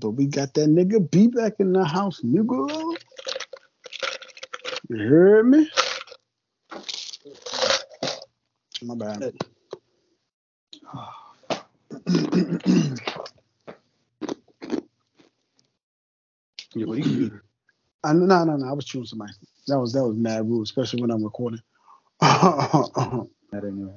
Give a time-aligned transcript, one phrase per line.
[0.00, 2.96] But we got that nigga B back in the house, nigga.
[4.90, 5.70] You heard me?
[8.82, 9.24] My bad.
[9.24, 9.32] Yeah,
[16.86, 17.40] what do you mean?
[18.04, 18.68] I, no, no, no.
[18.68, 19.32] I was chewing somebody.
[19.68, 21.60] That was that was mad rude, especially when I'm recording.
[22.20, 23.96] and That anyway.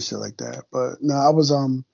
[0.00, 0.64] shit like that.
[0.72, 1.84] But no, I was um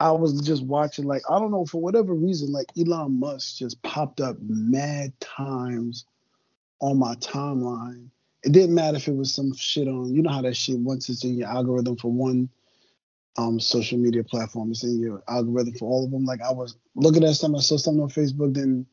[0.00, 3.82] I was just watching like I don't know for whatever reason like Elon Musk just
[3.82, 6.06] popped up mad times
[6.80, 8.08] on my timeline.
[8.44, 11.08] It didn't matter if it was some shit on you know how that shit once
[11.08, 12.48] it's in your algorithm for one
[13.36, 16.24] um social media platform, it's in your algorithm for all of them.
[16.24, 18.86] Like I was looking at something, I saw something on Facebook, then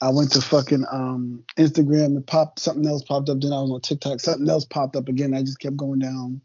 [0.00, 3.40] I went to fucking um Instagram and popped something else popped up.
[3.40, 5.34] Then I was on TikTok, something else popped up again.
[5.34, 6.42] I just kept going down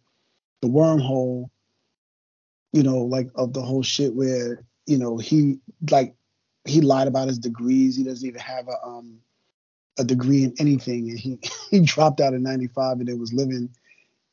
[0.62, 1.50] the wormhole,
[2.74, 5.60] you know, like of the whole shit where, you know, he
[5.90, 6.16] like
[6.66, 7.96] he lied about his degrees.
[7.96, 9.20] He doesn't even have a um
[9.98, 11.10] a degree in anything.
[11.10, 11.40] And he
[11.72, 13.70] he dropped out in ninety five and then was living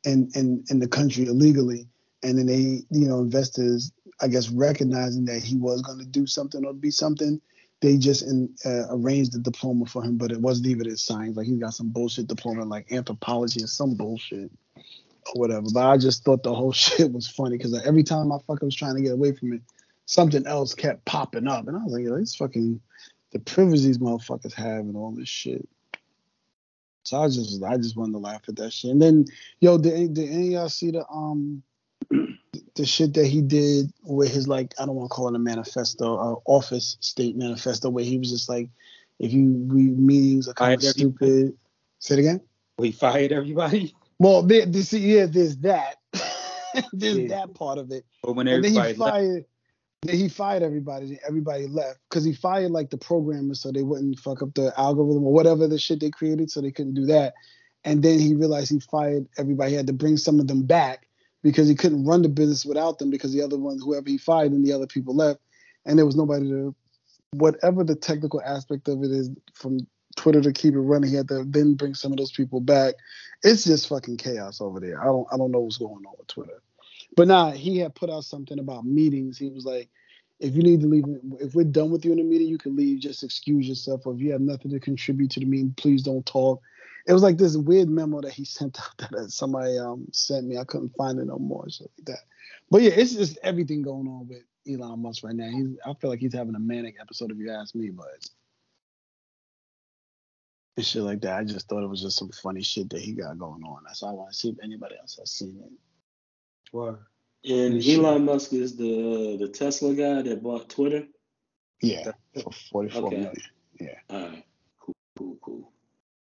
[0.04, 1.86] in, in in the country illegally.
[2.22, 6.26] And then they, you know, investors, I guess, recognizing that he was going to do
[6.26, 7.40] something or be something,
[7.80, 11.38] they just in, uh, arranged the diploma for him, but it wasn't even in science.
[11.38, 14.50] Like he's got some bullshit diploma like anthropology or some bullshit
[15.34, 15.66] or whatever.
[15.72, 18.66] But I just thought the whole shit was funny because like, every time I fucking
[18.66, 19.62] was trying to get away from it,
[20.06, 22.80] something else kept popping up, and I was like, yo, it's fucking
[23.32, 25.68] the privilege these motherfuckers have and all this shit.
[27.04, 28.90] So I just I just wanted to laugh at that shit.
[28.90, 29.26] And then
[29.60, 31.62] yo, did, did any of y'all see the um
[32.10, 35.38] the shit that he did with his like I don't want to call it a
[35.38, 38.68] manifesto, uh, office state manifesto, where he was just like,
[39.18, 41.56] if you read meetings are kind of stupid.
[41.98, 42.40] Say it again.
[42.78, 43.94] We fired everybody.
[44.20, 45.96] Well, there, this, yeah, there's that.
[46.92, 47.28] there's Yeah.
[47.28, 48.04] that part of it.
[48.22, 49.44] But when And then he everybody left, fired.
[50.02, 51.18] Then he fired everybody.
[51.26, 55.24] Everybody left because he fired like the programmers so they wouldn't fuck up the algorithm
[55.24, 57.32] or whatever the shit they created, so they couldn't do that.
[57.84, 59.70] And then he realized he fired everybody.
[59.70, 61.06] He had to bring some of them back
[61.42, 64.52] because he couldn't run the business without them because the other ones, whoever he fired,
[64.52, 65.40] and the other people left,
[65.86, 66.74] and there was nobody to.
[67.32, 69.86] Whatever the technical aspect of it is, from
[70.16, 72.94] Twitter to keep it running, he had to then bring some of those people back.
[73.42, 75.00] It's just fucking chaos over there.
[75.00, 76.62] I don't I don't know what's going on with Twitter.
[77.16, 79.38] But nah, he had put out something about meetings.
[79.38, 79.88] He was like,
[80.38, 81.04] if you need to leave,
[81.40, 83.00] if we're done with you in the meeting, you can leave.
[83.00, 84.06] Just excuse yourself.
[84.06, 86.60] Or if you have nothing to contribute to the meeting, please don't talk.
[87.06, 90.58] It was like this weird memo that he sent out that somebody um sent me.
[90.58, 91.68] I couldn't find it no more.
[91.68, 92.24] So like that.
[92.70, 95.48] But yeah, it's just everything going on with Elon Musk right now.
[95.48, 98.06] He's I feel like he's having a manic episode if you ask me, but
[100.80, 101.38] and shit like that.
[101.38, 103.82] I just thought it was just some funny shit that he got going on.
[103.86, 105.72] That's all I want to see if anybody else has seen it.
[106.72, 106.98] Word.
[107.48, 108.06] And Sure.
[108.06, 111.06] Elon Musk is the the Tesla guy that bought Twitter.
[111.82, 113.16] Yeah, for 44 Okay.
[113.16, 113.36] million.
[114.10, 114.44] All right,
[114.80, 115.72] cool, cool, cool.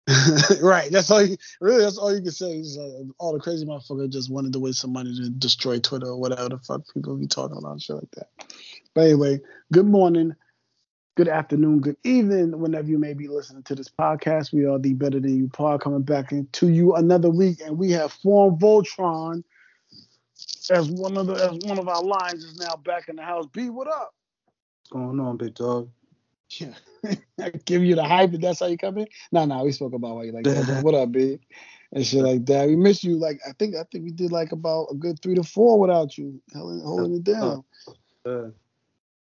[0.62, 0.90] right.
[0.92, 1.22] That's all.
[1.22, 2.52] You, really, that's all you can say.
[2.58, 6.06] Is uh, all the crazy motherfucker just wanted to waste some money to destroy Twitter
[6.08, 8.28] or whatever the fuck people be talking about and shit like that.
[8.94, 9.40] But anyway,
[9.72, 10.34] good morning,
[11.18, 14.52] good afternoon, good evening, whenever you may be listening to this podcast.
[14.52, 17.90] We are the Better Than You Pod coming back into you another week, and we
[17.90, 19.42] have Form Voltron
[20.70, 23.46] as one of the as one of our lines is now back in the house.
[23.52, 24.14] B, what up?
[24.78, 25.90] What's going on, big dog?
[26.50, 26.74] Yeah.
[27.40, 29.08] I give you the hype and that's how you come in?
[29.32, 30.80] No, no, we spoke about why you like that.
[30.84, 31.40] what up, big?
[31.90, 32.68] And shit like that.
[32.68, 35.34] We miss you like I think I think we did like about a good three
[35.34, 37.64] to four without you holding, holding it down.
[38.24, 38.50] Uh,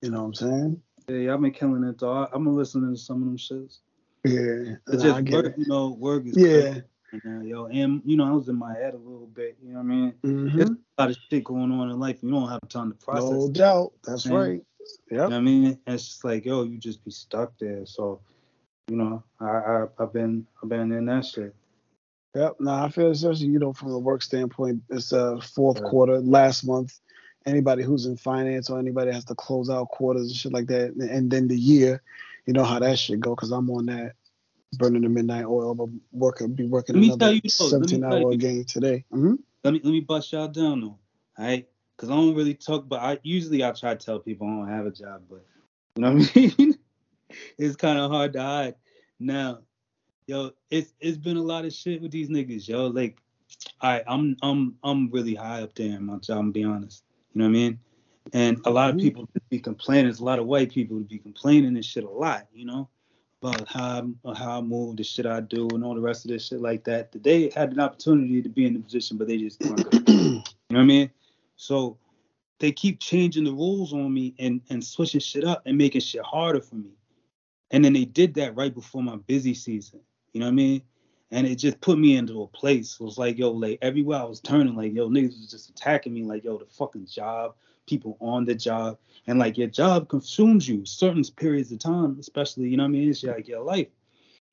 [0.00, 0.82] You know what I'm saying?
[1.08, 2.12] Yeah, y'all been killing it, though.
[2.32, 3.78] I'm gonna listen to some of them shits.
[4.24, 4.76] Yeah.
[4.88, 5.54] It's just work, it.
[5.58, 6.80] you know, work is Yeah.
[7.12, 7.66] right now, yo.
[7.66, 9.56] And you know, I was in my head a little bit.
[9.62, 10.12] You know what I mean?
[10.24, 10.56] Mm-hmm.
[10.56, 12.18] There's a lot of shit going on in life.
[12.22, 13.30] You don't have time to process.
[13.30, 13.92] No doubt.
[14.04, 14.36] That's Man.
[14.38, 14.62] right.
[15.10, 15.14] Yeah.
[15.14, 15.64] You know what I mean?
[15.86, 17.84] And it's just like, yo, you just be stuck there.
[17.86, 18.20] So,
[18.88, 21.54] you know, I, I I've been I've been in that shit.
[22.34, 22.56] Yep.
[22.60, 25.88] Nah, I feel especially, you know, from a work standpoint, it's uh fourth Yeah.
[25.90, 26.98] quarter, last month.
[27.46, 30.94] Anybody who's in finance or anybody has to close out quarters and shit like that,
[30.94, 32.02] and, then the year,
[32.46, 33.34] you know how that shit go.
[33.34, 34.14] Because I'm on that
[34.78, 38.04] burning the midnight oil, but working be working another tell you though, let me 17
[38.04, 39.04] hour game today.
[39.10, 39.34] hmm
[39.64, 40.98] Let me let me bust y'all down though.
[41.38, 41.68] All right?
[41.98, 44.68] Cause I don't really talk but I usually I try to tell people I don't
[44.68, 45.44] have a job, but
[45.96, 46.78] you know what I mean?
[47.58, 48.74] it's kind of hard to hide.
[49.20, 49.60] Now,
[50.26, 52.86] yo, it's it's been a lot of shit with these niggas, yo.
[52.86, 53.18] Like,
[53.80, 57.04] I I'm I'm I'm really high up there in my job, I'm be honest.
[57.34, 57.78] You know what I mean?
[58.32, 59.00] And a lot of Mhm.
[59.02, 60.04] people just be complaining.
[60.06, 62.88] There's a lot of white people to be complaining and shit a lot, you know,
[63.42, 66.30] about how I, how I move, the shit I do, and all the rest of
[66.30, 67.10] this shit like that.
[67.22, 69.86] They had an opportunity to be in the position, but they just weren't.
[70.72, 71.10] You know what I mean?
[71.56, 71.98] So
[72.58, 76.22] they keep changing the rules on me and and switching shit up and making shit
[76.22, 76.92] harder for me.
[77.72, 80.00] And then they did that right before my busy season.
[80.32, 80.82] You know what I mean?
[81.32, 82.98] And it just put me into a place.
[83.00, 86.14] It was like, yo, like everywhere I was turning, like, yo, niggas was just attacking
[86.14, 87.54] me, like, yo, the fucking job,
[87.86, 88.98] people on the job.
[89.26, 92.92] And like your job consumes you certain periods of time, especially, you know what I
[92.92, 93.10] mean?
[93.10, 93.88] It's like your life.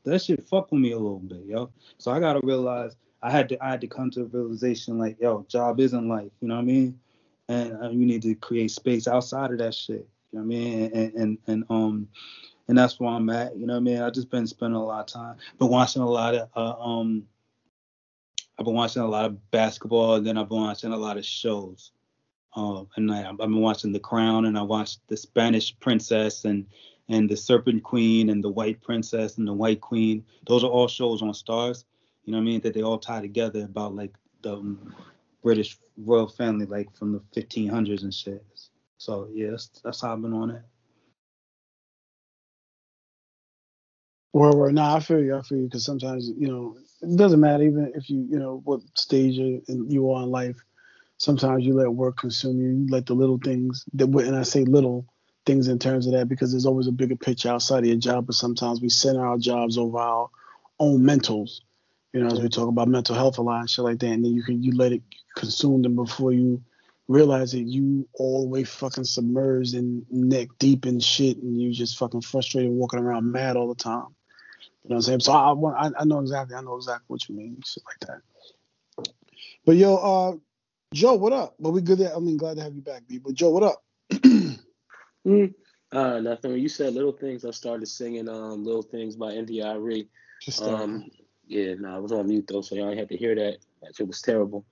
[0.06, 1.70] That shit fuck with me a little bit, yo.
[1.98, 5.20] So I gotta realize I had to I had to come to a realization like,
[5.20, 7.00] yo, job isn't life, you know what I mean?
[7.50, 10.08] And uh, you need to create space outside of that shit.
[10.32, 10.92] You know what I mean?
[10.94, 12.08] And and and um
[12.70, 13.58] and that's where I'm at.
[13.58, 14.00] You know what I mean?
[14.00, 17.26] I've just been spending a lot of time, been watching a lot of uh, um,
[18.58, 21.26] I've been watching a lot of basketball, and then I've been watching a lot of
[21.26, 21.92] shows.
[22.56, 26.68] Um, and I, I've been watching The Crown, and I watched The Spanish Princess, and
[27.10, 30.24] and The Serpent Queen, and The White Princess, and The White Queen.
[30.48, 31.86] Those are all shows on Starz.
[32.26, 32.62] You know what I mean?
[32.62, 34.14] That they all tie together about like
[34.44, 34.94] the um,
[35.42, 38.46] British royal family, like from the 1500s and shit.
[39.00, 40.62] So yeah, that's, that's how I've been on it.
[44.40, 45.38] Nah, I feel you.
[45.38, 48.62] I feel you because sometimes you know it doesn't matter even if you you know
[48.66, 50.58] what stage you you are in life.
[51.18, 52.70] Sometimes you let work consume you.
[52.70, 55.08] You let the little things that and I say little
[55.46, 58.28] things in terms of that because there's always a bigger picture outside of your job.
[58.28, 60.30] But sometimes we center our jobs over our
[60.80, 61.62] own mentals.
[62.14, 64.26] You know, as we talk about mental health a lot and shit like that, and
[64.26, 65.04] then you can you let it
[65.36, 66.64] consume them before you
[67.10, 71.74] realize that you all the way fucking submerged and neck deep in shit, and you
[71.74, 74.08] just fucking frustrated, walking around mad all the time.
[74.84, 75.20] You know what I'm saying?
[75.22, 78.22] So I, I, I know exactly, I know exactly what you mean, shit like that.
[79.66, 80.38] But yo, uh,
[80.94, 81.56] Joe, what up?
[81.60, 82.00] But we good.
[82.00, 82.16] There.
[82.16, 83.20] I mean, glad to have you back, B.
[83.20, 83.84] But Joe, what up?
[84.12, 85.54] mm,
[85.92, 86.52] uh, nothing.
[86.52, 90.10] When you said little things, I started singing um "Little Things" by India.Arie.
[90.42, 91.12] Just um,
[91.48, 93.58] yeah, no, nah, I was on mute though, so y'all had to hear that.
[93.82, 94.66] That shit was terrible.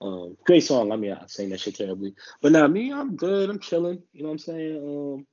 [0.00, 0.90] Um, great song.
[0.90, 3.50] I mean, I sang that shit terribly, but now me, I'm good.
[3.50, 4.02] I'm chilling.
[4.12, 5.26] You know what I'm saying?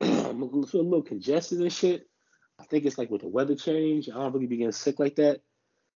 [0.00, 2.08] Um, I'm feel a little congested and shit.
[2.58, 4.08] I think it's like with the weather change.
[4.08, 5.40] I don't really be getting sick like that.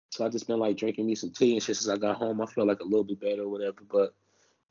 [0.09, 2.41] So I just been like drinking me some tea and shit since I got home.
[2.41, 3.81] I feel like a little bit better or whatever.
[3.89, 4.13] But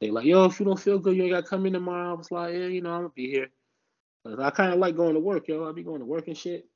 [0.00, 2.10] they like, yo, if you don't feel good, you ain't got to come in tomorrow.
[2.10, 3.48] I was like, yeah, you know, I'm gonna be here.
[4.24, 5.68] But I kind of like going to work, yo.
[5.68, 6.66] I be going to work and shit.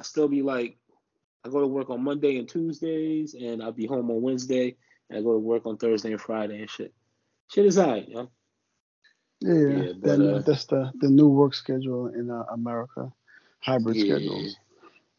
[0.00, 0.76] I still be like,
[1.44, 4.76] I go to work on Monday and Tuesdays, and I'll be home on Wednesday,
[5.08, 6.92] and I go to work on Thursday and Friday and shit.
[7.52, 8.30] Shit is alright, yo.
[9.40, 13.12] Yeah, yeah but, that, uh, that's the the new work schedule in uh, America
[13.64, 14.16] hybrid yeah.
[14.16, 14.56] schedules.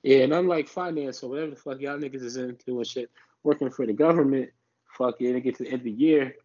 [0.03, 3.09] Yeah, and unlike finance or whatever the fuck y'all niggas is into and shit,
[3.43, 4.51] working for the government,
[4.97, 6.35] fuck yeah, to get to the end of the year,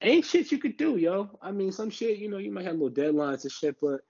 [0.00, 1.28] ain't shit you could do, yo.
[1.42, 4.00] I mean, some shit, you know, you might have little deadlines and shit, but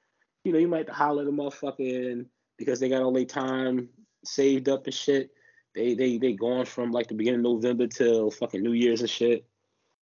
[0.45, 2.27] you know, you might holler at the motherfucker and
[2.59, 3.89] because they got all their time
[4.25, 5.31] saved up and shit.
[5.75, 9.11] They they they going from like the beginning of November till fucking New Year's and
[9.11, 9.45] shit.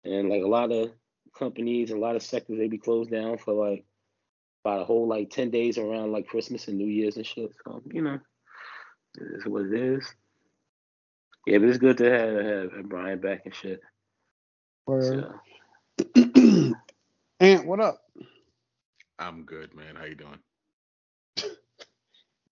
[0.04, 0.92] And like a lot of
[1.38, 3.86] companies, a lot of sectors, they be closed down for like
[4.64, 7.52] about a whole like 10 days around like Christmas and New Year's and shit.
[7.66, 8.20] So, you know,
[9.18, 10.16] it is what it is.
[11.46, 13.82] Yeah, but it's good to have, have Brian back and shit.
[14.88, 15.34] So.
[17.40, 18.02] Ant, what up?
[19.20, 19.96] I'm good, man.
[19.96, 20.40] How you doing?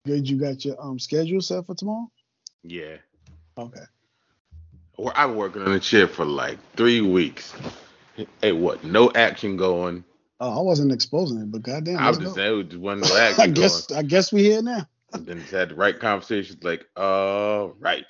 [0.06, 0.30] Good.
[0.30, 2.10] You got your um schedule set for tomorrow?
[2.64, 2.98] Yeah.
[3.58, 3.82] Okay.
[4.98, 7.54] Well, I've been working on the chip for like three weeks.
[8.42, 8.84] Hey, what?
[8.84, 10.04] No action going.
[10.44, 12.00] Oh, I wasn't exposing it, but goddamn.
[12.00, 13.42] I was just saying it wasn't no action.
[13.42, 14.00] I guess going.
[14.00, 14.88] I guess we here now.
[15.14, 18.06] and then had the right conversations, like, uh, right.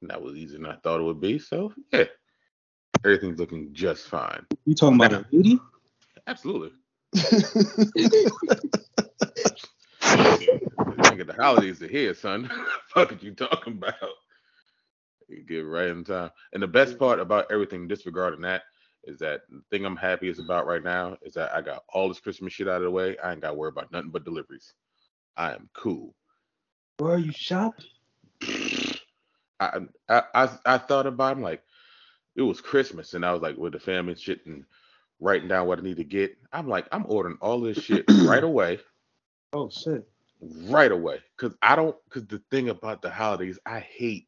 [0.00, 1.40] And that was easier than I thought it would be.
[1.40, 2.04] So yeah,
[3.04, 4.46] everything's looking just fine.
[4.64, 5.58] You talking about a beauty?
[6.28, 6.70] Absolutely.
[11.02, 12.48] Nigga, the holidays are here, son.
[12.94, 13.94] fuck are you talking about?
[15.28, 16.30] You get right in time.
[16.52, 18.62] And the best part about everything disregarding that
[19.04, 22.20] is that the thing I'm happiest about right now is that I got all this
[22.20, 23.16] Christmas shit out of the way.
[23.18, 24.74] I ain't got to worry about nothing but deliveries.
[25.36, 26.14] I am cool.
[26.98, 27.86] Where are you shopping?
[29.60, 31.62] I, I I I thought about it, like
[32.36, 34.64] it was Christmas and I was like with the family and shit and
[35.20, 36.36] writing down what I need to get.
[36.52, 38.80] I'm like, I'm ordering all this shit right away.
[39.52, 40.08] Oh shit.
[40.40, 41.20] Right away.
[41.36, 44.26] Cause I don't cause the thing about the holidays, I hate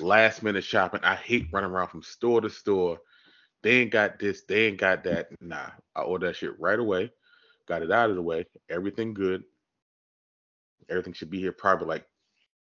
[0.00, 1.00] last minute shopping.
[1.02, 2.98] I hate running around from store to store
[3.62, 5.28] they ain't got this, they ain't got that.
[5.40, 7.12] Nah, I ordered that shit right away.
[7.66, 8.46] Got it out of the way.
[8.68, 9.44] Everything good.
[10.88, 12.06] Everything should be here probably like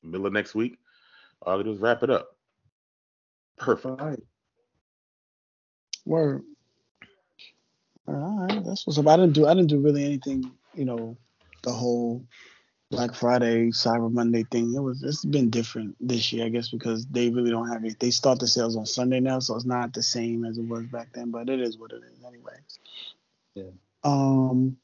[0.04, 0.78] middle of next week.
[1.42, 2.36] All I do is wrap it up.
[3.58, 4.02] Perfect.
[4.02, 4.20] All right.
[6.06, 6.44] Word.
[8.08, 9.08] All right, that's what's up.
[9.08, 11.18] I didn't do I didn't do really anything, you know,
[11.64, 12.26] the whole
[12.92, 14.74] Black Friday, Cyber Monday thing.
[14.76, 18.00] It was it's been different this year, I guess, because they really don't have it.
[18.00, 20.86] They start the sales on Sunday now, so it's not the same as it was
[20.88, 21.32] back then.
[21.32, 22.58] But it is what it is anyway.
[23.56, 23.72] Yeah.
[24.04, 24.78] Um.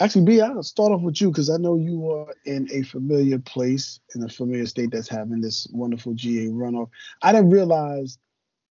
[0.00, 3.38] Actually, B, I'll start off with you because I know you are in a familiar
[3.40, 6.90] place in a familiar state that's having this wonderful GA runoff.
[7.20, 8.18] I didn't realize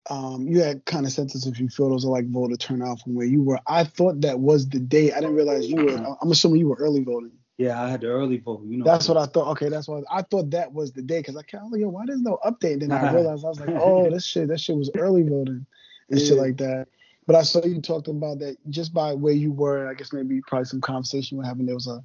[0.09, 3.17] um, you had kind of sent us a few photos of like voter turnout from
[3.17, 3.61] where you were.
[3.67, 5.13] I thought that was the day.
[5.13, 6.17] I didn't realize you were.
[6.23, 7.33] I'm assuming you were early voting.
[7.61, 8.63] Yeah, I had the early vote.
[8.65, 9.49] You know, That's what I thought.
[9.49, 11.91] Okay, that's what I thought that was the day because I kind of like, yo,
[11.91, 12.81] why there's no update?
[12.81, 15.67] Then I realized I was like, oh, this shit, that shit was early voting
[16.09, 16.89] and shit like that.
[17.27, 19.87] But I saw you talked about that just by where you were.
[19.87, 21.67] I guess maybe probably some conversation we're having.
[21.67, 22.03] There was a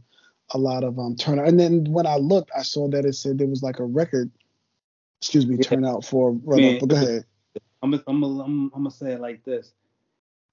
[0.53, 3.38] a lot of um turnout, and then when I looked, I saw that it said
[3.38, 4.29] there was like a record,
[5.21, 5.63] excuse me, Yeah.
[5.63, 6.59] turnout for runoff.
[6.59, 7.25] Man, but go ahead.
[7.81, 9.71] I'm gonna, I'm I'm, I'm gonna say it like this: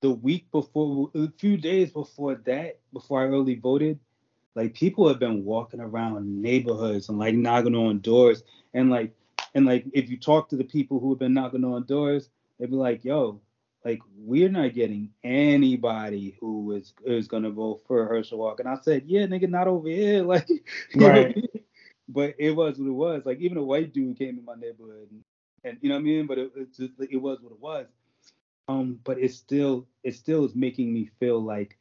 [0.00, 3.98] the week before, a few days before that, before I early voted,
[4.54, 8.42] like people have been walking around neighborhoods and like knocking on doors,
[8.74, 9.14] and like,
[9.54, 12.28] and like if you talk to the people who have been knocking on doors,
[12.58, 13.40] they'd be like, "Yo,
[13.84, 18.80] like we're not getting anybody who is is gonna vote for Herschel Walker." And I
[18.82, 20.60] said, "Yeah, nigga, not over here." Like, you
[20.94, 21.50] know what I Right.
[22.08, 23.22] But it was what it was.
[23.24, 25.24] Like even a white dude came in my neighborhood and
[25.64, 26.26] and you know what I mean.
[26.26, 27.86] But it, it's just it was what it was.
[28.68, 31.78] Um, but it still it still is making me feel like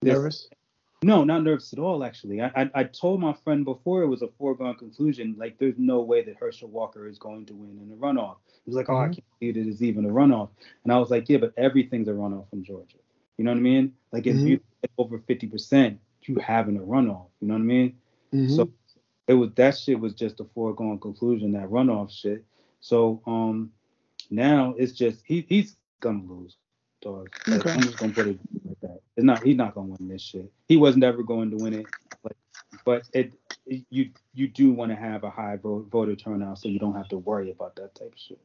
[0.00, 0.48] this- Nervous.
[1.06, 2.02] No, not nervous at all.
[2.02, 5.36] Actually, I, I I told my friend before it was a foregone conclusion.
[5.38, 8.38] Like there's no way that Herschel Walker is going to win in a runoff.
[8.64, 9.12] He was like, oh, I Mhm.
[9.14, 10.50] can't believe it is even a runoff.
[10.82, 12.98] And I was like, yeah, but everything's a runoff from Georgia.
[13.38, 13.94] You know what I mean?
[14.12, 14.46] Like if Mhm.
[14.48, 17.28] you get over fifty percent, you having a runoff.
[17.40, 17.96] You know what I mean?
[18.32, 18.50] Mhm.
[18.56, 18.68] So
[19.28, 22.44] it was that shit was just a foregone conclusion, that runoff shit.
[22.80, 23.72] So um
[24.30, 26.56] now it's just he he's gonna lose,
[27.00, 27.30] dog.
[27.46, 27.70] Like, Okay.
[27.74, 28.85] I'm just gonna put it like that.
[29.16, 30.50] It's not he's not gonna win this shit.
[30.68, 31.86] He was never going to win it.
[32.24, 32.36] Like
[32.84, 33.32] but it,
[33.66, 36.94] it- you you do want to have a high vote, voter turnout so you don't
[36.96, 38.38] have to worry about that type of shit.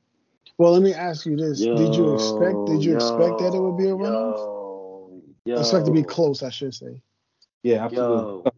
[0.57, 2.65] well, let me ask you this: Did you expect?
[2.65, 4.37] Did you expect that it would be a runoff?
[4.37, 7.01] Yo, yo, Expect to be close, I should say.
[7.63, 8.51] Yeah, absolutely.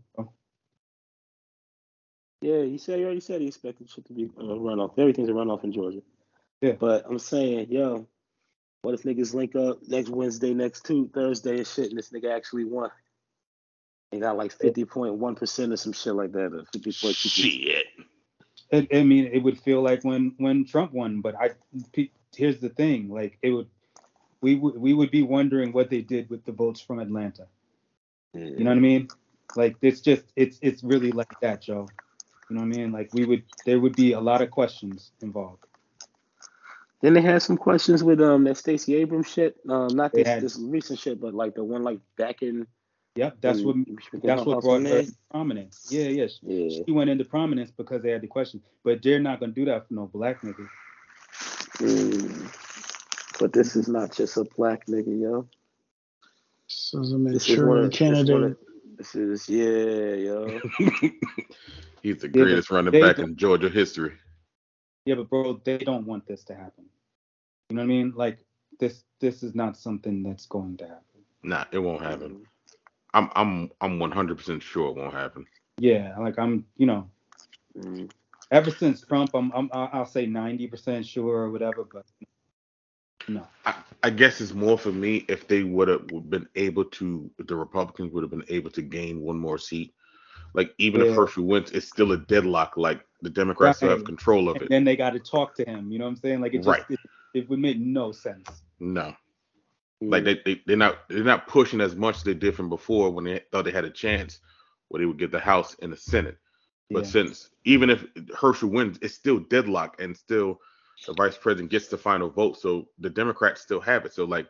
[2.41, 4.97] Yeah, he said he already said he expected shit to be a runoff.
[4.99, 6.01] Everything's a runoff in Georgia.
[6.61, 6.73] Yeah.
[6.73, 8.07] But I'm saying, yo,
[8.83, 12.35] what if niggas link up next Wednesday, next two Thursday and shit, and this nigga
[12.35, 12.91] actually won?
[14.11, 17.15] They got like 50.1% or some shit like that, or 50.2%.
[17.15, 17.85] Shit.
[18.69, 21.51] It, I mean, it would feel like when when Trump won, but I
[22.35, 23.67] here's the thing, like it would
[24.41, 27.47] we would we would be wondering what they did with the votes from Atlanta.
[28.33, 29.07] You know what I mean?
[29.55, 31.87] Like it's just it's it's really like that, Joe.
[32.49, 32.91] You know what I mean?
[32.91, 35.65] Like we would there would be a lot of questions involved.
[37.03, 39.57] Then they had some questions with um that Stacey Abrams shit.
[39.69, 42.65] Um, not this had- this recent shit, but like the one like back in.
[43.15, 43.75] Yep, that's what
[44.23, 45.87] that's what brought on her prominence.
[45.91, 46.27] Yeah, yeah.
[46.27, 46.83] She, Yeah.
[46.87, 49.87] she went into prominence because they had the question, but they're not gonna do that
[49.87, 50.65] for no black nigga.
[51.77, 53.37] Mm.
[53.39, 55.47] But this is not just a black nigga, yo.
[56.69, 58.43] This is a This is one mature of, this, is candidate.
[58.43, 58.57] of,
[58.97, 60.59] this is yeah, yo.
[62.01, 64.13] He's the Yeah, greatest running back don't- in Georgia history.
[65.05, 66.85] Yeah, but bro, they don't want this to happen.
[67.73, 68.13] You know what I mean?
[68.15, 68.37] Like
[68.79, 71.21] this this is not something that's going to happen.
[71.43, 72.35] Nah, it won't happen.
[73.15, 75.47] I'm I'm I'm 100% sure it won't happen.
[75.79, 77.09] Yeah, like I'm, you know,
[77.77, 78.09] Mm.
[78.51, 82.05] ever since Trump, I'm, I'm I'll say 90% sure or whatever, but
[83.27, 83.47] no.
[83.65, 87.55] I, I guess it's more for me if they would have been able to, the
[87.55, 89.95] Republicans would have been able to gain one more seat.
[90.53, 91.15] Like even if Yeah.
[91.15, 92.77] Herschel wins, it's still a deadlock.
[92.77, 94.71] Like the Democrats still have control of And it.
[94.71, 95.91] then they got to talk to him.
[95.91, 96.41] You know what I'm saying?
[96.41, 96.83] Like it just Right.
[96.89, 96.99] it,
[97.33, 98.63] it would make no sense.
[98.79, 99.13] No,
[100.03, 100.09] Mm.
[100.11, 103.11] like they, they they're not they're not pushing as much as they did from before
[103.11, 104.39] when they thought they had a chance
[104.89, 106.37] where they would get the House and the Senate.
[106.91, 107.11] But Yeah.
[107.11, 108.05] since even if
[108.39, 110.59] Herschel wins, it's still deadlock and still
[111.07, 112.57] the vice president gets the final vote.
[112.57, 114.13] So the Democrats still have it.
[114.13, 114.47] So like,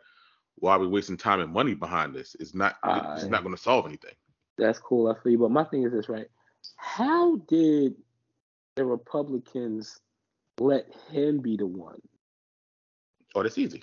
[0.56, 2.36] why are we wasting time and money behind this?
[2.40, 2.76] It's not
[3.14, 4.14] it's not going to solve anything.
[4.58, 5.38] That's cool, I feel you.
[5.38, 6.28] But my thing is this, right?
[6.76, 7.94] How did
[8.76, 10.00] the Republicans
[10.58, 12.00] let him be the one?
[13.34, 13.82] Oh, that's easy.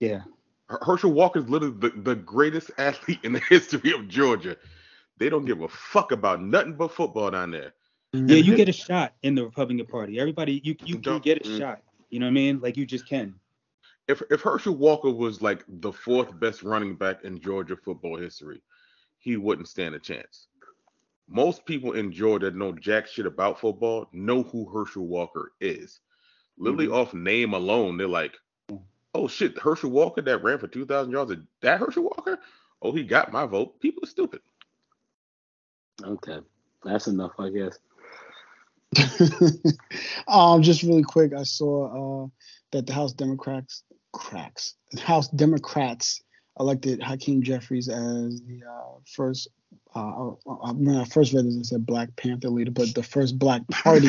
[0.00, 0.22] Yeah.
[0.68, 4.56] Her- Herschel Walker is literally the, the greatest athlete in the history of Georgia.
[5.18, 7.74] They don't give a fuck about nothing but football down there.
[8.12, 10.18] Yeah, you get a shot in the Republican Party.
[10.18, 11.58] Everybody, you you, you get a Mm.
[11.58, 11.82] shot.
[12.08, 12.60] You know what I mean?
[12.60, 13.34] Like you just can.
[14.08, 18.62] If if Herschel Walker was like the fourth best running back in Georgia football history,
[19.18, 20.48] he wouldn't stand a chance.
[21.28, 26.00] Most people in Georgia that know jack shit about football know who Herschel Walker is.
[26.58, 26.94] Literally Mhm.
[26.94, 28.36] off name alone, they're like,
[29.14, 31.32] "Oh shit, Herschel Walker that ran for two thousand yards.
[31.60, 32.38] That Herschel Walker?
[32.82, 34.40] Oh, he got my vote." People are stupid.
[36.02, 36.38] Okay.
[36.84, 37.78] That's enough, I guess.
[40.28, 42.28] um, just really quick, I saw uh,
[42.72, 46.20] that the House Democrats cracks House Democrats
[46.58, 49.48] elected Hakeem Jeffries as the uh, first.
[49.94, 53.38] Uh, uh when I first read this, I said Black Panther leader, but the first
[53.38, 54.08] Black Party,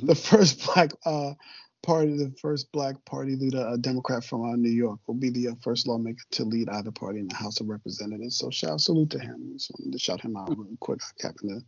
[0.00, 1.34] the first Black uh,
[1.82, 5.48] party, the first Black Party leader, a Democrat from uh, New York, will be the
[5.48, 8.38] uh, first lawmaker to lead either party in the House of Representatives.
[8.38, 9.58] So shout salute to him.
[9.58, 11.00] So to shout him out really quick.
[11.02, 11.64] I happened to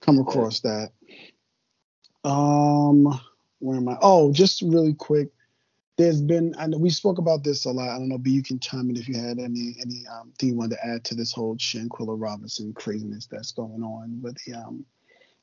[0.00, 0.90] come across that.
[2.24, 3.20] Um,
[3.60, 3.96] where am I?
[4.00, 5.28] Oh, just really quick
[5.98, 7.88] there's been I know we spoke about this a lot.
[7.88, 10.50] I don't know, but you can chime in if you had any any um, thing
[10.50, 14.20] you wanted to add to this whole Shanquella Robinson craziness that's going on.
[14.22, 14.86] But the um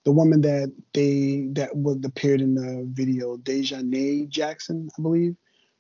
[0.06, 5.36] the woman that they that was appeared in the video, Daejhanae Jackson, I believe,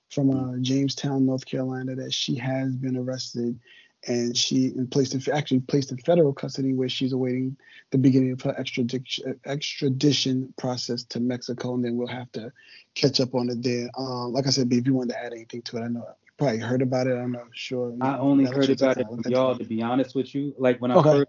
[0.09, 3.59] from uh, Jamestown, North Carolina, that she has been arrested
[4.07, 7.57] and she placed in, actually placed in federal custody where she's awaiting
[7.91, 12.51] the beginning of her extradition, extradition process to Mexico, and then we'll have to
[12.93, 13.89] catch up on it there.
[13.97, 15.99] Um, like I said, B, if you wanted to add anything to it, I know
[16.01, 17.15] you probably heard about it.
[17.15, 17.95] I'm not sure.
[18.01, 20.53] I only heard about it from y'all, to be honest with you.
[20.57, 21.09] Like when I okay.
[21.09, 21.27] heard,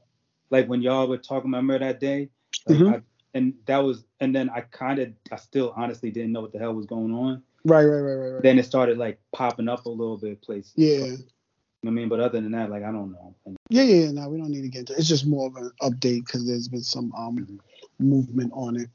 [0.50, 2.28] like when y'all were talking about her that day,
[2.66, 2.94] like mm-hmm.
[2.94, 3.02] I,
[3.34, 6.58] and that was, and then I kind of, I still honestly didn't know what the
[6.58, 7.42] hell was going on.
[7.64, 8.42] Right, right, right, right, right.
[8.42, 10.72] Then it started like popping up a little bit, places.
[10.76, 11.16] Yeah.
[11.86, 13.34] I mean, but other than that, like I don't know.
[13.68, 14.10] Yeah, yeah, yeah.
[14.12, 14.92] No, we don't need to get into.
[14.92, 15.00] It.
[15.00, 17.56] It's just more of an update because there's been some um mm-hmm.
[17.98, 18.88] movement on it.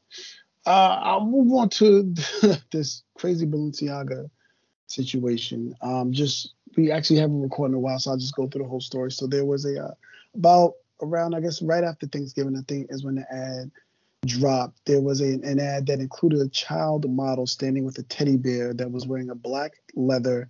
[0.66, 2.14] Uh, I'll move on to
[2.72, 4.30] this crazy Balenciaga
[4.88, 5.76] situation.
[5.82, 8.70] Um, just we actually haven't recorded in a while, so I'll just go through the
[8.70, 9.12] whole story.
[9.12, 9.94] So there was a uh,
[10.36, 13.72] about around I guess right after Thanksgiving, I think is when the ad
[14.26, 14.86] dropped.
[14.86, 18.74] There was a, an ad that included a child model standing with a teddy bear
[18.74, 20.48] that was wearing a black leather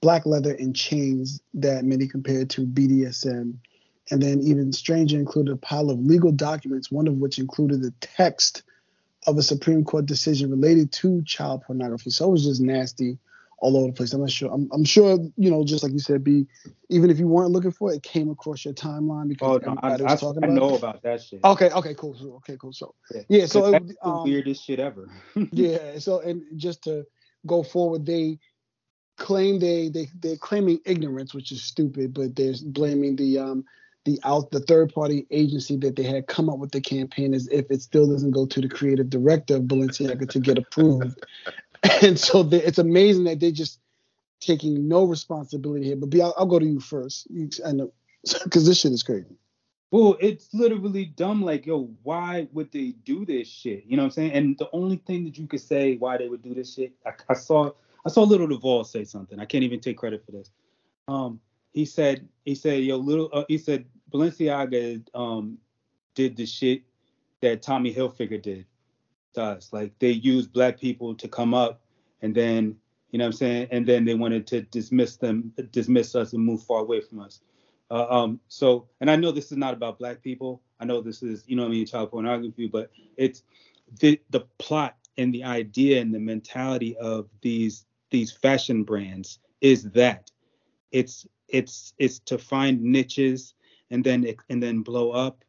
[0.00, 3.54] black leather and chains that many compared to BDSM.
[4.10, 7.92] And then even stranger included a pile of legal documents, one of which included the
[8.00, 8.62] text
[9.26, 12.10] of a Supreme Court decision related to child pornography.
[12.10, 13.18] So it was just nasty
[13.60, 14.12] all over the place.
[14.12, 14.52] I'm not sure.
[14.52, 16.46] I'm, I'm sure, you know, just like you said, B,
[16.88, 20.04] even if you weren't looking for it, it came across your timeline because oh, everybody
[20.04, 20.78] I, was talking I, about I know it.
[20.78, 21.40] about that shit.
[21.44, 22.14] Okay, okay, cool.
[22.14, 22.72] So, okay, cool.
[22.72, 25.08] So, yeah, yeah so it, um, the weirdest shit ever.
[25.52, 25.98] yeah.
[25.98, 27.06] So, and just to
[27.46, 28.38] go forward, they
[29.16, 33.64] claim they they they're claiming ignorance, which is stupid, but they're blaming the um
[34.04, 37.48] the out the third party agency that they had come up with the campaign as
[37.48, 41.20] if it still doesn't go to the creative director of Balenciaga to get approved.
[42.02, 43.80] and so they, it's amazing that they're just
[44.40, 45.96] taking no responsibility here.
[45.96, 47.26] But B, I'll, I'll go to you first.
[47.30, 47.92] You, I know
[48.44, 49.36] because this shit is crazy.
[49.90, 51.42] Well, it's literally dumb.
[51.42, 53.84] Like, yo, why would they do this shit?
[53.86, 54.32] You know what I'm saying?
[54.32, 57.12] And the only thing that you could say why they would do this shit, I,
[57.28, 57.70] I saw
[58.04, 59.40] I saw Little Duval say something.
[59.40, 60.50] I can't even take credit for this.
[61.08, 61.40] Um,
[61.72, 65.58] he said, he said, yo, little, uh, he said, Balenciaga um,
[66.14, 66.82] did the shit
[67.40, 68.66] that Tommy Hilfiger did
[69.36, 69.72] us.
[69.72, 71.82] Like they used black people to come up,
[72.22, 72.76] and then,
[73.10, 76.62] you know I'm saying, and then they wanted to dismiss them, dismiss us, and move
[76.62, 77.40] far away from us.
[77.90, 80.62] Uh, um, so, and I know this is not about black people.
[80.78, 83.42] I know this is, you know, I mean, child pornography, but it's
[84.00, 89.84] the the plot and the idea and the mentality of these these fashion brands is
[89.90, 90.30] that
[90.92, 93.54] it's it's it's to find niches
[93.90, 95.44] and then and then blow up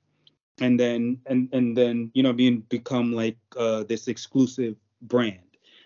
[0.62, 5.40] and then and and then you know being become like uh, this exclusive brand.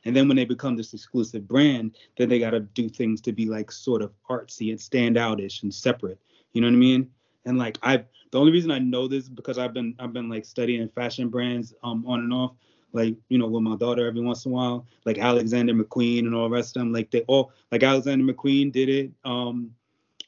[0.06, 3.32] And then when they become this exclusive brand then they got to do things to
[3.32, 6.20] be like sort of artsy and stand outish and separate.
[6.52, 7.10] You know what i mean?
[7.46, 10.28] And like i the only reason i know this is because i've been i've been
[10.28, 12.54] like studying fashion brands um on and off
[12.92, 16.34] like you know with my daughter every once in a while like alexander mcqueen and
[16.36, 19.72] all the rest of them like they all like alexander mcqueen did it um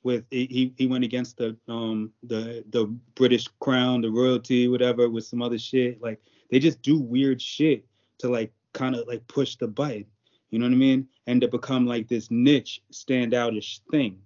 [0.05, 5.25] with he he went against the um the the british crown the royalty whatever with
[5.25, 6.01] some other shit.
[6.01, 7.83] Like they just do weird shit
[8.19, 10.05] to like kind of like push the button.
[10.51, 11.07] You know what i mean?
[11.25, 14.19] And to become like this niche standoutish thing.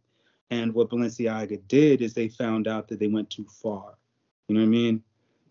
[0.51, 3.95] And what balenciaga did is they found out that they went too far.
[4.49, 5.01] You know what i mean?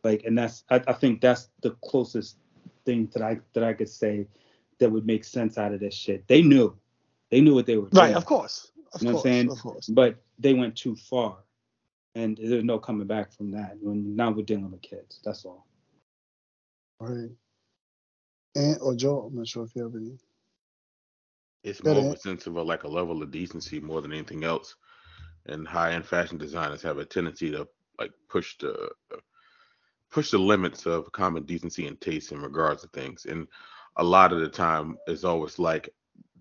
[0.05, 2.37] Like and that's I, I think that's the closest
[2.85, 4.27] thing that I that I could say
[4.79, 6.29] that would make sense out of this shit.
[6.29, 6.77] They knew,
[7.31, 8.05] they knew what they were doing.
[8.05, 9.51] Right, of course, of you know course, what I'm saying?
[9.51, 9.87] Of course.
[9.89, 11.39] But they went too far,
[12.15, 13.77] and there's no coming back from that.
[13.81, 15.21] When now we're dealing with kids.
[15.25, 15.67] That's all.
[17.01, 17.31] Right.
[18.55, 20.19] And or Joe, I'm not sure if you have any.
[21.65, 24.45] It's more of a sense of a, like a level of decency more than anything
[24.45, 24.77] else.
[25.47, 27.67] And high-end fashion designers have a tendency to
[27.99, 28.91] like push the
[30.11, 33.27] push the limits of common decency and taste in regards to things.
[33.27, 33.47] And
[33.97, 35.91] a lot of the time, it's always like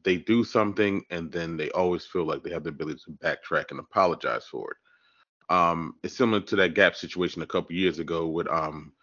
[0.08, 3.72] they do something and then they always feel like they have the ability to backtrack
[3.72, 5.54] and apologize for it.
[5.54, 8.94] Um, it's similar to that Gap situation a couple years ago with um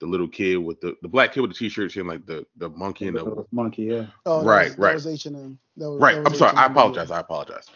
[0.00, 2.70] the little kid with the the black kid with the t-shirt saying like the the
[2.70, 4.06] monkey and the monkey, yeah.
[4.26, 4.88] Oh, Right, that was, right.
[4.88, 5.58] That was H&M.
[5.76, 6.14] That was, right.
[6.16, 6.56] that was I'm sorry.
[6.56, 7.10] I H&M, apologize.
[7.12, 7.66] I apologize.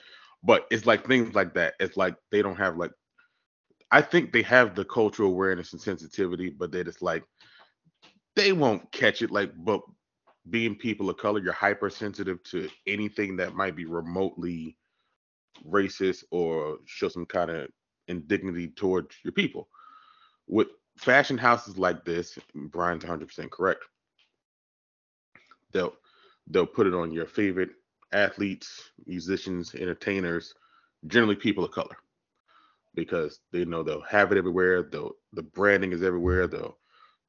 [0.43, 1.75] But it's like things like that.
[1.79, 2.91] It's like they don't have like.
[3.93, 7.23] I think they have the cultural awareness and sensitivity, but they just like
[8.35, 9.31] they won't catch it.
[9.31, 9.83] Like, but
[10.51, 14.77] being people of color, you're hypersensitive to anything that might be remotely
[15.69, 17.69] racist or show some kind of
[18.09, 19.69] indignity towards your people.
[20.49, 23.85] With fashion houses like this, Brian's 100% correct.
[25.73, 25.95] They'll
[26.49, 27.71] they'll put it on your favorite
[28.13, 30.55] athletes, musicians, entertainers,
[31.07, 31.97] generally people of color,
[32.95, 34.83] because they know they'll have it everywhere.
[34.83, 36.47] They'll the branding is everywhere.
[36.47, 36.77] They'll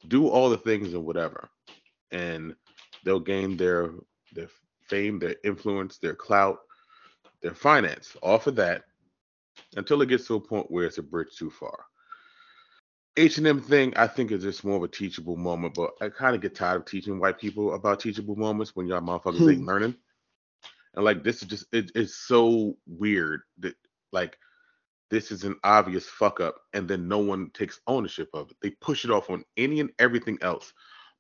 [0.08, 1.49] do all the things and whatever,
[2.12, 2.56] and
[3.04, 3.92] they'll gain their
[4.34, 4.50] their
[4.82, 6.60] fame, their influence, their clout,
[7.42, 8.84] their finance off of that
[9.76, 11.86] until it gets to a point where it's a bridge too far.
[13.18, 16.42] H&M thing, I think is just more of a teachable moment, but I kind of
[16.42, 19.66] get tired of teaching white people about teachable moments when y'all motherfuckers ain't Hmm.
[19.66, 19.96] learning.
[20.96, 23.76] And like this is just it, it's so weird that
[24.12, 24.38] like
[25.10, 28.58] this is an obvious fuck up and then no one takes ownership of it.
[28.62, 30.74] They push it off on any and everything else,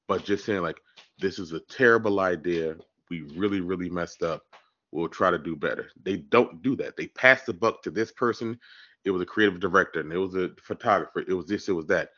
[0.07, 0.79] but just saying like
[1.19, 2.75] this is a terrible idea.
[3.09, 4.43] We really, really messed up.
[4.91, 5.89] We'll try to do better.
[6.03, 6.95] They don't do that.
[6.97, 8.59] They pass the buck to this person.
[9.05, 11.23] It was a creative director and it was a photographer.
[11.27, 12.09] It was this, it was that.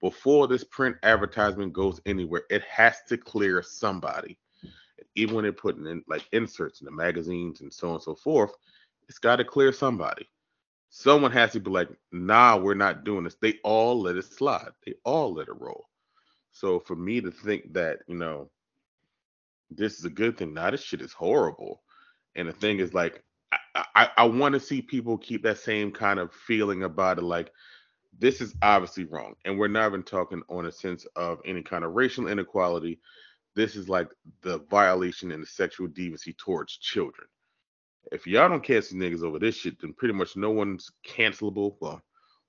[0.00, 4.38] Before this print advertisement goes anywhere, it has to clear somebody.
[5.14, 8.14] Even when they're putting in like inserts in the magazines and so on and so
[8.14, 8.52] forth,
[9.08, 10.28] it's got to clear somebody.
[10.90, 13.36] Someone has to be like, nah, we're not doing this.
[13.40, 14.70] They all let it slide.
[14.84, 15.86] They all let it roll.
[16.52, 18.50] So for me to think that, you know,
[19.70, 21.82] this is a good thing, now this shit is horrible.
[22.36, 23.22] And the thing is like,
[23.74, 27.24] I, I, I want to see people keep that same kind of feeling about it.
[27.24, 27.50] Like,
[28.18, 29.34] this is obviously wrong.
[29.44, 33.00] And we're not even talking on a sense of any kind of racial inequality.
[33.54, 34.08] This is like
[34.42, 37.26] the violation and the sexual deviancy towards children.
[38.10, 41.76] If y'all don't these niggas over this shit, then pretty much no one's cancelable.
[41.80, 42.02] Well,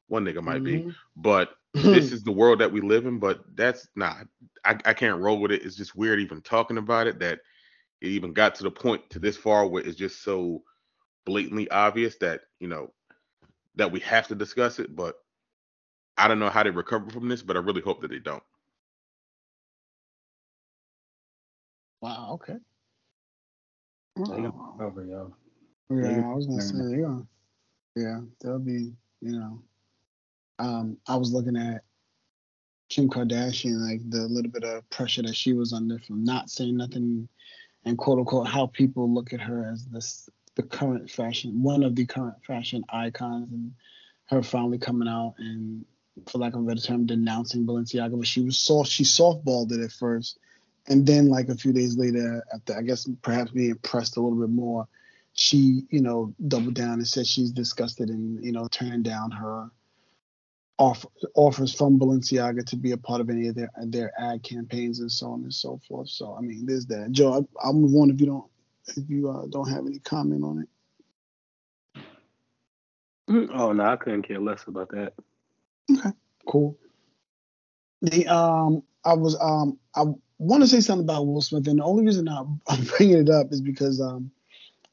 [0.08, 0.96] one nigga might be, Mhm.
[1.16, 3.20] but this is the world that we live in.
[3.20, 4.18] But that's not,
[4.66, 5.64] I, I can't roll with it.
[5.64, 7.40] It's just weird even talking about it that
[8.02, 10.64] it even got to the point to this far where it's just so
[11.26, 12.94] blatantly obvious that, you know,
[13.76, 14.96] that we have to discuss it.
[14.96, 15.16] But
[16.18, 18.44] I don't know how they recover from this, but I really hope that they don't.
[22.02, 22.34] Wow.
[22.34, 22.58] Okay.
[24.30, 25.36] They gonna cover, yo.
[25.90, 26.88] Yeah, I was gonna say enough.
[26.90, 27.28] they gonna.
[27.96, 28.94] Yeah, they'll be.
[29.22, 29.64] You know,
[30.60, 31.84] um, I was looking at
[32.90, 36.78] Kim Kardashian, like the little bit of pressure that she was under from not saying
[36.78, 37.28] nothing,
[37.86, 41.96] and quote unquote how people look at her as this the current fashion, one of
[41.96, 43.72] the current fashion icons, and
[44.26, 45.86] her finally coming out and,
[46.28, 48.16] for lack of a better term, denouncing Balenciaga.
[48.16, 48.92] But she was soft.
[48.92, 50.38] She softballed it at first,
[50.88, 54.40] and then like a few days later, after I guess perhaps being pressed a little
[54.40, 54.88] bit more,
[55.34, 59.72] she you know doubled down and said she's disgusted and you know turned down her
[60.84, 65.00] offer, offers from Balenciaga to be a part of any of their their ad campaigns
[65.00, 66.10] and so on and so forth.
[66.10, 67.12] So I mean, there's that.
[67.12, 68.46] Joe, I, I'll move on if you don't
[68.98, 70.70] if you uh, don't have any comment on it.
[73.54, 75.14] Oh no, I couldn't care less about that.
[75.90, 76.10] Okay,
[76.46, 76.78] cool.
[78.02, 80.04] The um, I was um, I
[80.38, 83.30] want to say something about Will Smith, and the only reason I'm, I'm bringing it
[83.30, 84.32] up is because um,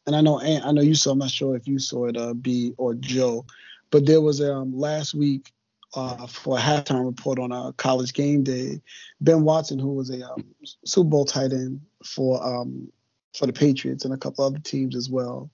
[0.06, 1.10] and I know Ant, I know you saw.
[1.10, 3.44] I'm not sure if you saw it, uh, B or Joe,
[3.90, 5.52] but there was um last week
[5.94, 8.80] uh for a halftime report on a college game day,
[9.20, 10.44] Ben Watson, who was a um,
[10.84, 12.90] Super Bowl tight end for um
[13.36, 15.50] for the Patriots and a couple other teams as well.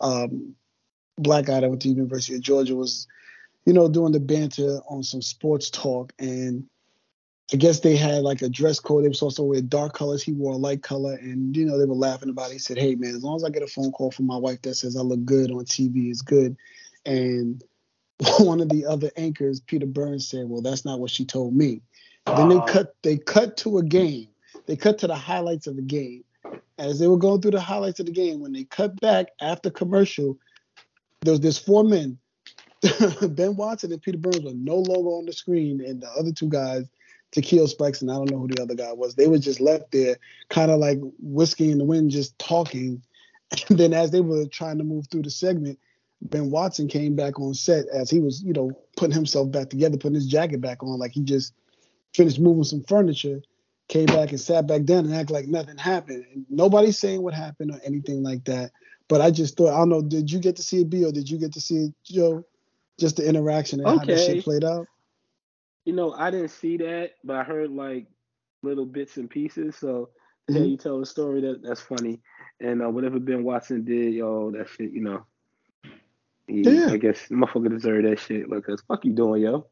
[0.00, 0.54] Um,
[1.16, 3.06] black guy that went to the University of Georgia was
[3.68, 6.14] you know, doing the banter on some sports talk.
[6.18, 6.66] And
[7.52, 9.04] I guess they had like a dress code.
[9.04, 10.22] They were supposed to wear dark colors.
[10.22, 11.16] He wore a light color.
[11.16, 12.54] And, you know, they were laughing about it.
[12.54, 14.62] He said, Hey, man, as long as I get a phone call from my wife
[14.62, 16.56] that says I look good on TV, it's good.
[17.04, 17.62] And
[18.38, 21.82] one of the other anchors, Peter Burns, said, Well, that's not what she told me.
[22.26, 24.28] Then they cut they cut to a game.
[24.66, 26.24] They cut to the highlights of the game.
[26.78, 29.70] As they were going through the highlights of the game, when they cut back after
[29.70, 30.38] commercial,
[31.22, 32.18] there was this four men
[33.30, 36.48] ben Watson and Peter Burns were no longer on the screen, and the other two
[36.48, 36.84] guys,
[37.32, 39.90] Takeo Spikes and I don't know who the other guy was, they were just left
[39.90, 40.16] there,
[40.48, 43.02] kind of like whiskey in the wind, just talking.
[43.70, 45.78] And then as they were trying to move through the segment,
[46.22, 49.96] Ben Watson came back on set as he was, you know, putting himself back together,
[49.96, 51.54] putting his jacket back on, like he just
[52.14, 53.40] finished moving some furniture,
[53.88, 56.24] came back and sat back down and acted like nothing happened.
[56.34, 58.72] And nobody's saying what happened or anything like that.
[59.08, 61.12] But I just thought, I don't know, did you get to see it, B, or
[61.12, 62.44] did you get to see it, Joe?
[62.98, 64.86] Just the interaction and how that shit played out.
[65.84, 68.08] You know, I didn't see that, but I heard like
[68.62, 69.76] little bits and pieces.
[69.76, 70.10] So
[70.48, 70.70] yeah, Mhm.
[70.70, 72.20] you tell a story that that's funny,
[72.60, 75.24] and uh, whatever Ben Watson did, yo, that shit, you know.
[76.48, 76.88] He- Yeah.
[76.90, 78.48] I guess motherfucker deserve that shit.
[78.48, 79.66] Like, cause fuck you doing, yo.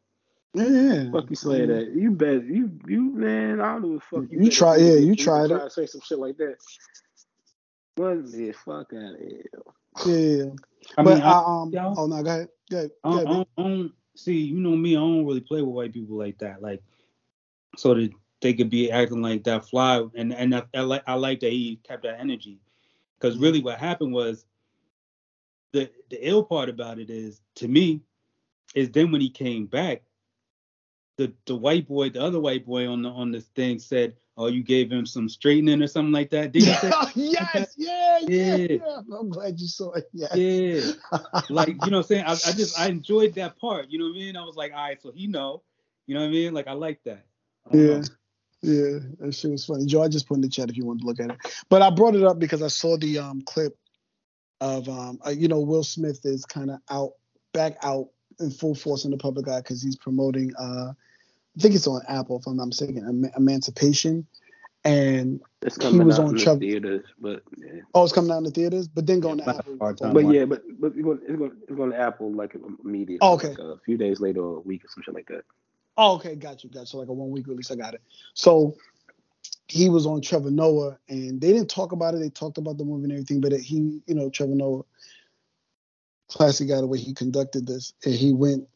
[0.55, 1.11] Yeah, yeah.
[1.11, 1.93] Fuck you saying that.
[1.95, 4.39] You bet you you man, I don't know what the fuck you.
[4.39, 5.65] You bet try- yeah, nigga- you tried try it.
[5.65, 6.57] to say some shit like that.
[7.97, 9.45] What the fuck out of here?
[10.07, 10.45] Yeah, yeah.
[10.45, 10.51] yeah.
[10.99, 13.17] I but mean, I, I, um, y'all- oh no, go ahead, go ahead, I go
[13.17, 13.27] don't, ahead.
[13.29, 16.17] I don't, I don't- see, you know me, I don't really play with white people
[16.17, 16.63] like that.
[16.63, 16.83] Like,
[17.77, 18.11] so that
[18.41, 21.53] they could be acting like that fly, and and I, I like I like that
[21.53, 22.61] he kept that energy,
[23.19, 24.45] because really what happened was,
[25.81, 28.03] the the ill part about it is to me,
[28.75, 30.03] is then when he came back,
[31.19, 34.49] the the white boy, the other white boy on the on this thing said, oh,
[34.49, 36.53] you gave him some straightening or something like that.
[36.53, 36.93] Did he say?
[37.15, 38.67] yes, yeah, yeah, Yeah.
[38.71, 39.01] yeah.
[39.19, 40.09] I'm glad you saw it.
[40.13, 40.33] Yes.
[40.35, 40.93] yeah.
[41.51, 44.07] like you know what I'm saying I, I just I enjoyed that part you know
[44.07, 45.63] what I mean I was like all right so he know
[46.07, 47.27] you know what I mean like I like that
[47.71, 47.79] I Yeah.
[47.79, 48.03] know.
[48.63, 49.87] Yeah, that shit was funny.
[49.87, 51.39] Joe, I just put in the chat if you want to look at it.
[51.71, 53.79] But I brought it up because I saw the um clip
[54.61, 57.13] of um uh, you know Will Smith is kind of out
[57.53, 58.09] back out
[58.41, 60.93] in full force in the public eye because he's promoting uh
[61.59, 64.27] I think it's on Apple if I'm not mistaken Em- Emancipation
[64.85, 67.81] and It's He was out on in the theaters, but yeah.
[67.95, 69.77] oh it's coming out in the theaters but then going to Yeah, but Apple.
[69.79, 70.33] But watching.
[70.33, 73.19] yeah, but but it's going it's going it's going to Apple like immediately.
[73.21, 73.49] Oh, okay.
[73.49, 75.45] Like a few days later or a week or something like that.
[75.99, 76.87] Oh, okay, got you, got you.
[76.87, 78.03] So like a one week release, I got it.
[78.35, 78.77] So
[79.69, 82.21] he was on Trevor Noah, and they didn't talk about it.
[82.21, 84.83] They talked about the movie and everything, but he, you know, Trevor Noah,
[86.29, 88.69] classic guy the way he conducted this, and he went.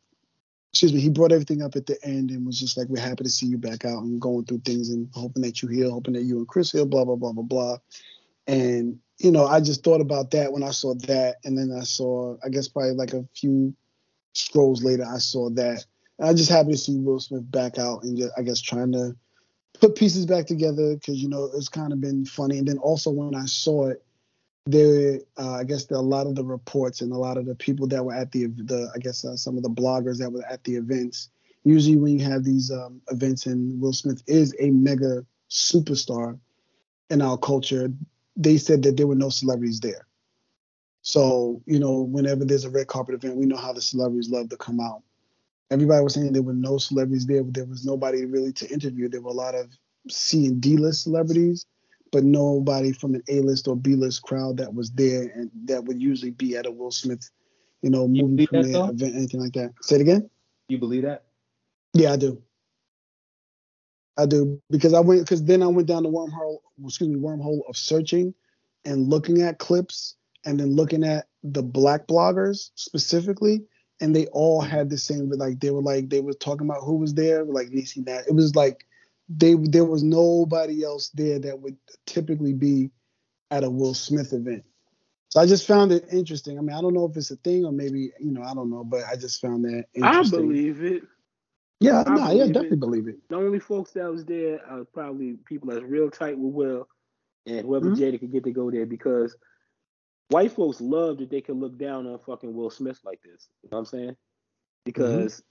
[0.72, 1.00] Excuse me.
[1.00, 3.46] He brought everything up at the end and was just like, "We're happy to see
[3.46, 6.38] you back out and going through things and hoping that you heal, hoping that you
[6.38, 7.78] and Chris heal, blah blah blah blah blah."
[8.46, 11.82] And you know, I just thought about that when I saw that, and then I
[11.82, 13.74] saw, I guess probably like a few
[14.34, 15.84] scrolls later, I saw that.
[16.18, 18.92] And I'm just happy to see Will Smith back out and just, I guess trying
[18.92, 19.16] to
[19.80, 22.58] put pieces back together because you know it's kind of been funny.
[22.58, 24.04] And then also when I saw it,
[24.66, 27.86] there, uh, I guess a lot of the reports and a lot of the people
[27.88, 30.62] that were at the, the I guess uh, some of the bloggers that were at
[30.64, 31.30] the events.
[31.64, 36.38] Usually when you have these um, events and Will Smith is a mega superstar
[37.10, 37.90] in our culture,
[38.36, 40.06] they said that there were no celebrities there.
[41.02, 44.50] So, you know, whenever there's a red carpet event, we know how the celebrities love
[44.50, 45.02] to come out.
[45.70, 49.08] Everybody was saying there were no celebrities there, but there was nobody really to interview.
[49.08, 49.70] There were a lot of
[50.08, 51.66] C and D list celebrities,
[52.10, 55.84] but nobody from an A list or B list crowd that was there and that
[55.84, 57.30] would usually be at a Will Smith,
[57.82, 59.72] you know, You movie premiere event, anything like that.
[59.82, 60.28] Say it again.
[60.68, 61.24] you believe that
[61.94, 62.42] Yeah, I do.
[64.16, 67.60] I do because I went because then I went down the wormhole, excuse me, wormhole
[67.68, 68.34] of searching
[68.84, 73.62] and looking at clips and then looking at the black bloggers specifically,
[74.00, 75.30] and they all had the same.
[75.30, 78.24] Like they were like they were talking about who was there, like Niecy Nash.
[78.28, 78.86] It was like
[79.28, 82.90] they there was nobody else there that would typically be
[83.50, 84.64] at a Will Smith event.
[85.28, 86.58] So I just found it interesting.
[86.58, 88.70] I mean, I don't know if it's a thing or maybe you know I don't
[88.70, 90.38] know, but I just found that interesting.
[90.38, 91.02] I believe it.
[91.80, 92.52] Yeah, I no, yeah, believe it.
[92.52, 93.28] definitely believe it.
[93.28, 96.88] The only folks that was there are probably people that's real tight with Will
[97.46, 97.96] and whoever Mhm.
[97.96, 99.36] Jada could get to go there because
[100.30, 103.48] white folks love that they can look down on fucking Will Smith like this.
[103.62, 104.16] You know what I'm saying?
[104.84, 105.42] Because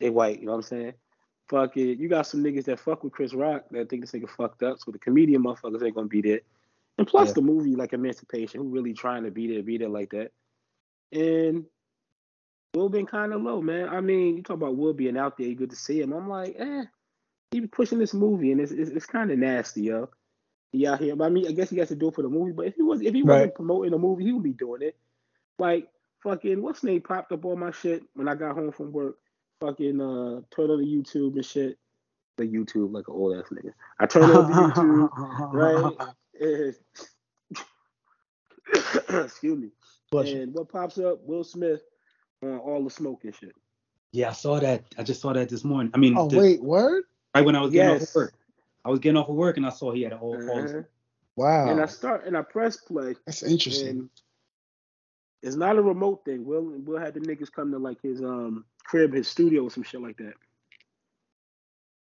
[0.00, 0.92] they white, you know what I'm saying?
[1.48, 1.98] Fuck it.
[1.98, 4.78] You got some niggas that fuck with Chris Rock that think this nigga fucked up,
[4.78, 6.40] so the comedian motherfuckers ain't gonna be there.
[6.98, 7.34] And plus Yeah.
[7.34, 10.32] the movie like Emancipation, who really trying to be there, be there like that.
[11.12, 11.66] And
[12.74, 13.88] Will been kind of low, man.
[13.88, 16.12] I mean, you talk about Will being out there, good to see him.
[16.12, 16.84] I'm like, eh,
[17.52, 20.08] he be pushing this movie, and it's it's, it's kind of nasty, yo.
[20.74, 22.28] He out here, but I mean, I guess he has to do it for the
[22.28, 22.50] movie.
[22.50, 23.54] But if he was if he wasn't Right.
[23.54, 24.96] promoting the movie, he would be doing it.
[25.56, 25.88] Like
[26.24, 29.18] fucking what's name popped up on my shit when I got home from work.
[29.60, 31.78] Fucking uh, turn on the YouTube and shit.
[32.38, 33.70] The YouTube like an old ass nigga.
[34.00, 35.08] I turn on the YouTube,
[35.52, 36.74] right?
[39.24, 39.68] Excuse me.
[40.10, 40.42] Bless you.
[40.42, 41.20] And what pops up?
[41.24, 41.82] Will Smith
[42.42, 43.52] on all the smoke and shit.
[44.10, 46.62] yeah I saw that I just saw that this morning I mean Oh the- wait,
[46.62, 47.04] word?
[47.34, 48.10] right when I was getting off Yes.
[48.10, 48.34] of work
[48.84, 50.82] I was getting off of work and I saw he had a all, all Uh-huh.
[51.36, 54.08] Wow, And I start and I press play, that's interesting.
[55.42, 56.44] it's not a remote thing.
[56.44, 59.82] Will Will had the niggas come to like his um crib, his studio, or some
[59.82, 60.34] shit like that.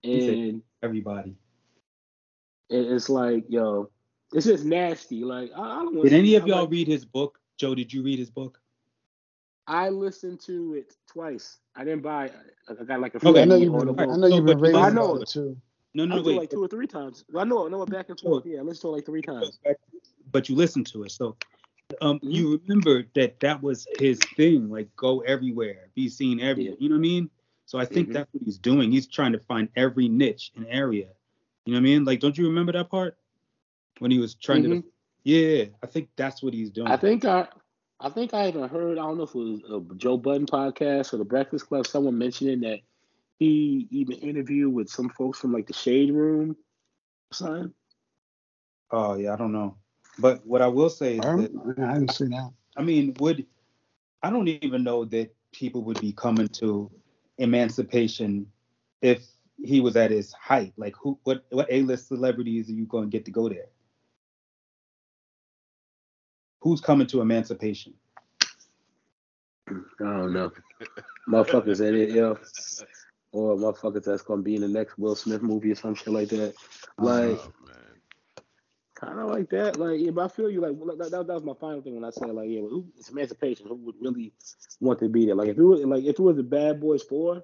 [0.05, 1.35] And everybody
[2.71, 3.91] it- it's like, yo,
[4.33, 5.25] it's just nasty.
[5.25, 6.03] Like I, I don't want.
[6.11, 8.61] did any of y'all like- read his book Joe did you read his book
[9.67, 11.57] I listened to it twice.
[11.75, 12.27] I didn't buy.
[12.27, 12.35] it.
[12.69, 14.13] I got like a Okay, I know free you've been, Audible.
[14.13, 15.57] I know you've been But I know about it too.
[15.95, 17.25] No no it wait like two or three times.
[17.37, 18.45] I know, I know back and forth.
[18.47, 19.59] Yeah, I listened to it like three times.
[20.33, 21.13] but you listened to it.
[21.13, 21.37] So
[22.01, 22.31] um, mm-hmm.
[22.31, 26.75] you remember that that was his thing, like go everywhere, be seen everywhere.
[26.79, 26.83] Yeah.
[26.83, 27.31] You know what I mean?
[27.67, 28.15] So I think mm-hmm.
[28.15, 28.91] that's what he's doing.
[28.91, 31.09] He's trying to find every niche and area.
[31.65, 32.05] You know what I mean?
[32.05, 33.17] Like, don't you remember that part
[33.99, 34.81] when he was trying mm-hmm.
[34.81, 34.85] to?
[35.25, 36.89] Yeah, I think that's what he's doing.
[36.89, 37.49] I think I,
[37.99, 38.99] I think I even heard.
[38.99, 41.87] I don't know if it was a Joe Budden podcast or the Breakfast Club.
[41.87, 42.81] Someone mentioning that
[43.45, 46.57] he even interviewed with some folks from like the Shade Room,
[47.33, 47.73] something.
[48.91, 49.77] Oh yeah, I don't know.
[50.19, 52.51] But what I will say is I, that I didn't see that.
[52.77, 53.47] I mean, would
[54.23, 56.91] I don't even know that people would be coming to
[57.39, 58.47] emancipation
[59.03, 59.27] if
[59.63, 60.73] he was at his height.
[60.77, 63.67] Like who what what A list celebrities are you going to get to go there?
[66.61, 67.95] Who's coming to emancipation?
[69.69, 70.53] I don't know.
[71.29, 72.39] motherfuckers in it, yo.
[73.35, 76.29] Or motherfuckers that's gonna be in the next Will Smith movie or some shit like
[76.29, 76.55] that.
[76.99, 77.53] Like oh,
[78.95, 79.77] kind of like that.
[79.77, 80.61] Like, yeah, but I feel you.
[80.61, 83.09] Like, that, that, that was my final thing when I said, like, yeah, well, it's
[83.09, 83.67] emancipation.
[83.67, 84.33] Who would really
[84.81, 85.35] want to be there?
[85.35, 87.43] Like, if it was, like, if it was the Bad Boys Four,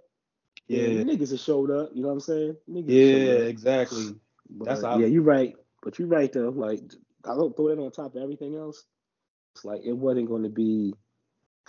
[0.68, 1.90] yeah, yeah niggas have showed up.
[1.92, 2.56] You know what I'm saying?
[2.70, 4.14] Niggas yeah, exactly.
[4.48, 5.54] But, That's yeah, you're right.
[5.82, 6.50] But you're right though.
[6.50, 6.80] Like,
[7.24, 8.84] I don't throw that on top of everything else.
[9.54, 10.94] It's like it wasn't going to be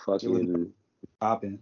[0.06, 0.74] fucking
[1.20, 1.60] popping.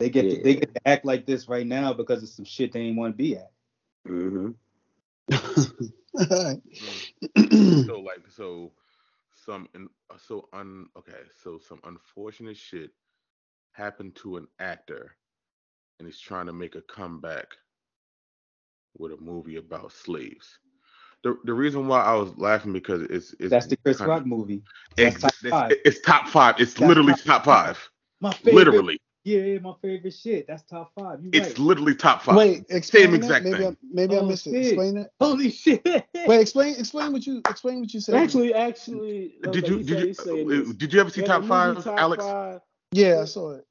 [0.00, 0.36] They get yeah.
[0.36, 2.96] to, they get to act like this right now because of some shit they ain't
[2.96, 3.50] want to be at.
[4.08, 4.52] Mm-hmm.
[7.86, 8.72] so like so
[9.44, 9.68] some
[10.18, 11.12] so un okay
[11.44, 12.90] so some unfortunate shit
[13.72, 15.14] happened to an actor
[15.98, 17.46] and he's trying to make a comeback
[18.98, 20.58] with a movie about slaves
[21.22, 24.26] the the reason why I was laughing because it's, it's that's the Chris Rock of,
[24.26, 24.62] movie.
[24.96, 26.54] It's top, it's, it's top five.
[26.58, 27.90] It's that's literally top, top five.
[28.20, 29.00] My favorite, literally.
[29.22, 30.46] Yeah, my favorite shit.
[30.46, 31.22] That's top five.
[31.22, 31.58] You it's right.
[31.58, 32.36] literally top five.
[32.36, 33.66] Wait, explain Same exact maybe thing.
[33.68, 34.54] I, maybe oh, I missed shit.
[34.54, 34.66] it.
[34.68, 35.12] Explain it.
[35.20, 35.84] Holy shit!
[35.84, 38.14] Wait, explain explain what you explain what you said.
[38.14, 42.24] Actually, actually, did you did you uh, did you ever see top five, top Alex?
[42.24, 42.60] Five.
[42.92, 43.66] Yeah, I saw it.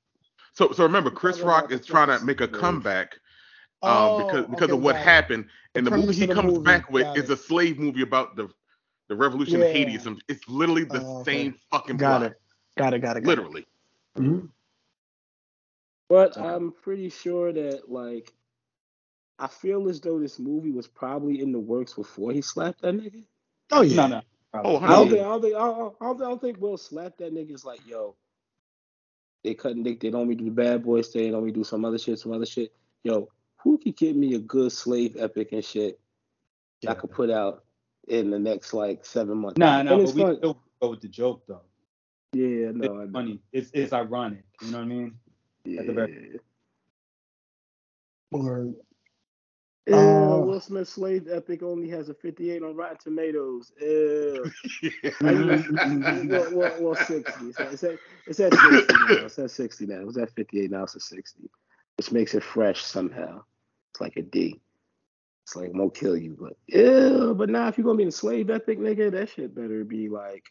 [0.53, 3.17] So so remember, Chris Rock is trying to make a comeback.
[3.81, 6.63] Um, oh, because because okay, of what happened, and the, the movie he comes movie.
[6.63, 8.49] back with is a slave movie about the
[9.07, 9.67] the revolution yeah.
[9.67, 10.12] in Haiti.
[10.27, 11.31] It's literally the oh, okay.
[11.31, 12.31] same fucking got plot.
[12.31, 12.41] It.
[12.77, 12.99] Got it.
[12.99, 13.21] Got it.
[13.21, 13.65] Got literally.
[14.15, 14.21] It.
[14.21, 14.45] Mm-hmm.
[16.10, 18.34] But I'm pretty sure that like
[19.38, 22.95] I feel as though this movie was probably in the works before he slapped that
[22.95, 23.24] nigga.
[23.72, 23.95] Oh yeah.
[23.95, 24.22] No, no.
[24.54, 27.34] Oh, I don't think I don't think I don't, I don't think Will slapped that
[27.34, 27.52] nigga.
[27.52, 28.15] It's like, yo,
[29.43, 31.63] they couldn't they, they don't me do the bad boy stay, they don't me do
[31.63, 32.74] some other shit, some other shit.
[33.04, 33.30] Yo,
[33.63, 36.00] who could give me a good slave epic and shit
[36.82, 36.91] yeah.
[36.91, 37.63] I could put out
[38.08, 39.58] in the next like seven months?
[39.58, 41.62] Nah, nah, but we still go with the joke though.
[42.34, 43.39] Yeah, no, it's funny.
[43.52, 44.43] It's it's ironic.
[44.62, 45.15] You know what I mean?
[45.65, 45.82] Yeah.
[45.82, 46.39] At the very
[48.32, 48.69] or
[49.91, 53.72] uh, uh, Will Smith Slave Epic only has a 58 on Rotten Tomatoes.
[53.82, 54.50] Uh,
[55.22, 57.22] well, well, well, 60.
[57.48, 59.26] It's at, it's, at, it's at 60 now.
[59.26, 59.95] It's at 60 now.
[59.95, 60.84] It was at 58 now.
[60.84, 61.50] It's at 60,
[61.98, 63.41] which makes it fresh somehow.
[63.91, 64.60] It's like a D.
[65.45, 67.34] It's like won't kill you, but yeah.
[67.36, 70.43] But now, if you're gonna be in Slave Epic, nigga, that shit better be like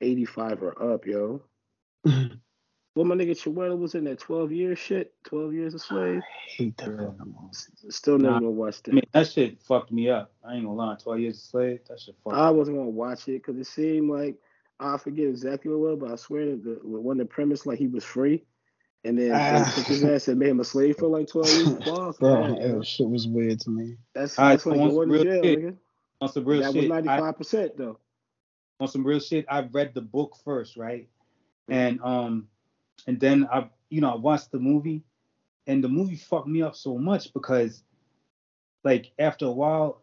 [0.00, 1.42] 85 or up, yo.
[2.94, 6.18] Well, my nigga Chiwetel was in that 12 year shit, 12 years a slave.
[6.20, 7.50] I hate that film.
[7.88, 8.90] Still never nah, gonna watch that.
[8.90, 10.32] I mean, that shit fucked me up.
[10.44, 10.96] I ain't gonna lie.
[11.00, 14.10] 12 years a slave, that shit fucked I wasn't gonna watch it because it seemed
[14.10, 14.36] like,
[14.80, 17.78] I forget exactly what it was, but I swear that the, one the premise, like
[17.78, 18.44] he was free.
[19.02, 19.72] And then ah.
[19.74, 21.68] took his ass and made him a slave for like 12 years.
[21.84, 23.96] Fuck, Bro, that shit was weird to me.
[24.14, 25.58] That's, that's like going to jail, shit.
[25.58, 25.76] nigga.
[26.20, 26.90] On some real that shit.
[26.90, 27.98] That was 95% I, though.
[28.78, 31.08] On some real shit, I read the book first, right?
[31.68, 32.48] And um
[33.06, 35.02] and then I, you know, I watched the movie,
[35.66, 37.82] and the movie fucked me up so much because,
[38.84, 40.02] like, after a while,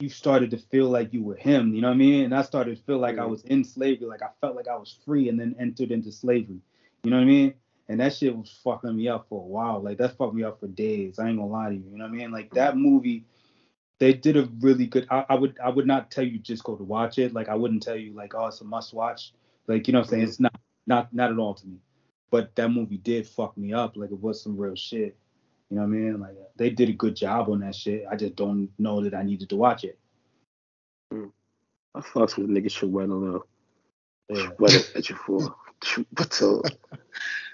[0.00, 1.74] you started to feel like you were him.
[1.74, 2.24] You know what I mean?
[2.24, 4.76] And I started to feel like I was in slavery, like I felt like I
[4.76, 6.60] was free, and then entered into slavery.
[7.04, 7.54] You know what I mean?
[7.88, 9.80] And that shit was fucking me up for a while.
[9.80, 11.18] Like that fucked me up for days.
[11.18, 11.84] I ain't gonna lie to you.
[11.90, 12.32] You know what I mean?
[12.32, 13.26] Like that movie,
[13.98, 15.06] they did a really good.
[15.10, 17.34] I, I would I would not tell you just go to watch it.
[17.34, 19.32] Like I wouldn't tell you like oh it's a must watch.
[19.66, 20.22] Like you know what I'm saying?
[20.22, 20.28] Mm-hmm.
[20.30, 21.78] It's not not not at all to me
[22.34, 23.96] but that movie did fuck me up.
[23.96, 25.16] Like it was some real shit.
[25.70, 26.20] You know what I mean?
[26.20, 28.06] Like they did a good job on that shit.
[28.10, 29.96] I just don't know that I needed to watch it.
[31.12, 31.30] Mm.
[31.94, 33.44] I fucks with nigga Chiwetel though.
[34.28, 34.48] Yeah.
[34.58, 35.54] What at you for?
[36.12, 36.60] But uh,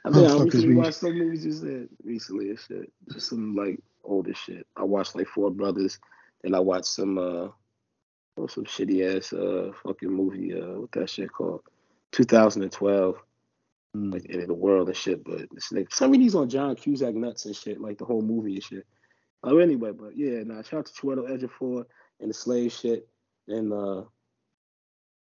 [0.07, 2.91] I mean, I recently watched some movies you said recently and shit.
[3.13, 4.67] Just some like older shit.
[4.79, 5.99] I watched like Four Brothers,
[6.41, 7.49] then I watched some uh
[8.49, 11.61] some shitty ass uh fucking movie uh what that shit called
[12.13, 13.23] 2012
[13.97, 14.13] mm.
[14.13, 15.25] like in the world and shit.
[15.25, 18.23] But this nigga, some of these on John Cusack nuts and shit, like the whole
[18.23, 18.87] movie and shit.
[19.43, 21.85] Oh, anyway, but yeah, nah, shout out to Chiwetel Ejiofor
[22.21, 23.09] and the slave shit.
[23.49, 24.05] And uh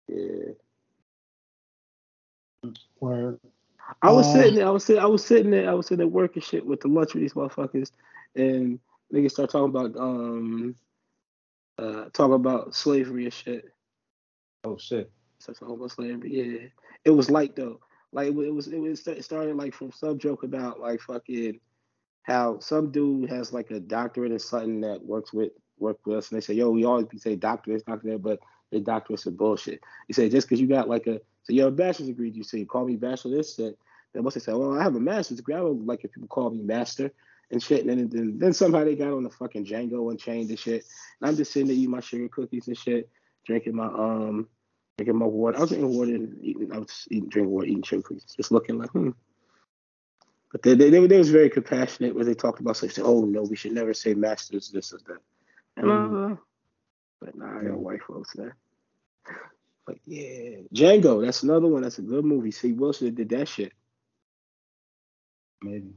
[0.09, 0.53] yeah.
[2.99, 3.39] Where
[4.03, 5.99] I was Uh, sitting there, I was sitting, I was sitting there, I was sitting
[5.99, 7.93] there working shit with the lunch with these motherfuckers,
[8.35, 8.79] and
[9.13, 10.75] niggas start talking about um
[11.79, 13.65] uh talking about slavery and shit.
[14.65, 15.11] Oh shit.
[15.39, 16.31] Start talking about slavery.
[16.33, 16.69] Yeah,
[17.05, 17.81] it was light though.
[18.13, 21.61] Like it was, it was, it started like from some joke about like fucking
[22.23, 26.31] how some dude has like a doctorate in something that works with work with us,
[26.31, 28.41] and they say, yo, we always say doctorate, doctorate, but
[28.71, 29.81] the doctorates are bullshit.
[30.09, 32.45] You say just because you got like a so you have a bachelor's degree, you
[32.45, 33.79] say you call me bachelor this shit.
[34.13, 36.29] Then once they say, well, I have a master's degree, I don't like if people
[36.29, 37.13] call me master
[37.51, 37.87] and shit.
[37.87, 40.85] And then, then then somehow they got on the fucking Django Unchained and shit.
[41.21, 43.09] And I'm just sitting there eating my sugar cookies and shit,
[43.47, 44.49] drinking my um
[45.05, 45.57] drinking my water.
[45.57, 48.53] I was drinking water and eating I was eating drinking water, eating sugar cookies, just
[48.53, 49.11] looking like, hmm.
[50.53, 53.05] But they, they, they, they was very compassionate when they talked about such thing.
[53.07, 55.19] Oh no, we should never say masters, this or that.
[55.77, 56.37] And uh,
[57.21, 58.57] but nah, I got white folks there.
[59.87, 61.83] But yeah, Django, that's another one.
[61.83, 62.51] That's a good movie.
[62.51, 63.73] See, Wilson did that shit.
[65.63, 65.95] Maybe.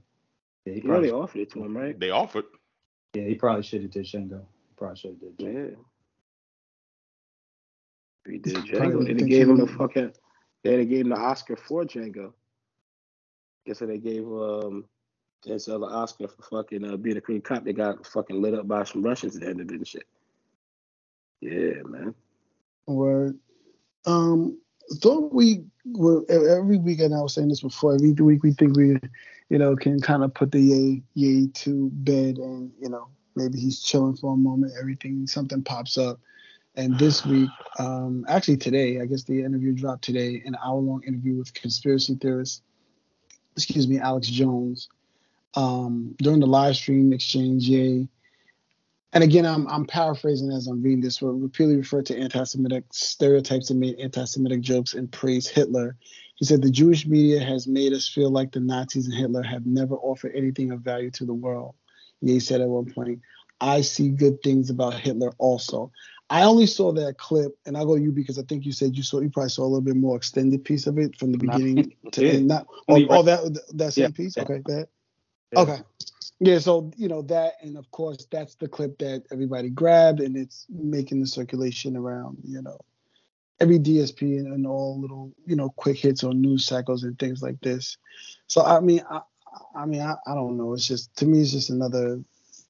[0.65, 1.99] Yeah, he You know probably, they offered it to him, right?
[1.99, 2.45] They offered.
[3.13, 4.39] yeah, he probably should have did Django.
[4.39, 5.69] He probably should have did Django.
[5.71, 5.75] Yeah.
[8.27, 9.05] He did Django.
[9.05, 10.13] They gave him the fucking.
[10.63, 12.33] They gave him the Oscar for Django.
[13.65, 14.85] Guess what they gave um
[15.45, 17.63] Denzel the Oscar for fucking uh, being a clean cop.
[17.63, 20.07] They got fucking lit up by some Russians at the end of it and shit.
[21.41, 22.15] Yeah, man.
[22.85, 23.37] Word.
[24.05, 24.57] Um,
[24.95, 27.13] thought we were every weekend.
[27.13, 27.95] I was saying this before.
[27.95, 28.97] Every week we think we,
[29.49, 33.59] you know, can kind of put the yay yay to bed, and you know, maybe
[33.59, 34.73] he's chilling for a moment.
[34.79, 36.19] Everything something pops up,
[36.75, 37.49] and this week,
[37.79, 42.15] um, actually today, I guess the interview dropped today, an hour long interview with conspiracy
[42.15, 42.63] theorist,
[43.55, 44.89] excuse me, Alex Jones.
[45.55, 48.07] Um, during the live stream exchange, yay
[49.13, 51.21] and again, I'm I'm paraphrasing as I'm reading this.
[51.21, 55.95] Where repeatedly referred to anti-Semitic stereotypes and made anti-Semitic jokes and praised Hitler.
[56.35, 59.67] He said the Jewish media has made us feel like the Nazis and Hitler have
[59.67, 61.75] never offered anything of value to the world.
[62.21, 63.21] Ye said at one point,
[63.61, 65.91] "I see good things about Hitler also."
[66.29, 69.03] I only saw that clip, and I'll go you because I think you said you
[69.03, 71.93] saw you probably saw a little bit more extended piece of it from the beginning
[72.11, 72.47] to end.
[72.47, 74.09] Not oh, oh that that same Yeah.
[74.09, 74.37] piece.
[74.37, 74.43] Yeah.
[74.43, 74.87] Okay, that.
[75.51, 75.59] Yeah.
[75.59, 75.79] Okay.
[76.39, 80.35] Yeah, so you know that, and of course that's the clip that everybody grabbed, and
[80.35, 82.79] it's making the circulation around, you know,
[83.59, 87.41] every DSP and, and all little, you know, quick hits on news cycles and things
[87.41, 87.97] like this.
[88.47, 89.21] So I mean, I,
[89.75, 90.73] I mean, I, I don't know.
[90.73, 92.21] It's just to me, it's just another,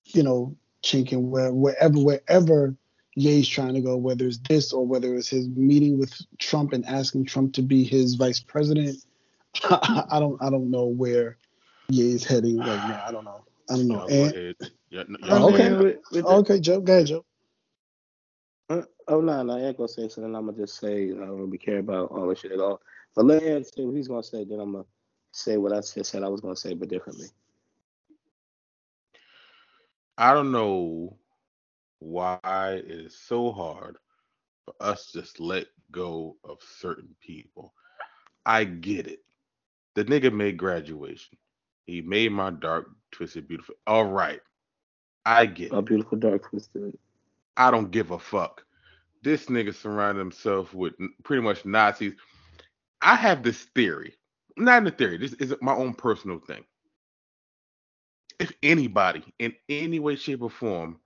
[0.06, 2.76] you know, chink in where wherever wherever
[3.16, 6.86] Ye's trying to go, whether it's this or whether it's his meeting with Trump and
[6.86, 8.98] asking Trump to be his vice president.
[9.70, 11.38] I don't I don't know where
[11.90, 13.04] Ye's heading right now.
[13.08, 13.46] I don't know.
[13.70, 14.00] I don't know.
[14.00, 14.56] Y'all go And, ahead.
[14.90, 15.70] Yeah, no, y'all go okay.
[15.70, 15.80] ahead.
[15.80, 16.82] With- with the- okay, Joe.
[16.82, 17.26] Go ahead, Joe.
[18.70, 20.36] Uh, oh no, no, I ain't gonna say something.
[20.36, 22.82] I'm gonna just say I don't really care about all this shit at all.
[23.16, 24.44] But let him say what he's gonna say.
[24.44, 24.86] Then I'm gonna
[25.32, 27.28] say what I just said I was gonna say, but differently.
[30.18, 31.18] I don't know
[32.04, 33.98] why it is so hard
[34.66, 37.74] for us to just let go of certain people.
[38.46, 39.20] I get it.
[39.96, 41.38] The nigga made graduation.
[41.88, 43.76] He made my dark, twisted, beautiful.
[43.88, 44.42] All right.
[45.26, 45.84] I get A it.
[45.84, 46.98] beautiful dark twisted.
[47.58, 48.64] I don't give a fuck.
[49.24, 50.94] This nigga surrounded himself with
[51.24, 52.14] pretty much Nazis.
[53.02, 54.16] I have this theory.
[54.58, 55.18] Not in the theory.
[55.18, 56.66] This is my own personal thing.
[58.40, 61.00] If anybody in any way, shape, or form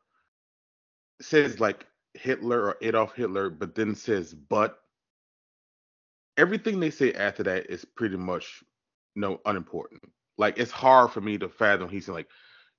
[1.21, 4.79] says like Hitler or Adolf Hitler, but then says but,
[6.37, 8.63] everything they say after that is pretty much
[9.15, 10.01] no unimportant.
[10.37, 11.89] Like it's hard for me to fathom.
[11.89, 12.27] He's like,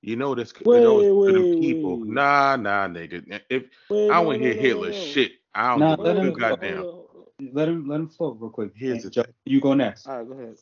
[0.00, 1.98] you know, this Wait, those are them wait, people.
[1.98, 2.08] wait.
[2.08, 3.40] Nah, nah, nigga.
[3.50, 5.04] If Wait, I no, want to hear Hitler no, no.
[5.04, 5.32] shit.
[5.54, 6.86] I don't Nah, give let a him- goddamn.
[7.52, 8.72] Let him let him float real quick.
[8.74, 10.06] Here's And the Joe, you go next.
[10.08, 10.56] All right, go ahead.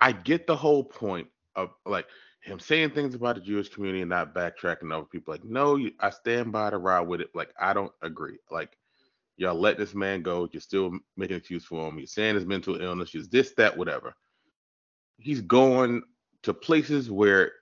[0.00, 2.06] I get the whole point of like
[2.40, 5.32] him saying things about the Jewish community and not backtracking over people.
[5.34, 7.30] Like, no, you, I stand by the ride with it.
[7.34, 8.38] Like, I don't agree.
[8.50, 8.76] Like,
[9.36, 10.48] y'all let this man go.
[10.52, 11.98] You're still making excuse for him.
[11.98, 13.12] You're saying his mental illness.
[13.12, 14.14] You're this, that, whatever.
[15.18, 16.02] He's going
[16.44, 17.52] to places where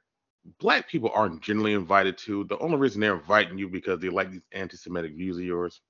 [0.61, 2.45] black people aren't generally invited to.
[2.45, 5.81] The only reason they're inviting you because they like these anti-Semitic views of yours.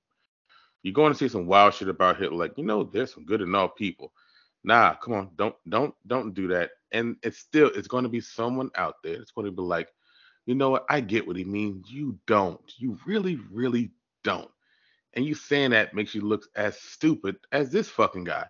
[0.83, 3.41] You're going to see some wild shit about Hitler, like you know, there's some good
[3.41, 4.13] enough people.
[4.67, 6.71] Nah, come on, don't don't don't do that.
[6.91, 9.13] And it's still it's going to be someone out there.
[9.13, 9.87] It's going to be like,
[10.45, 10.85] you know what?
[10.89, 11.89] I get what he means.
[11.89, 12.59] You don't.
[12.77, 13.91] You really, really
[14.25, 14.51] don't.
[15.13, 18.45] And you saying that makes you look as stupid as this fucking guy,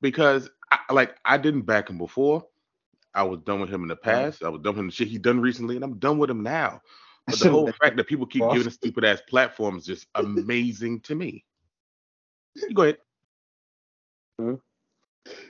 [0.00, 2.44] because I, like I didn't back him before.
[3.14, 4.42] I was done with him in the past.
[4.42, 6.42] I was done with him the shit he done recently, and I'm done with him
[6.42, 6.80] now.
[7.28, 11.14] But the whole fact that people keep giving stupid ass platforms is just amazing to
[11.14, 11.44] me.
[12.74, 12.98] Go ahead.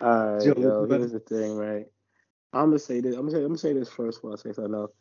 [0.01, 1.87] All right, yo, here's the thing, right?
[2.53, 3.15] I'm gonna say this.
[3.15, 4.93] I'm gonna say, I'm gonna say this first while I say something else.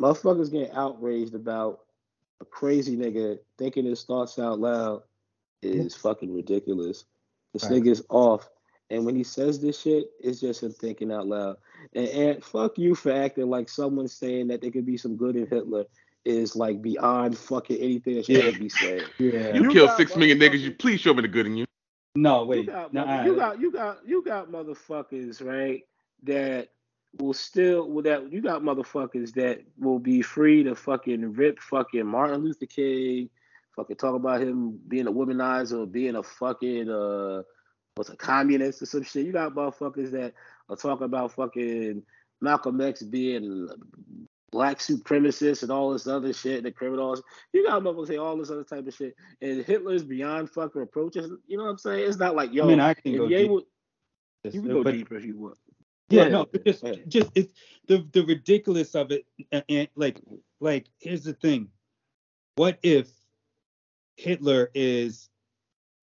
[0.00, 1.80] Motherfuckers get outraged about
[2.40, 5.02] a crazy nigga thinking his thoughts out loud
[5.62, 7.04] is fucking ridiculous.
[7.52, 7.72] This right.
[7.72, 8.48] nigga's off.
[8.90, 11.56] And when he says this shit, it's just him thinking out loud.
[11.94, 15.36] And, and fuck you for acting like someone saying that there could be some good
[15.36, 15.86] in Hitler
[16.24, 18.58] is like beyond fucking anything that should yeah.
[18.58, 19.04] be said.
[19.18, 19.54] Yeah.
[19.54, 20.60] You, you killed six million niggas.
[20.60, 21.66] You please show me the good in you.
[22.14, 22.66] No, wait.
[22.66, 25.82] You got, no, you got you got you got motherfuckers, right?
[26.24, 26.68] That
[27.18, 32.06] will still with that you got motherfuckers that will be free to fucking rip fucking
[32.06, 33.30] Martin Luther King,
[33.76, 37.42] fucking talk about him being a womanizer, being a fucking uh
[37.96, 39.26] was a communist or some shit.
[39.26, 40.34] You got motherfuckers that
[40.68, 42.02] are talking about fucking
[42.40, 43.68] Malcolm X being
[44.52, 47.22] black supremacists and all this other shit, the criminals.
[47.52, 49.16] You got motherfuckers say all this other type of shit.
[49.40, 51.32] And Hitler's beyond fucking approaches.
[51.48, 52.06] You know what I'm saying?
[52.06, 52.64] It's not like yo.
[52.64, 53.38] I mean, I can go deep.
[53.38, 53.62] Able,
[54.44, 55.58] you can go but, deeper if you want.
[56.08, 57.54] Yeah, no, just just it's
[57.88, 60.20] the the ridiculous of it, and, and like
[60.60, 61.68] like here's the thing,
[62.56, 63.08] what if
[64.16, 65.30] Hitler is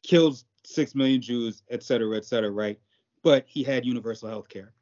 [0.02, 2.80] kills six million Jews, et cetera, et cetera, right?
[3.22, 4.74] But he had universal health care.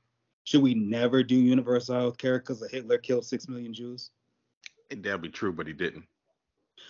[0.47, 4.11] Should we never do universal health care because Hitler killed six million Jews?
[4.89, 6.05] That'd be true, but he didn't.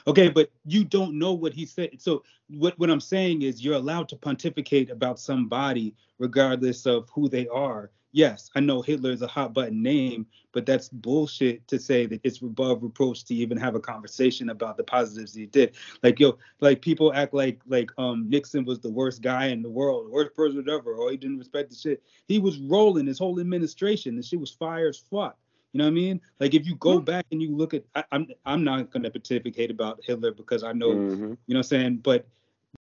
[0.06, 2.00] Okay, but you don't know what he said.
[2.00, 7.30] So what, what I'm saying is you're allowed to pontificate about somebody regardless of who
[7.30, 11.78] they are yes, I know Hitler is a hot button name, but that's bullshit to
[11.78, 15.76] say that it's above reproach to even have a conversation about the positives he did.
[16.02, 19.70] Like yo, like people act like like um Nixon was the worst guy in the
[19.70, 22.02] world, worst person ever, or he didn't respect the shit.
[22.28, 24.16] He was rolling his whole administration.
[24.16, 25.38] The shit was fire as fuck.
[25.74, 26.22] You know what I mean?
[26.40, 29.12] Like if you go back and you look at, I, am I'm, I'm not gonna
[29.12, 31.14] pontificate about Hitler because I know, mm-hmm.
[31.14, 31.98] you know what I'm saying.
[31.98, 32.26] But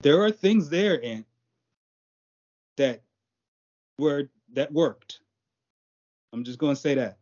[0.00, 1.26] there are things there, and
[2.78, 3.02] that
[3.98, 5.20] were that worked.
[6.36, 7.16] I'm just going to say that.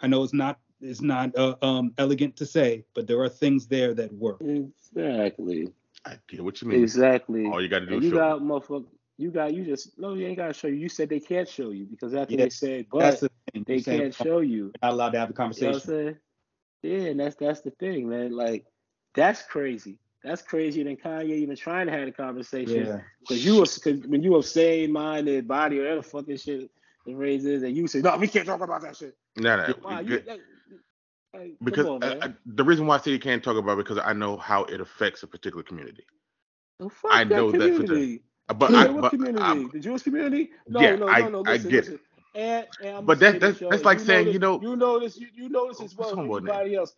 [0.00, 3.66] I know it's not it's not uh, um, elegant to say, but there are things
[3.66, 4.42] there that work.
[4.42, 5.72] Exactly.
[6.04, 6.82] I get what you mean.
[6.82, 7.46] Exactly.
[7.46, 8.84] All you got to do and is you got motherfucker.
[9.16, 10.12] You got you just no.
[10.12, 10.74] You ain't got to show you.
[10.74, 13.30] You said they can't show you because after yeah, they said, but the
[13.66, 14.72] they can't show you.
[14.82, 15.80] Not allowed to have a conversation.
[15.86, 16.18] You know what I'm?
[16.82, 18.36] Yeah, and that's that's the thing, man.
[18.36, 18.66] Like
[19.14, 19.98] that's crazy.
[20.22, 22.84] That's crazier than Kanye even trying to have a conversation.
[22.84, 23.00] Yeah.
[23.20, 26.70] Because you was cause when you were sane minded body or whatever fucking shit
[27.06, 29.16] the raises, and you say, no, we can't talk about that shit.
[29.36, 29.74] No, no.
[29.82, 30.22] Wow, you,
[31.62, 33.98] because on, I, I, the reason why I say you can't talk about it because
[33.98, 36.04] I know how it affects a particular community.
[36.80, 38.20] Well, I know that, that for the,
[38.56, 39.42] but I, what but, community?
[39.42, 40.50] I, the Jewish community?
[40.68, 41.40] No, yeah, no, no, no, no.
[41.40, 41.94] Listen, I get listen.
[41.94, 42.00] it.
[42.34, 45.16] And, and but that, that's that's like you saying, this, you know, you know this,
[45.18, 46.94] you, you know this as well as anybody else.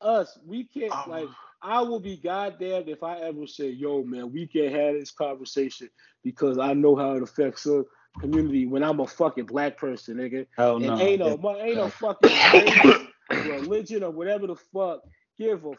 [0.00, 1.28] Us, we can't um, like.
[1.60, 5.90] I will be goddamn if I ever say, "Yo, man, we can't have this conversation
[6.22, 7.84] because I know how it affects us."
[8.18, 10.46] Community when I'm a fucking black person, nigga.
[10.56, 10.98] Hell and no.
[10.98, 15.02] ain't no, ain't no fucking religion or whatever the fuck
[15.38, 15.72] give a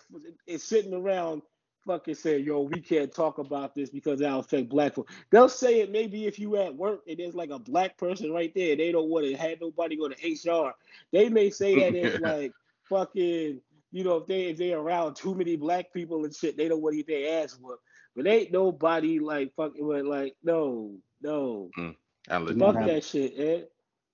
[0.47, 1.41] it's sitting around
[1.85, 5.09] fucking saying, yo, we can't talk about this because that'll affect black folk.
[5.31, 8.53] They'll say it maybe if you at work and there's like a black person right
[8.53, 10.15] there, they don't want to have nobody go to
[10.51, 10.73] HR.
[11.11, 13.61] They may say that it's like fucking,
[13.91, 16.81] you know, if they if they around too many black people and shit, they don't
[16.81, 17.83] want to get their ass whooped.
[18.15, 21.69] But ain't nobody like fucking what like no, no.
[21.77, 21.95] Mm.
[22.27, 23.67] Fuck that shit, Ed.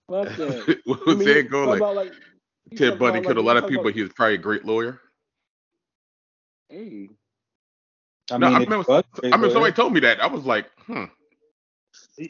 [0.09, 0.81] Fuck that.
[0.85, 2.13] what was saying go like, like
[2.75, 5.01] Ted Bundy killed like, a lot of people, about, he was probably a great lawyer.
[6.69, 7.09] Hey.
[8.31, 10.19] I no, mean, I remember, I remember somebody told me that.
[10.19, 11.05] I was like, hmm.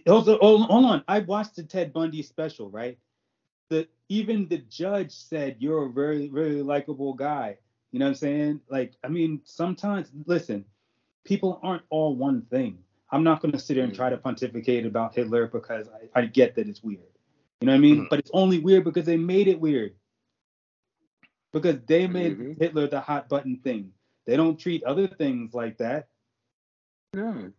[0.07, 1.03] Hold on, hold on.
[1.07, 2.97] I watched the Ted Bundy special, right?
[3.69, 7.57] The even the judge said you're a very, very likable guy.
[7.91, 8.61] You know what I'm saying?
[8.69, 10.65] Like, I mean, sometimes listen,
[11.23, 12.79] people aren't all one thing.
[13.11, 16.25] I'm not going to sit here and try to pontificate about Hitler because I, I
[16.25, 17.01] get that it's weird.
[17.61, 17.95] You know what I mean?
[17.97, 18.05] Mm-hmm.
[18.09, 19.93] But it's only weird because they made it weird.
[21.53, 22.61] Because they made mm-hmm.
[22.61, 23.91] Hitler the hot button thing.
[24.25, 26.07] They don't treat other things like that.
[27.13, 27.51] No.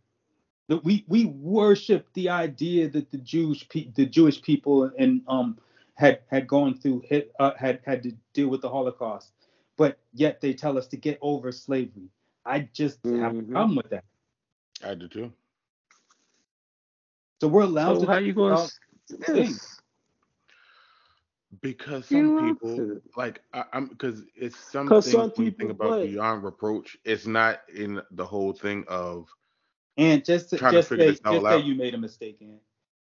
[0.69, 5.59] That we we worship the idea that the Jewish pe- the Jewish people and um
[5.95, 9.33] had had gone through hit uh, had had to deal with the Holocaust,
[9.77, 12.11] but yet they tell us to get over slavery.
[12.45, 13.23] I just mm-hmm.
[13.23, 13.53] have a mm-hmm.
[13.53, 14.05] problem with that.
[14.85, 15.33] I do too.
[17.41, 18.07] So we're allowed so to.
[18.07, 18.69] How you going
[19.09, 19.55] to
[21.63, 26.09] Because some people like I, am because it's something some when you think about play.
[26.09, 26.97] beyond reproach.
[27.05, 29.29] It's not in the whole thing of.
[29.97, 32.59] And just to, just to say, just say you made a mistake, in.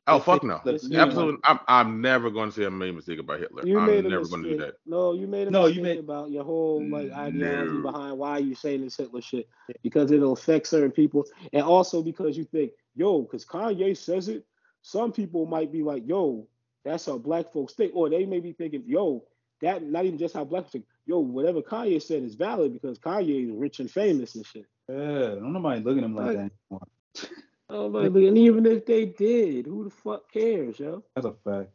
[0.09, 0.61] Oh fuck no!
[0.65, 3.65] Absolutely, I'm I'm never going to say I made a mistake about Hitler.
[3.65, 4.75] You I'm never going to do that.
[4.85, 5.99] No, you made a no, mistake you made...
[5.99, 7.81] about your whole like ideology no.
[7.81, 9.49] behind why you saying this Hitler shit
[9.83, 14.45] because it'll affect certain people, and also because you think yo, because Kanye says it.
[14.81, 16.47] Some people might be like, yo,
[16.83, 19.23] that's how black folks think, or they may be thinking, yo,
[19.61, 20.85] that not even just how black folks think.
[21.05, 24.65] Yo, whatever Kanye said is valid because Kanye is rich and famous and shit.
[24.89, 26.87] Yeah, don't nobody look at him like, like that anymore.
[27.69, 31.03] Oh, but and even if they did, who the fuck cares, yo?
[31.15, 31.71] That's a fact.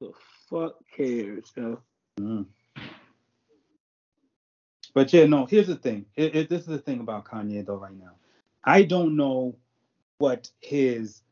[0.00, 0.12] The
[0.48, 1.80] fuck cares, yo?
[2.20, 2.46] Mm.
[4.94, 5.44] But yeah, no.
[5.44, 6.06] Here's the thing.
[6.14, 7.76] It, it, this is the thing about Kanye though.
[7.76, 8.12] Right now,
[8.64, 9.56] I don't know
[10.18, 11.22] what his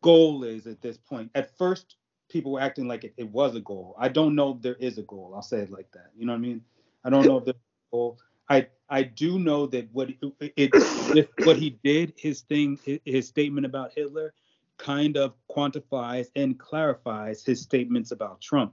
[0.00, 1.30] goal is at this point.
[1.34, 1.96] At first,
[2.28, 3.96] people were acting like it, it was a goal.
[3.98, 5.32] I don't know if there is a goal.
[5.34, 6.10] I'll say it like that.
[6.16, 6.62] You know what I mean?
[7.04, 8.18] I don't know if there's a goal.
[8.48, 10.10] I I do know that what
[10.40, 14.32] it, it what he did, his thing, his statement about Hitler,
[14.78, 18.72] kind of quantifies and clarifies his statements about Trump.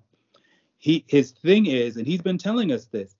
[0.78, 3.16] He his thing is, and he's been telling us this.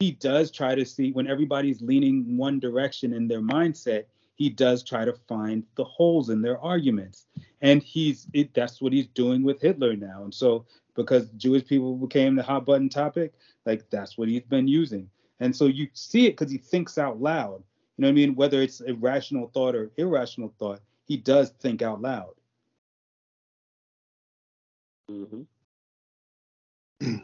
[0.00, 4.04] He does try to see when everybody's leaning one direction in their mindset.
[4.34, 7.26] He does try to find the holes in their arguments,
[7.60, 10.24] and he's it, that's what he's doing with Hitler now.
[10.24, 10.64] And so,
[10.96, 13.34] because Jewish people became the hot button topic,
[13.66, 15.08] like that's what he's been using
[15.40, 17.62] and so you see it because he thinks out loud.
[17.96, 18.34] You know what I mean?
[18.34, 22.34] Whether it's a rational thought or irrational thought, he does think out loud.
[25.10, 25.42] Mm-hmm.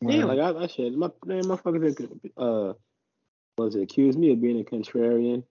[0.00, 2.72] yeah, like I, I said, my man, motherfuckers, uh,
[3.56, 5.44] was it accused me of being a contrarian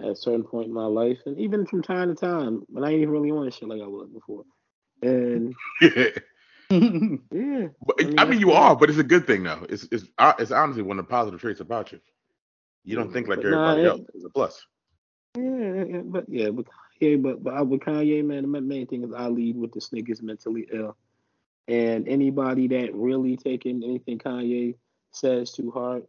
[0.00, 2.90] at a certain point in my life, and even from time to time, but I
[2.90, 4.44] ain't even really on shit like I was before.
[5.02, 5.54] And
[6.70, 7.68] yeah.
[7.84, 9.66] But, I mean, I mean you are, but it's a good thing though.
[9.68, 12.00] It's it's uh, it's honestly one of the positive traits about you.
[12.84, 14.00] You don't think like everybody nah, else.
[14.14, 14.64] It's a plus.
[15.36, 16.66] Yeah, but yeah, but
[17.00, 20.22] yeah, but but with Kanye, man, the main thing is I lead with the niggas
[20.22, 20.96] mentally ill,
[21.68, 24.76] and anybody that really taking anything Kanye
[25.12, 26.04] says too hard,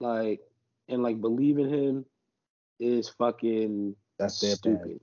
[0.00, 0.40] like
[0.88, 2.04] and like believing him,
[2.78, 5.00] is fucking that's stupid.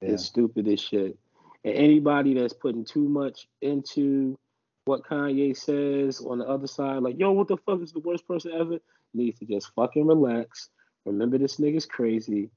[0.00, 0.10] Yeah.
[0.10, 1.18] It's stupid as shit.
[1.66, 4.38] And anybody that's putting too much into
[4.84, 8.26] what Kanye says on the other side, like, yo, what the fuck is the worst
[8.28, 8.78] person ever?
[9.12, 10.68] Needs to just fucking relax.
[11.04, 12.50] Remember this nigga's crazy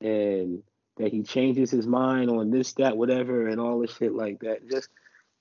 [0.00, 0.64] and
[0.96, 4.68] that he changes his mind on this, that, whatever, and all this shit like that.
[4.68, 4.88] Just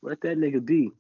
[0.04, 0.92] let that nigga be.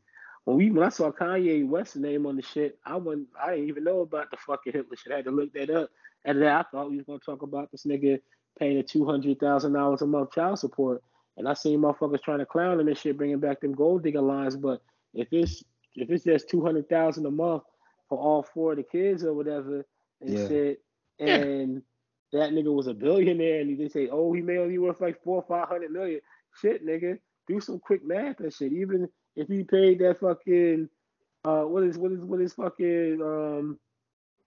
[0.46, 3.70] When we when I saw Kanye West's name on the shit, I wouldn't I didn't
[3.70, 5.14] even know about the fucking Hitler shit.
[5.14, 5.92] I had to look that up.
[6.24, 8.20] And then I thought we was gonna talk about this nigga
[8.58, 11.04] paying a two hundred thousand dollars a month child support.
[11.38, 14.22] And I seen motherfuckers trying to clown him and shit, bringing back them gold digger
[14.22, 14.56] lines.
[14.56, 14.82] But
[15.14, 15.64] if it's
[15.96, 17.64] if it's just two hundred thousand a month
[18.10, 19.86] for all four of the kids or whatever
[20.22, 20.48] and yeah.
[20.48, 20.82] shit,
[21.20, 21.82] and
[22.32, 22.40] yeah.
[22.40, 25.38] that nigga was a billionaire, and they say, oh, he may only worth like four
[25.38, 26.22] or five hundred million.
[26.62, 28.72] Shit, nigga, do some quick math and shit.
[28.72, 30.90] Even if he paid that fucking
[31.46, 33.80] uh, what is what is what is fucking um,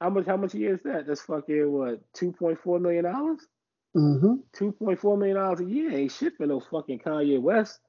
[0.01, 1.07] how much how much he is that?
[1.07, 3.41] That's fucking what two point four million dollars.
[3.97, 4.35] Mm-hmm.
[4.53, 7.81] Two point four million dollars a year ain't shit for no fucking Kanye West.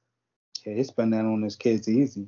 [0.64, 2.26] Yeah, he spend that on his kids easy.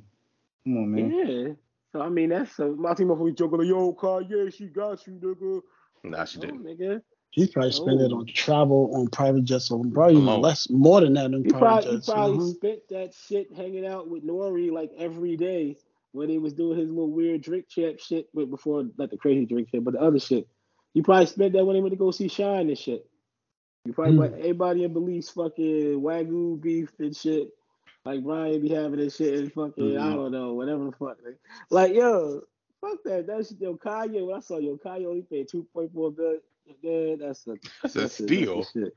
[0.63, 1.11] Come on, man.
[1.11, 1.53] Yeah.
[1.91, 5.13] So I mean, that's a, my team we joking like, yo, Kanye, she got you,
[5.13, 5.61] nigga.
[6.03, 6.63] Nah, she didn't.
[6.63, 7.01] nigga.
[7.31, 7.71] He probably oh.
[7.71, 11.43] spent it on travel, on private jets, so probably even less, more than that on
[11.43, 12.05] he private probably, jets.
[12.05, 12.51] He probably mm-hmm.
[12.51, 15.77] spent that shit hanging out with Nore like every day
[16.11, 19.45] when he was doing his little weird drink champ shit, but before not the crazy
[19.45, 20.47] drink champ, but the other shit.
[20.93, 23.07] He probably spent that when he went to go see Shyne and shit.
[23.85, 24.39] You probably mm.
[24.39, 27.49] everybody in Belize fucking wagyu beef and shit.
[28.05, 30.01] Like Brian be having this shit and fucking mm-hmm.
[30.01, 31.17] I don't know whatever the fuck.
[31.69, 32.41] Like yo,
[32.79, 33.27] fuck that.
[33.27, 34.25] That's yo Kanye.
[34.25, 36.41] When I saw yo Kanye only paid two point four billion.
[36.81, 38.65] Man, that's a that's, that's a steal.
[38.73, 38.91] That's.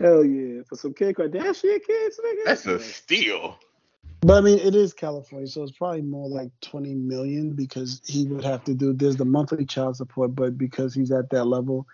[0.00, 2.44] Hell yeah, for some Kim Kardashian kids, nigga.
[2.44, 3.58] That's a steal.
[4.22, 8.26] But I mean, it is California, so it's probably more like 20 million because he
[8.26, 8.92] would have to do.
[8.92, 11.86] There's the monthly child support, but because he's at that level,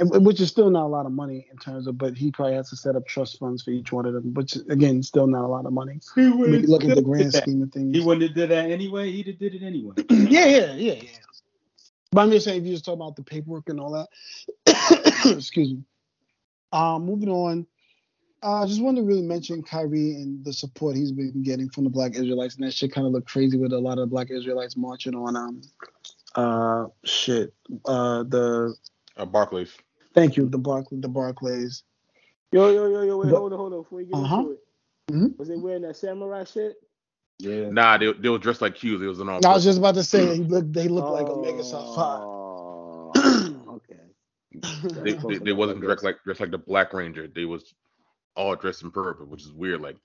[0.00, 2.54] and, which is still not a lot of money in terms of, but he probably
[2.54, 5.44] has to set up trust funds for each one of them, which again, still not
[5.44, 6.00] a lot of money.
[6.14, 7.96] He I mean, look at the grand scheme of things.
[7.96, 9.12] He wouldn't have did that anyway.
[9.12, 9.94] He'd have did it anyway.
[10.10, 11.08] yeah, yeah, yeah, yeah.
[12.12, 15.74] But I'm just saying, if you just talk about the paperwork and all that, excuse
[15.74, 15.84] me.
[16.72, 17.66] Um, moving on.
[18.42, 21.68] Uh, I uh, just wanted to really mention Kyrie and the support he's been getting
[21.68, 24.08] from the Black Israelites, and that shit kind of looked crazy with a lot of
[24.08, 25.60] Black Israelites marching on um,
[26.36, 27.52] uh, shit,
[27.84, 28.74] uh, the
[29.18, 29.76] uh, Barclays.
[30.14, 31.84] Thank you, the Barclay, the Barclays.
[32.52, 34.38] Yo, yo, yo, yo, wait, hold on, hold on, before you get uh-huh.
[34.38, 34.58] into it.
[35.12, 35.26] Mm-hmm.
[35.38, 36.76] Was they wearing that samurai shit?
[37.38, 37.70] Yeah.
[37.70, 39.00] Nah, they, they were dressed like Q's.
[39.00, 39.44] It was an all.
[39.44, 42.22] I was just about to say he looked, they looked oh, like Omega Five.
[43.76, 44.00] okay.
[45.02, 47.28] they, they, they wasn't dressed like dressed like the Black Ranger.
[47.28, 47.74] They was
[48.36, 49.80] all dressed in purple, which is weird.
[49.80, 49.96] Like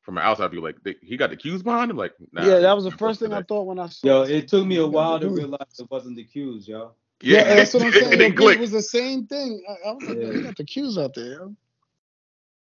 [0.00, 1.96] from an outside view, like they, he got the Q's behind him.
[1.96, 4.06] Like, nah, yeah, that was the first thing I thought when I saw.
[4.06, 6.92] Yo, it took me a while to realize it wasn't the Q's, yo.
[7.22, 8.20] Yeah, yeah that's what I'm saying.
[8.20, 9.62] it was the same thing.
[9.68, 10.40] I, I was like, yeah.
[10.42, 11.48] got the cues out there.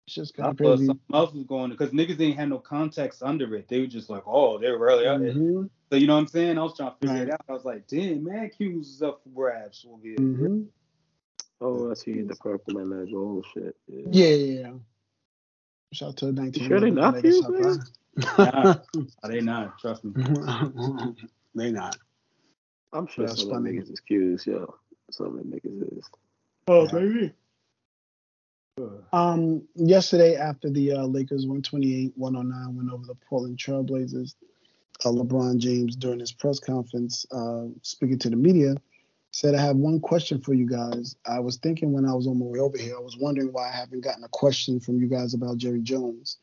[0.07, 0.85] It's just kind of crazy.
[0.85, 3.67] Something else was going because niggas didn't have no context under it.
[3.67, 5.65] They were just like, oh, they're really out mm-hmm.
[5.91, 6.57] So you know what I'm saying?
[6.57, 7.27] I was trying to figure right.
[7.27, 7.41] it out.
[7.49, 9.83] I was like, damn, man, cues is up for grabs.
[9.87, 10.63] We'll get mm-hmm.
[11.61, 13.75] Oh, I see the purple and that gold shit.
[13.87, 14.71] Yeah, yeah, yeah.
[15.93, 16.63] Shout out to 19.
[16.63, 17.41] You sure they not cues,
[18.37, 18.75] nah,
[19.27, 19.79] they not.
[19.79, 20.13] Trust me.
[21.55, 21.97] they not.
[22.95, 23.71] I'm sure That's some funny.
[23.71, 24.73] niggas is cues, yo.
[25.11, 26.05] Some of the niggas is.
[26.67, 27.33] Oh, baby.
[29.13, 34.35] Um, yesterday after the uh, Lakers 128-109 went over the Portland Trailblazers,
[35.03, 38.75] uh, LeBron James during his press conference, uh, speaking to the media,
[39.31, 41.15] said, "I have one question for you guys.
[41.25, 43.69] I was thinking when I was on my way over here, I was wondering why
[43.69, 46.37] I haven't gotten a question from you guys about Jerry Jones."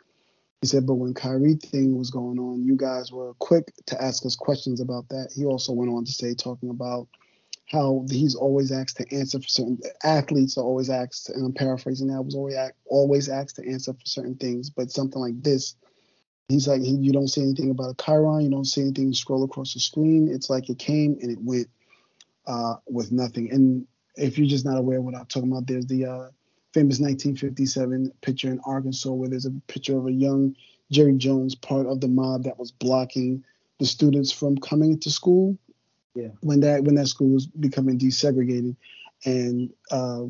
[0.62, 4.24] He said, "But when Kyrie thing was going on, you guys were quick to ask
[4.24, 7.08] us questions about that." He also went on to say, talking about
[7.66, 12.08] how he's always asked to answer for certain athletes are always asked, and I'm paraphrasing
[12.08, 12.54] that, was always
[12.86, 15.74] always asked to answer for certain things, but something like this,
[16.48, 19.74] he's like, you don't see anything about a chyron, you don't see anything scroll across
[19.74, 20.28] the screen.
[20.30, 21.68] It's like it came and it went
[22.46, 23.50] uh, with nothing.
[23.50, 23.86] And
[24.16, 26.28] if you're just not aware of what I'm talking about, there's the uh,
[26.72, 30.56] famous 1957 picture in Arkansas where there's a picture of a young
[30.90, 33.44] Jerry Jones, part of the mob that was blocking
[33.78, 35.56] the students from coming to school
[36.14, 36.28] yeah.
[36.40, 38.76] When that when that school was becoming desegregated,
[39.24, 40.24] and uh,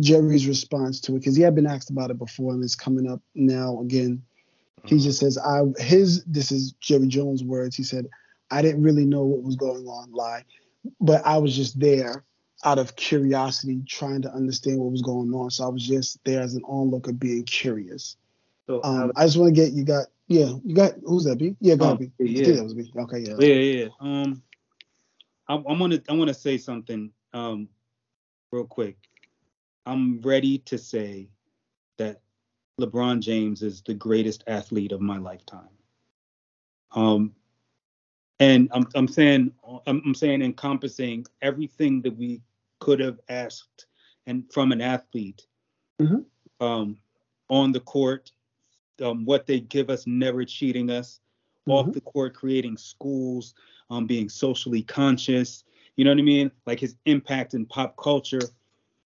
[0.00, 3.08] Jerry's response to it because he had been asked about it before and it's coming
[3.08, 4.22] up now again.
[4.84, 5.04] He uh-huh.
[5.04, 8.06] just says, "I his this is Jerry Jones' words." He said,
[8.50, 10.44] "I didn't really know what was going on, lie,
[11.00, 12.24] but I was just there."
[12.64, 15.50] Out of curiosity, trying to understand what was going on.
[15.50, 18.16] So I was just there as an onlooker, being curious.
[18.66, 21.56] So um, I just want to get you got yeah you got who's that B
[21.60, 24.42] yeah got oh, B yeah that was B okay yeah yeah yeah um
[25.48, 27.68] I, I want to I want to say something um,
[28.50, 28.96] real quick.
[29.84, 31.28] I'm ready to say
[31.98, 32.20] that
[32.80, 35.68] LeBron James is the greatest athlete of my lifetime.
[36.92, 37.34] Um,
[38.40, 39.52] and I'm I'm saying
[39.86, 42.40] I'm, I'm saying encompassing everything that we
[42.82, 43.86] could have asked
[44.26, 45.46] and from an athlete
[46.00, 46.64] mm-hmm.
[46.64, 46.96] um,
[47.48, 48.32] on the court,
[49.00, 51.20] um, what they give us, never cheating us,
[51.60, 51.70] mm-hmm.
[51.70, 53.54] off the court, creating schools,
[53.88, 55.62] um, being socially conscious.
[55.94, 56.50] You know what I mean?
[56.66, 58.42] Like his impact in pop culture.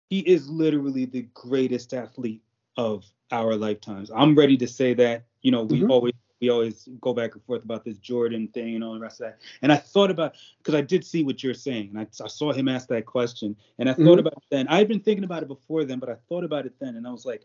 [0.09, 2.43] He is literally the greatest athlete
[2.77, 4.09] of our lifetimes.
[4.14, 5.25] I'm ready to say that.
[5.43, 5.91] You know, we mm-hmm.
[5.91, 9.20] always we always go back and forth about this Jordan thing and all the rest
[9.20, 9.39] of that.
[9.62, 12.53] And I thought about because I did see what you're saying, and I, I, saw
[12.53, 14.18] him ask that question, and I thought mm-hmm.
[14.20, 14.68] about it then.
[14.68, 17.07] I had been thinking about it before then, but I thought about it then, and
[17.07, 17.43] I was like,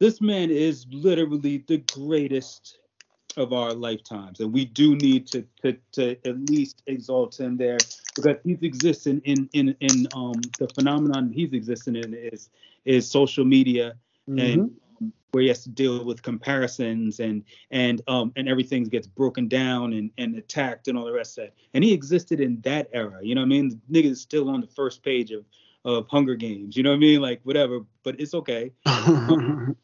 [0.00, 2.78] this man is literally the greatest
[3.36, 7.78] of our lifetimes, and we do need to to, to at least exalt him there
[8.14, 12.50] because he's existing in in in um the phenomenon he's existing in is
[12.84, 13.94] is social media
[14.28, 14.38] mm-hmm.
[14.38, 14.76] and
[15.34, 19.92] where he has to deal with comparisons and and um and everything gets broken down
[19.92, 21.54] and and attacked and all the rest of that.
[21.74, 23.18] And he existed in that era.
[23.20, 23.80] You know what I mean?
[23.90, 25.44] The nigga is still on the first page of
[25.84, 26.76] of Hunger Games.
[26.76, 27.20] You know what I mean?
[27.20, 28.72] Like whatever, but it's okay.
[28.86, 29.76] um,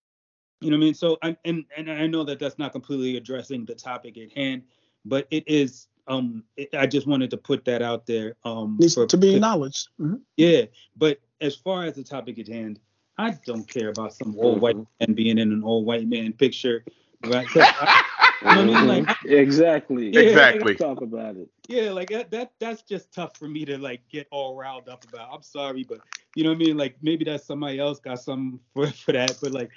[0.60, 0.94] you know what I mean?
[0.94, 4.62] So I, and and I know that that's not completely addressing the topic at hand,
[5.04, 5.88] but it is.
[6.06, 8.36] Um, it, I just wanted to put that out there.
[8.44, 9.88] Um, for, to be acknowledged.
[10.00, 10.16] Mm-hmm.
[10.36, 10.64] Yeah,
[10.96, 12.78] but as far as the topic at hand,
[13.16, 16.84] I don't care about some old white man being in an old white man picture.
[17.24, 17.46] Right?
[17.56, 18.04] I,
[18.44, 19.32] I mean, like mm-hmm.
[19.32, 20.74] exactly, yeah, exactly.
[20.74, 21.48] Talk about it.
[21.68, 22.52] Yeah, like that, that.
[22.58, 25.30] That's just tough for me to like get all riled up about.
[25.32, 26.00] I'm sorry, but
[26.34, 26.76] you know what I mean.
[26.76, 29.38] Like maybe that somebody else got something for for that.
[29.40, 29.70] But like,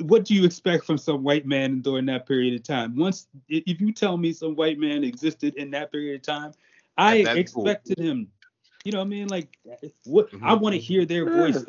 [0.00, 2.96] what do you expect from some white man during that period of time?
[2.96, 6.52] Once, if you tell me some white man existed in that period of time,
[6.96, 8.06] I expected cool.
[8.06, 8.28] him.
[8.84, 9.28] You know what I mean?
[9.28, 9.58] Like,
[10.04, 10.44] what mm-hmm.
[10.44, 11.64] I want to hear their voice.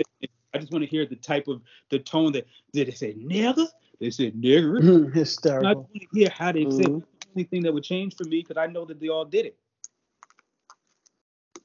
[0.56, 3.68] I just want to hear the type of the tone that did they say nigga
[4.00, 4.80] they said nigger.
[4.80, 5.68] Mm, hysterical.
[5.68, 6.78] I want to hear how they mm-hmm.
[6.78, 9.26] said the only thing that would change for me because I know that they all
[9.26, 9.58] did it.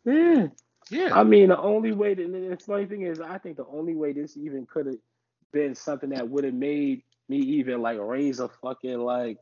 [0.05, 0.49] Yeah.
[0.91, 1.11] Yeah.
[1.13, 4.13] I mean, the only way that the funny thing is, I think the only way
[4.13, 4.97] this even could have
[5.53, 9.39] been something that would have made me even like raise a fucking like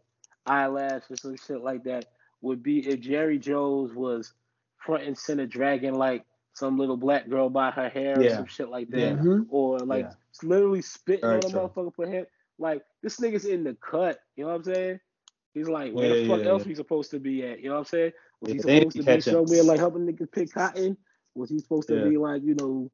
[0.46, 2.06] eyelash or some shit like that
[2.40, 4.32] would be if Jerry Jones was
[4.76, 6.24] front and center dragging like
[6.58, 8.30] some little black girl by her hair yeah.
[8.30, 9.42] or some shit like that, mm-hmm.
[9.48, 10.12] or like yeah.
[10.48, 12.26] literally spitting Very on a motherfucker for him.
[12.58, 14.18] Like this nigga's in the cut.
[14.36, 15.00] You know what I'm saying?
[15.54, 16.68] He's like, where yeah, the fuck yeah, else yeah.
[16.68, 17.60] we supposed to be at?
[17.60, 18.12] You know what I'm saying?
[18.40, 20.96] Was he supposed to be somewhere like helping niggas pick cotton?
[21.34, 22.90] Was he supposed to be like, you know,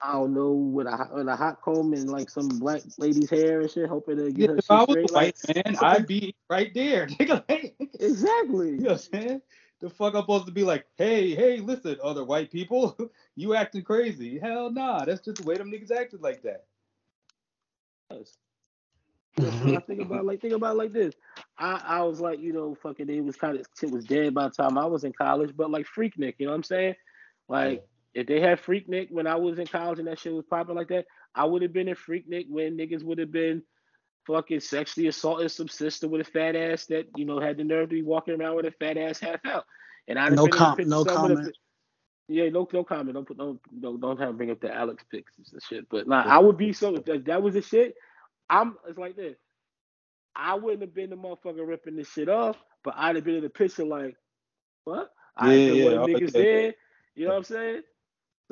[0.00, 3.60] I don't know, with a with a hot comb and like some black lady's hair
[3.60, 6.06] and shit, hoping to get her If I was straight, a white like, man, I'd
[6.06, 7.08] be right there.
[7.18, 8.70] exactly.
[8.70, 9.42] You know what I'm saying?
[9.84, 12.96] The fuck I'm supposed to be like, hey, hey, listen, other white people,
[13.36, 14.38] you acting crazy.
[14.38, 16.64] Hell nah, that's just the way them niggas acted like that.
[18.10, 21.12] I think about like think about like this.
[21.58, 24.44] I, I was like, you know, fucking it was kind of shit was dead by
[24.44, 26.94] the time I was in college, but like Freaknik, you know what I'm saying?
[27.50, 30.76] Like if they had Freaknik when I was in college and that shit was popping
[30.76, 31.04] like that,
[31.34, 33.62] I would have been in Freaknik when niggas would have been
[34.26, 37.88] fucking sexually assaulting some sister with a fat ass that you know had the nerve
[37.88, 39.64] to be walking around with a fat ass half out.
[40.08, 41.56] And I no com- no comment.
[42.28, 43.14] yeah, no, no comment.
[43.14, 45.88] Don't put no, no, don't have to bring up the Alex pics and shit.
[45.88, 47.94] But nah, I would be so if that, that was the shit.
[48.50, 49.36] I'm it's like this.
[50.36, 53.42] I wouldn't have been the motherfucker ripping this shit off, but I'd have been in
[53.44, 54.16] the picture like,
[54.84, 55.10] what?
[55.36, 56.74] I yeah, yeah, what niggas there.
[57.14, 57.82] You know what I'm saying?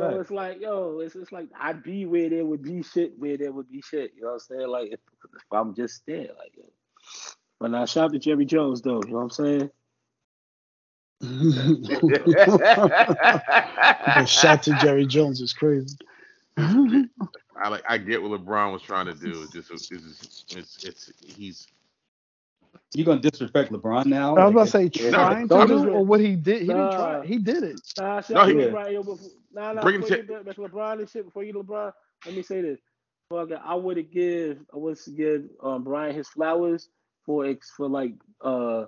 [0.03, 0.21] So right.
[0.21, 3.53] it's like, yo, it's it's like I'd be where there would be shit, where there
[3.53, 4.13] would be shit.
[4.17, 4.69] You know what I'm saying?
[4.69, 6.57] Like if, if I'm just there, like.
[6.57, 6.65] Yo.
[7.61, 9.01] But now shout out to Jerry Jones though.
[9.07, 9.71] You know what I'm saying?
[14.27, 15.97] shout to Jerry Jones is crazy.
[16.57, 19.43] I like I get what LeBron was trying to do.
[19.43, 21.69] It's just it's it's, it's he's
[22.95, 24.37] you gonna disrespect LeBron now?
[24.37, 26.63] I was about to say trying no, to do or what he did.
[26.63, 27.25] He didn't try.
[27.25, 27.81] He did it.
[27.99, 28.73] Nah, no, he did.
[28.73, 29.19] Right, before,
[29.53, 30.25] nah, nah, Bring him to
[30.59, 31.25] LeBron and shit.
[31.25, 31.93] Before you LeBron,
[32.27, 32.81] let me say this.
[33.31, 36.91] Fuck, I would have give I would give um Brian his flowers
[37.25, 38.13] for for like
[38.43, 38.85] uh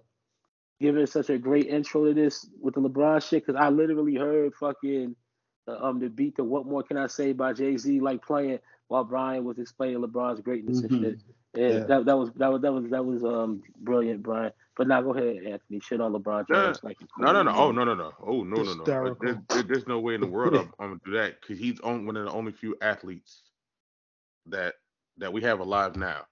[0.80, 4.52] giving such a great intro to this with the LeBron shit because I literally heard
[4.54, 5.16] fucking
[5.66, 8.58] uh, um the beat to What More Can I Say by Jay Z like playing
[8.88, 10.94] while Brian was explaining LeBron's greatness mm-hmm.
[10.94, 11.20] and shit.
[11.54, 14.52] Yeah, yeah, That, that was that was that was that was um brilliant, Brian.
[14.76, 15.80] But now go ahead, Anthony.
[15.80, 16.78] Shit on LeBron James.
[16.82, 17.52] like no, no, no.
[17.54, 18.12] Oh, no, no, no.
[18.26, 18.90] Oh, no, no, no.
[19.20, 22.06] There's, there's no way in the world I'm, I'm gonna do that because he's on,
[22.06, 23.42] one of the only few athletes
[24.46, 24.74] that
[25.18, 26.22] that we have alive now.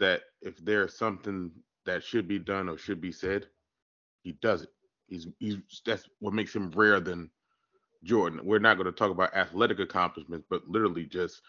[0.00, 1.52] That if there's something
[1.86, 3.46] that should be done or should be said,
[4.22, 4.70] he does it.
[5.08, 7.30] He's he's that's what makes him rare than
[8.04, 8.40] Jordan.
[8.44, 11.42] We're not going to talk about athletic accomplishments, but literally just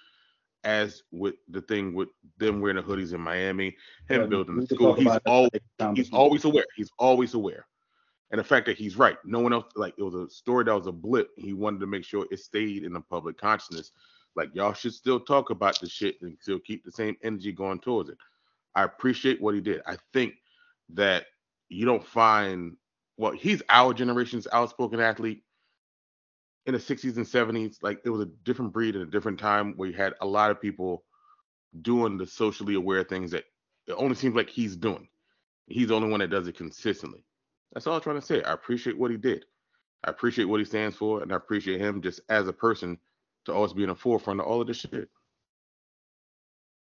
[0.64, 3.76] as with the thing with them wearing the hoodies in Miami,
[4.08, 5.62] him yeah, building the school, he's always
[5.96, 6.66] he's always aware.
[6.76, 7.66] He's always aware.
[8.32, 10.76] And the fact that he's right, no one else like it was a story that
[10.76, 11.30] was a blip.
[11.38, 13.92] He wanted to make sure it stayed in the public consciousness.
[14.36, 17.80] Like y'all should still talk about the shit and still keep the same energy going
[17.80, 18.18] towards it.
[18.76, 19.82] I appreciate what he did.
[19.88, 20.36] I think
[20.94, 21.26] that
[21.70, 22.76] you don't find
[23.18, 25.44] well, he's our generation's outspoken athlete
[26.66, 29.74] in the 60s and 70s, like it was a different breed at a different time
[29.76, 31.04] where you had a lot of people
[31.82, 33.46] doing the socially aware things that
[33.88, 35.08] it only seems like he's doing.
[35.68, 37.24] He's the only one that does it consistently.
[37.74, 38.42] That's all I'm trying to say.
[38.44, 39.46] I appreciate what he did.
[40.04, 42.98] I appreciate what he stands for, and I appreciate him just as a person
[43.46, 45.10] to always be in the forefront of all of this shit.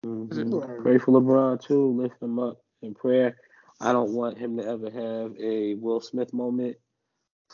[0.05, 0.81] Mm-hmm.
[0.83, 2.01] Pray for LeBron too.
[2.01, 3.35] Lift him up in prayer.
[3.79, 6.77] I don't want him to ever have a Will Smith moment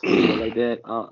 [0.04, 0.82] like that.
[0.84, 1.08] Uh,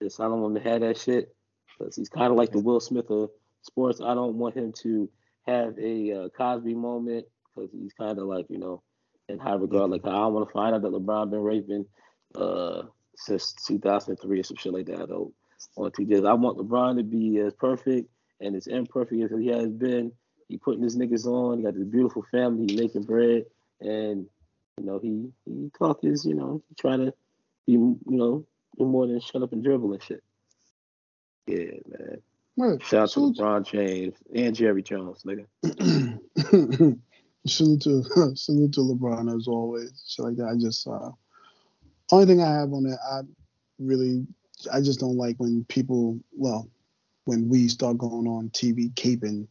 [0.00, 0.20] this.
[0.20, 1.34] I don't want him to have that shit
[1.78, 3.30] because he's kind of like the Will Smith of
[3.62, 4.00] sports.
[4.00, 5.08] I don't want him to
[5.46, 8.82] have a uh, Cosby moment because he's kind of like you know
[9.28, 9.90] in high regard.
[9.90, 11.86] Like I don't want to find out that LeBron been raping
[12.34, 12.82] uh,
[13.16, 15.02] since 2003 or some shit like that.
[15.02, 15.32] I don't
[15.76, 16.24] want to just.
[16.24, 18.08] I want LeBron to be as perfect
[18.40, 20.12] and as imperfect as he has been.
[20.48, 21.58] He putting his niggas on.
[21.58, 22.66] He got this beautiful family.
[22.68, 23.44] He making bread,
[23.80, 24.26] and
[24.78, 27.14] you know he he talk is you know he try to
[27.66, 28.46] be you know do
[28.78, 30.22] more than shut up and dribble and shit.
[31.46, 32.22] Yeah, man.
[32.56, 32.82] Right.
[32.82, 35.46] Shout out to LeBron James and Jerry Jones, nigga.
[37.46, 38.02] salute to
[38.36, 40.04] salute to LeBron as always.
[40.06, 40.48] Shit like that.
[40.48, 41.10] I just uh
[42.12, 43.20] only thing I have on it, I
[43.78, 44.26] really
[44.72, 46.68] I just don't like when people well,
[47.24, 49.46] when we start going on TV caping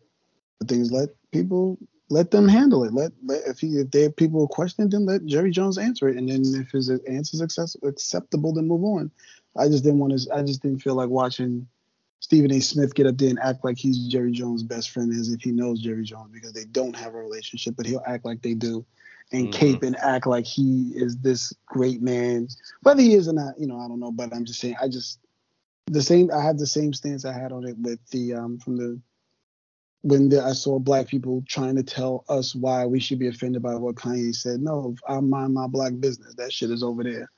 [0.59, 1.77] the things let people
[2.09, 2.93] let them handle it.
[2.93, 6.27] Let, let if he, if they people question then let Jerry Jones answer it, and
[6.27, 9.11] then if his answer is access, acceptable, then move on.
[9.55, 10.35] I just didn't want to.
[10.35, 11.67] I just didn't feel like watching
[12.19, 12.59] Stephen A.
[12.59, 15.51] Smith get up there and act like he's Jerry Jones' best friend as if he
[15.51, 18.85] knows Jerry Jones because they don't have a relationship, but he'll act like they do,
[19.31, 19.59] and mm-hmm.
[19.59, 22.47] cape and act like he is this great man.
[22.81, 24.11] Whether he is or not, you know, I don't know.
[24.11, 25.19] But I'm just saying, I just
[25.87, 26.31] the same.
[26.31, 28.99] I had the same stance I had on it with the um from the
[30.01, 33.61] when the, I saw black people trying to tell us why we should be offended
[33.61, 34.61] by what Kanye said.
[34.61, 36.35] No, I mind my black business.
[36.35, 37.29] That shit is over there.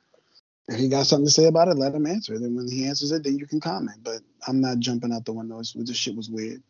[0.67, 2.37] If he got something to say about it, let him answer.
[2.39, 4.03] Then when he answers it, then you can comment.
[4.03, 5.59] But I'm not jumping out the window.
[5.59, 6.61] It's, this shit was weird.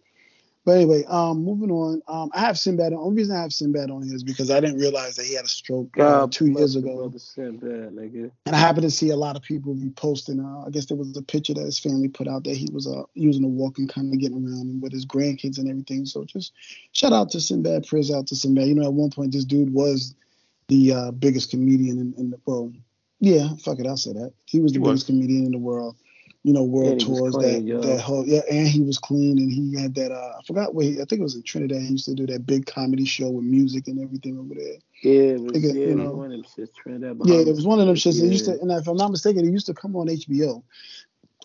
[0.63, 2.01] But anyway, um, moving on.
[2.07, 2.91] Um, I have Sinbad.
[2.91, 5.33] The only reason I have Sinbad on here is because I didn't realize that he
[5.33, 7.11] had a stroke uh, two years ago.
[7.17, 8.29] Sinbad, nigga.
[8.45, 10.39] and I happened to see a lot of people reposting.
[10.39, 12.85] Uh, I guess there was a picture that his family put out that he was
[12.85, 16.05] uh, using a walking, kind of getting around with his grandkids and everything.
[16.05, 16.53] So just
[16.91, 17.87] shout out to Sinbad.
[17.87, 18.67] Prayers out to Sinbad.
[18.67, 20.13] You know, at one point this dude was
[20.67, 22.75] the uh, biggest comedian in, in the world
[23.19, 24.33] Yeah, fuck it, I'll say that.
[24.45, 25.97] He was the He biggest comedian in the world.
[26.43, 27.81] You know, world And he was tours clean, that yo.
[27.81, 30.85] that whole yeah, and he was clean and he had that uh I forgot where
[30.85, 31.81] he, I think it was in Trinidad.
[31.81, 34.77] He used to do that big comedy show with music and everything over there.
[35.03, 36.11] Yeah, it was, Nigga, yeah, you it was know.
[36.13, 36.73] one of them shits.
[36.73, 38.19] Trinidad Yeah, it was one of them shits.
[38.19, 40.63] It used to, and if I'm not mistaken, it used to come on HBO.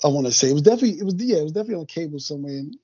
[0.05, 2.19] I want to say it was definitely it was yeah, it was definitely on cable
[2.19, 2.53] somewhere.
[2.53, 2.77] And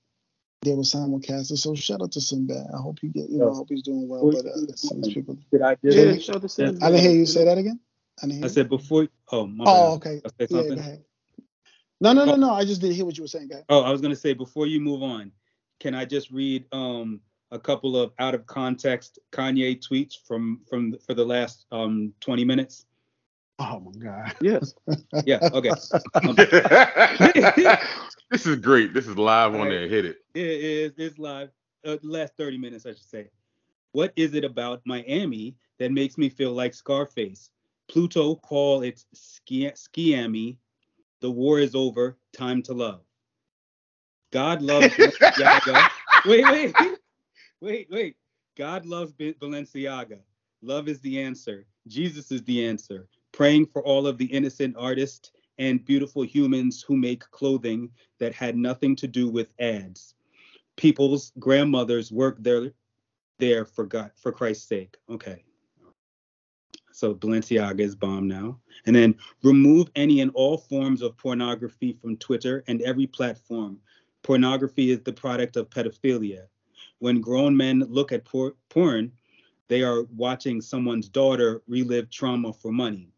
[0.63, 1.59] there was simulcasted.
[1.59, 2.67] So shout out to Sinbad.
[2.75, 4.31] I hope he get you know I hope he's doing well.
[4.31, 5.97] But uh, as people, Did I just?
[5.97, 6.83] Yeah, shout out to Sinbad.
[6.83, 7.81] I didn't hear you say that again.
[8.23, 8.45] I didn't hear.
[8.47, 9.09] I said before.
[9.31, 10.09] Oh, my Oh, bad.
[10.09, 10.23] okay.
[10.25, 10.75] I said Yeah, something.
[10.77, 11.05] go ahead.
[12.03, 12.53] No, no, no, no.
[12.53, 13.49] I just didn't hear what you were saying.
[13.49, 13.65] Go ahead.
[13.69, 15.31] Oh, I was gonna say before you move on,
[15.79, 17.21] can I just read um
[17.53, 22.45] a couple of out of context Kanye tweets from from for the last um 20
[22.45, 22.87] minutes?
[23.61, 24.35] Oh my god.
[24.41, 24.75] Yes.
[25.25, 25.39] Yeah.
[25.53, 25.71] Okay.
[26.15, 26.35] Um,
[28.31, 28.93] this is great.
[28.95, 29.71] This is live on Alright.
[29.71, 29.89] there.
[29.89, 30.17] Hit it.
[30.35, 31.51] it is it's live.
[31.85, 33.29] Uh, the last 30 minutes, I should say.
[33.93, 37.51] What is it about Miami that makes me feel like Scarface?
[37.89, 40.57] Pluto call it ski skiami.
[41.23, 42.19] The war is over.
[42.33, 43.01] Time to love.
[44.33, 45.89] God loves Balenciaga.
[46.25, 46.75] Wait, wait,
[47.61, 48.17] wait, wait.
[48.57, 50.21] God loves Balenciaga.
[50.63, 51.67] Love is the answer.
[51.89, 53.09] Jesus is the answer.
[53.33, 58.57] Praying for all of the innocent artists and beautiful humans who make clothing that had
[58.57, 60.15] nothing to do with ads.
[60.77, 62.73] People's grandmothers work there,
[63.39, 64.97] there for God, for Christ's sake.
[65.11, 65.45] Okay.
[67.03, 68.61] So Balenciaga is bomb now.
[68.87, 73.81] And then remove any and all forms of pornography from Twitter and every platform.
[74.23, 76.47] Pornography is the product of pedophilia.
[77.01, 79.11] When grown men look at por- porn,
[79.67, 83.13] they are watching someone's daughter relive trauma for money.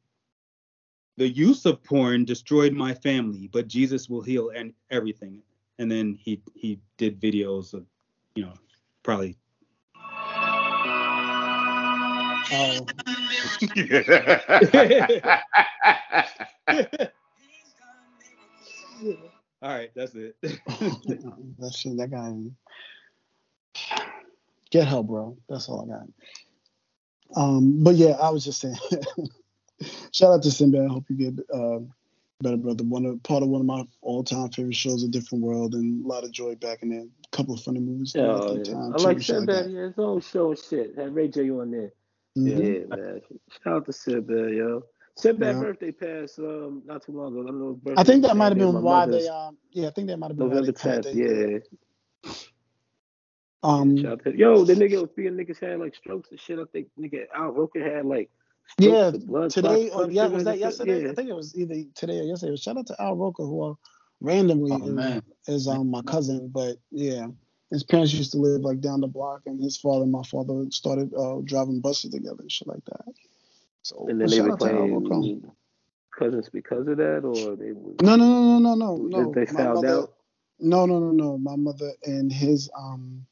[1.19, 5.43] The use of porn destroyed my family, but Jesus will heal and everything.
[5.79, 7.85] And then he he did videos of,
[8.35, 8.55] you know,
[9.03, 9.37] probably
[12.57, 12.87] Oh,
[19.63, 20.37] All right, that's it.
[20.43, 21.97] that shit.
[21.97, 22.33] That guy.
[24.71, 25.37] Get help, bro.
[25.49, 26.07] That's all I got.
[27.37, 28.77] Um, but yeah, I was just saying.
[30.13, 30.85] shout out to Sinbad.
[30.85, 31.81] I hope you get uh,
[32.41, 32.85] better, brother.
[32.85, 36.09] One of part of one of my all-time favorite shows, A Different World, and a
[36.09, 37.01] lot of joy back in there.
[37.01, 38.13] A couple of funny movies.
[38.15, 38.75] Yeah, at that yeah.
[38.75, 39.65] time, I too, like shit Sinbad.
[39.65, 39.71] that.
[39.71, 40.97] Yeah, his own show and shit.
[40.97, 41.93] Had Ray J on there.
[42.39, 42.75] Mhm.
[42.75, 43.21] Yeah, man.
[43.65, 44.83] Shout out to Sinbad, yo.
[45.17, 45.61] Sinbad's Yeah.
[45.61, 47.49] birthday passed um not too long ago.
[47.49, 49.29] I know his birthday I think that might have been My why mother's they.
[49.29, 51.15] Um, yeah, I think that might have been why November they cut 10th.
[51.15, 51.59] Yeah.
[53.63, 53.97] Um.
[53.99, 56.59] Shout out to, yo, the nigga was being niggas had like strokes and shit.
[56.59, 58.31] I think nigga Al Roker had like
[58.79, 59.13] Yeah,
[59.49, 61.03] today or yeah, was that yesterday?
[61.05, 61.11] Yeah.
[61.11, 62.57] I think it was either today or yesterday.
[62.57, 63.75] Shout out to Al Roker, who uh,
[64.21, 65.23] randomly Oh, is, man.
[65.49, 67.29] is um my cousin, but yeah,
[67.75, 70.65] his parents used to live like down the block, and his father and my father
[70.71, 73.13] started uh, driving buses together and shit like that.
[73.83, 75.51] So And then they shout out to became
[76.17, 77.73] cousins because of that, or they
[78.03, 79.33] No, no, no, no, no, no.
[79.33, 80.15] they found mother- out.
[80.61, 81.37] No, no, no, no.
[81.39, 83.27] My mother and his um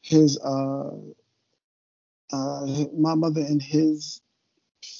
[0.00, 0.90] his uh
[2.32, 4.22] uh my mother and his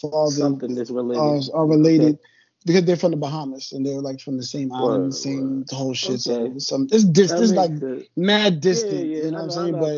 [0.00, 1.50] father Something that's related.
[1.54, 2.18] are, are related
[2.66, 5.94] because they're from the Bahamas and they're like from the same island, Word, same whole
[5.94, 6.20] shit.
[6.20, 6.54] So Okay.
[6.56, 8.08] it's some it's dis- That it's like sense.
[8.16, 9.08] mad distant.
[9.08, 9.74] Yeah, yeah, you know I what I'm saying?
[9.74, 9.96] how But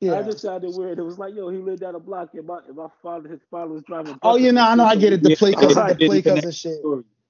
[0.00, 0.18] yeah.
[0.18, 0.98] I just sounded weird.
[0.98, 3.40] It was like, yo, he lived down the block, and my, and my father, his
[3.50, 4.14] father was driving.
[4.22, 5.22] oh buses yeah, no, I know, I get it.
[5.22, 6.78] The Yeah, play I cousin, the play connect cousin shit.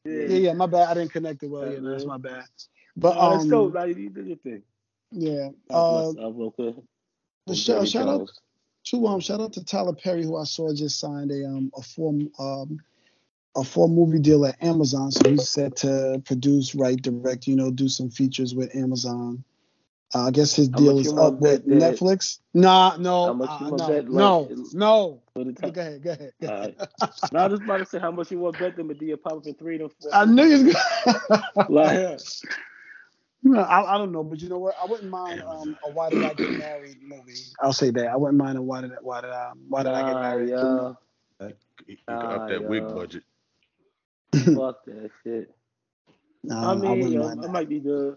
[0.05, 0.89] Yeah, Yeah, yeah, my bad.
[0.89, 1.67] I didn't connect it well.
[1.67, 2.45] Yeah, Yeah, no, that's my bad.
[2.97, 3.75] But Nah, that's um, dope.
[3.75, 4.63] Like, you did your thing.
[5.13, 5.51] yeah.
[5.71, 6.73] God Uh, bless Al Roker
[7.47, 8.31] the and shout, out
[8.87, 11.83] to um shout out to Tyler Perry who I saw just signed a um a
[11.83, 12.79] form um
[13.57, 15.11] a four movie deal at Amazon.
[15.11, 19.45] So he's set to produce, write, direct, you know, do some features with Amazon.
[20.15, 22.41] Uh, I guess his deal is up with bet that- Netflix.
[22.53, 25.23] Nah, How no, much uh, you want no, bet, like, no, it- no.
[25.35, 26.33] Go ahead, go ahead.
[26.41, 26.77] Go ahead.
[26.81, 26.89] right.
[27.33, 29.17] now I was about to say how much you want to bet them, but Dia
[29.17, 30.11] pop up in three to four.
[30.13, 32.21] I knew you was going Like,
[33.43, 34.75] No, I, I don't know, but you know what?
[34.83, 37.35] I wouldn't mind um, a "Why Did I Get Married" movie.
[37.63, 38.09] I'll say that.
[38.09, 40.21] I wouldn't mind a "Why Did I, Why Did I, Why Did I Get nah,
[40.21, 40.97] Married?" yo,
[41.87, 43.23] You can Ah, up that wig budget.
[44.55, 45.55] fuck that shit.
[46.43, 47.51] Nah, I mean, wouldn't yo, I that.
[47.51, 48.17] might be good.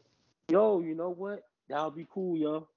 [0.49, 1.47] Yo, you know what?
[1.69, 2.67] That'll be cool, yo.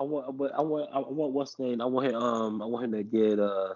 [0.00, 1.80] I want, but I want, I want what's the name?
[1.80, 3.74] I want him, um, I want him to get uh,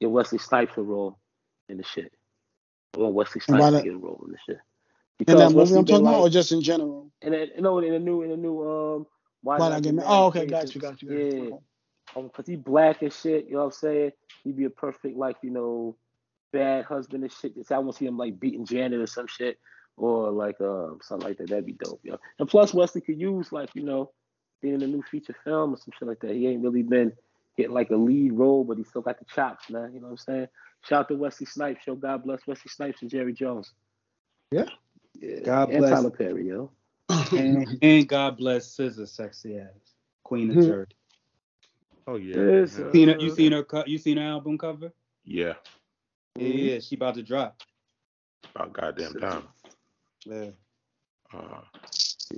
[0.00, 1.18] get Wesley Snipes a role
[1.68, 2.12] in the shit.
[2.94, 4.60] I want Wesley Snipes to get a role in the shit.
[5.28, 7.10] In that movie I'm talking about, or just in general?
[7.22, 9.06] And then, you know, in a new, in a new, um,
[9.42, 10.08] why, Why Did Get Married?
[10.08, 11.10] Married Oh, okay, got you, got you.
[11.10, 11.62] Yeah, Got you.
[12.16, 13.46] um, cause he black and shit.
[13.46, 14.12] You know what I'm saying?
[14.42, 15.96] He'd be a perfect like you know,
[16.54, 17.54] bad husband and shit.
[17.66, 19.58] So I want to see him like beating Janet or some shit,
[19.96, 21.48] or like um something like that.
[21.50, 22.18] That'd be dope, yo.
[22.38, 24.10] And plus Wesley could use like you know,
[24.62, 26.32] being in a new feature film or some shit like that.
[26.32, 27.12] He ain't really been
[27.56, 29.92] getting like a lead role, but he still got the chops, man.
[29.92, 30.46] You know what I'm saying?
[30.82, 31.82] Shout out to Wesley Snipes.
[31.84, 33.72] Show God bless Wesley Snipes and Jerry Jones.
[34.50, 34.64] Yeah.
[35.20, 35.40] Yeah.
[35.44, 35.90] God and bless.
[35.90, 36.70] Tyler Perry, yo.
[37.32, 39.68] and, and God bless SZA, sexy ass
[40.24, 40.66] Queen of Mhm.
[40.66, 40.96] Jersey.
[42.06, 42.36] Oh yeah.
[42.36, 42.84] Yes, yeah.
[42.84, 43.64] uh, Seen her, you seen her?
[43.86, 44.92] You seen her album cover?
[45.24, 45.54] Yeah.
[46.36, 46.78] Yeah, yeah.
[46.80, 47.60] She about to drop.
[48.54, 49.44] About goddamn time.
[50.24, 50.50] Yeah.
[51.32, 51.60] Uh,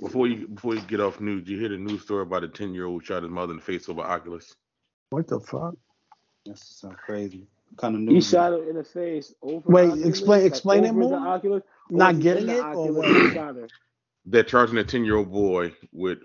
[0.01, 2.73] before you before you get off news, you hear the news story about a ten
[2.73, 4.55] year old shot his mother in the face over Oculus.
[5.09, 5.75] What the fuck?
[6.45, 7.47] That's so crazy.
[7.77, 8.09] Kind of news.
[8.09, 8.29] He news.
[8.29, 9.61] shot her in the face over.
[9.69, 11.09] Wait, Oculus, explain- like explain it over more?
[11.11, 13.05] The Oculus, Not getting in the it or what?
[13.07, 13.67] and shot her.
[14.25, 16.19] They're charging a ten year old boy with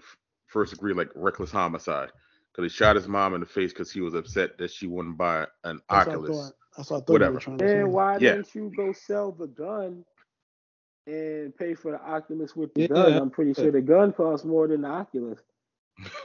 [0.47, 2.11] first degree like reckless homicide
[2.53, 5.17] because he shot his mom in the face because he was upset that she wouldn't
[5.17, 6.53] buy an That's what I Oculus.
[6.73, 6.79] Thought.
[6.79, 7.35] That's what I thought you Whatever.
[7.35, 7.81] were trying to say.
[7.81, 8.37] And why Yeah.
[8.37, 10.05] didn't you go sell the gun
[11.07, 12.89] and pay for the Oculus with the Yeah.
[12.89, 13.19] gun?
[13.19, 15.41] I'm pretty sure the gun costs more than the Oculus.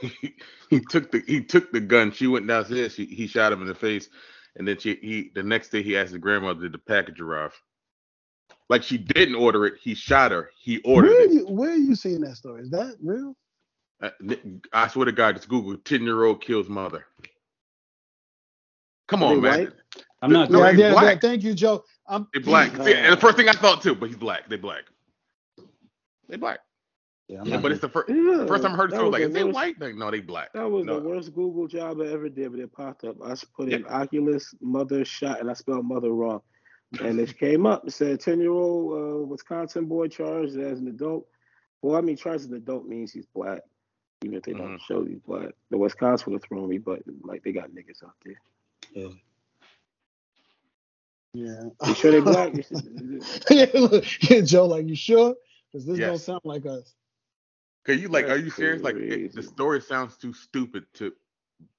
[0.70, 2.12] he took the he took the gun.
[2.12, 2.94] She went downstairs.
[2.94, 4.08] She, he shot him in the face,
[4.56, 7.60] and then she he the next day he asked his grandmother did the package arrive.
[8.68, 9.74] Like she didn't order it.
[9.82, 10.50] He shot her.
[10.58, 11.32] He ordered Where it.
[11.32, 12.62] you where you seeing that story?
[12.62, 13.36] Is that real?
[14.02, 17.06] Uh, n- I swear to God, just Google ten year old kills mother.
[19.08, 19.60] Come on, man.
[19.60, 19.72] white?
[20.22, 20.50] I'm not.
[20.50, 21.22] No, yeah, yeah, black.
[21.22, 21.84] yeah, Thank you, Joe.
[22.08, 22.78] I'm They black.
[22.78, 24.48] Uh, See, and the first thing I thought too, but he's black.
[24.48, 24.84] They black.
[26.28, 26.60] They black.
[27.28, 29.10] Yeah, Yeah, but it's the first Yeah, first time I heard the that story.
[29.10, 29.80] Like, is they worst- white?
[29.80, 30.52] Like, no, they black.
[30.54, 30.98] That was No.
[30.98, 33.16] the worst Google job I ever did, but it popped up.
[33.22, 36.40] I put in Oculus mother shot, and I spelled mother wrong.
[37.02, 37.86] And it came up.
[37.86, 41.26] It said 10 year old uh, Wisconsin boy charged as an adult.
[41.82, 43.60] Well, I mean, charged as an adult means he's black,
[44.24, 44.80] even if they don't Mhm.
[44.80, 45.50] show he's black.
[45.70, 48.40] The Wisconsin would have thrown me, but like they got niggas out there.
[48.94, 49.08] Yeah.
[51.34, 51.64] Yeah.
[51.86, 52.52] You sure they black?
[53.50, 55.34] Yeah, Joe, like you sure?
[55.72, 56.08] Because this Yes.
[56.08, 56.94] don't sound like us.
[57.86, 58.82] Cause you like, are you serious?
[58.82, 61.12] Like, it, the story sounds too stupid to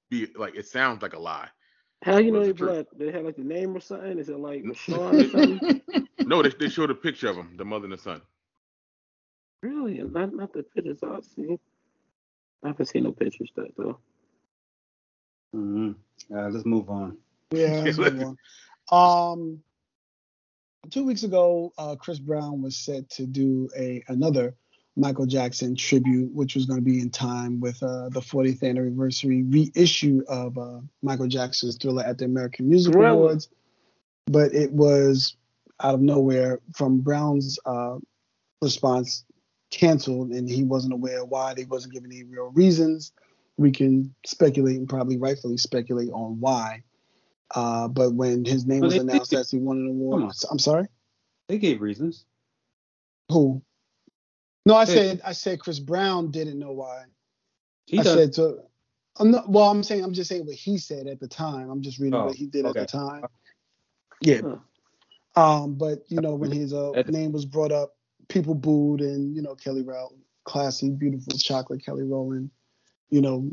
[0.09, 0.55] be like.
[0.55, 1.49] It sounds like a lie.
[2.03, 2.75] How you know they it true?
[2.75, 2.87] black?
[2.97, 4.19] They have like the name or something?
[4.19, 5.61] Is it like Rashawn or something?
[6.25, 8.21] No, they, they showed a picture of them, the mother and the son.
[9.63, 10.01] Really?
[10.03, 11.59] Not not the pictures I've seen.
[12.63, 13.99] I haven't seen no pictures that though.
[15.53, 15.91] hmm
[16.31, 17.17] All right, let's move on.
[17.51, 17.83] Yeah.
[17.85, 18.37] let's move on.
[18.91, 19.61] Um,
[20.89, 24.55] two weeks ago, uh, Chris Brown was set to do a another
[24.95, 29.43] Michael Jackson tribute, which was going to be in time with uh, the 40th anniversary
[29.43, 33.09] reissue of uh, Michael Jackson's Thriller at the American Music Thriller.
[33.09, 33.49] Awards.
[34.25, 35.35] But it was
[35.81, 37.97] out of nowhere from Brown's uh,
[38.61, 39.23] response
[39.71, 41.53] canceled, and he wasn't aware why.
[41.53, 43.13] They wasn't giving any real reasons.
[43.57, 46.83] We can speculate and probably rightfully speculate on why.
[47.55, 50.23] Uh, but when his name Well, was they- announced they- as he won an award,
[50.23, 50.31] on.
[50.51, 50.87] I'm sorry,
[51.47, 52.25] They gave reasons.
[53.31, 53.61] who?
[54.65, 54.93] No, I Hey.
[54.93, 57.05] said I said Chris Brown didn't know why.
[57.85, 58.13] He I does.
[58.13, 58.65] said so.
[59.17, 61.69] I'm not, well, I'm saying I'm just saying what he said at the time.
[61.69, 62.81] I'm just reading Oh, what he did okay.
[62.81, 63.25] at the time.
[64.21, 64.41] Yeah.
[64.41, 64.57] Huh.
[65.63, 67.95] Um, but you know when his uh, name was brought up,
[68.27, 72.51] people booed, and you know Kelly Rowland, classy, beautiful chocolate Kelly Rowland,
[73.09, 73.49] you know,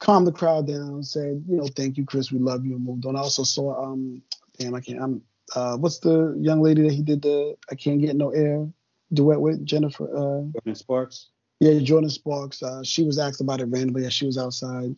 [0.00, 3.06] calmed the crowd down, said, you know, thank you, Chris, we love you, and moved
[3.06, 3.16] on.
[3.16, 4.22] I also saw, um,
[4.58, 5.22] damn, I can't, I'm,
[5.54, 8.68] uh, what's the young lady that he did the I can't get no air
[9.12, 10.04] duet with Jennifer?
[10.04, 11.28] Uh, Jordin Sparks.
[11.60, 12.62] yeah, Jordin Sparks.
[12.62, 14.96] Uh, she was asked about it randomly as she was outside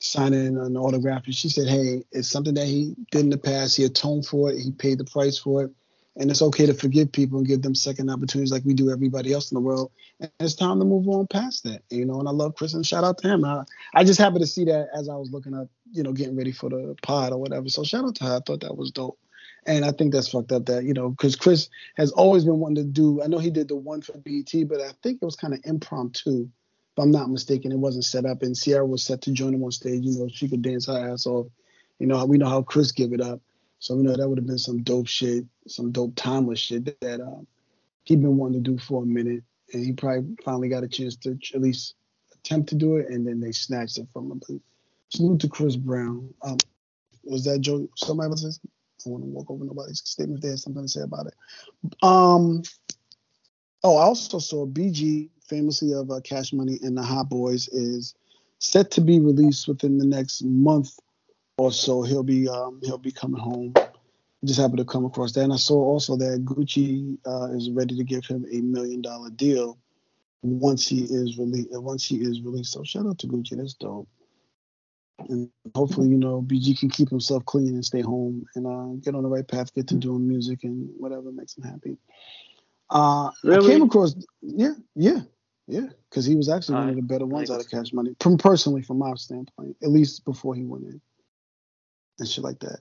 [0.00, 3.76] signing an autograph, and she said, "Hey, it's something that he did in the past.
[3.76, 4.60] He atoned for it.
[4.60, 5.70] He paid the price for it,
[6.18, 9.32] and it's okay to forgive people and give them second opportunities like we do everybody
[9.32, 9.92] else in the world.
[10.18, 12.18] And it's time to move on past that, you know.
[12.18, 13.44] And I love Chris and shout out to him.
[13.44, 13.62] I,
[13.94, 16.50] I just happened to see that as I was looking up, you know, getting ready
[16.50, 17.68] for the pod or whatever.
[17.68, 18.36] So shout out to her.
[18.36, 19.16] I thought that was dope.
[19.64, 22.84] And I think that's fucked up that, you know, because Chris has always been wanting
[22.84, 25.36] to do, I know he did the one for BET, but I think it was
[25.36, 26.48] kind of impromptu.
[26.96, 28.42] If I'm not mistaken, it wasn't set up.
[28.42, 30.02] And Ciara was set to join him on stage.
[30.02, 31.46] You know, she could dance her ass off.
[32.00, 33.40] You know, we know how Chris give it up.
[33.78, 37.20] So, you know, that would have been some dope shit, some dope timeless shit that,
[37.20, 37.46] um,
[38.04, 39.42] he'd been wanting to do for a minute.
[39.72, 41.94] And he probably finally got a chance to at least
[42.34, 43.08] attempt to do it.
[43.08, 44.40] And then they snatched it from him.
[44.48, 44.58] But
[45.10, 46.32] salute to Chris Brown.
[46.42, 46.56] Um,
[47.24, 47.88] was that Joe?
[47.96, 48.54] Somebody saying?
[49.06, 50.38] I want to walk over nobody's statement.
[50.38, 51.34] If they had something to say about it.
[52.02, 52.62] Um.
[53.84, 58.14] Oh, I also saw BG, famously of uh, Cash Money and the Hot Boys, is
[58.58, 60.98] set to be released within the next month
[61.58, 62.02] or so.
[62.02, 63.74] He'll be um, he'll be coming home.
[64.44, 67.96] Just happened to come across that, and I saw also that Gucci uh, is ready
[67.96, 69.78] to give him a million dollar deal
[70.42, 71.68] once he is released.
[71.72, 73.56] Once he is released, so shout out to Gucci.
[73.56, 74.08] That's dope.
[75.28, 79.16] And hopefully, you know, BG can keep himself clean and stay home and uh, get
[79.16, 81.98] on the right path, get to doing music and whatever makes him happy.
[82.88, 85.22] Uh, I came across, yeah, yeah,
[85.66, 88.14] yeah, because he was actually one of the better ones Like- out of Cash Money,
[88.20, 91.00] from personally from my standpoint, at least before he went in
[92.18, 92.80] and shit like that.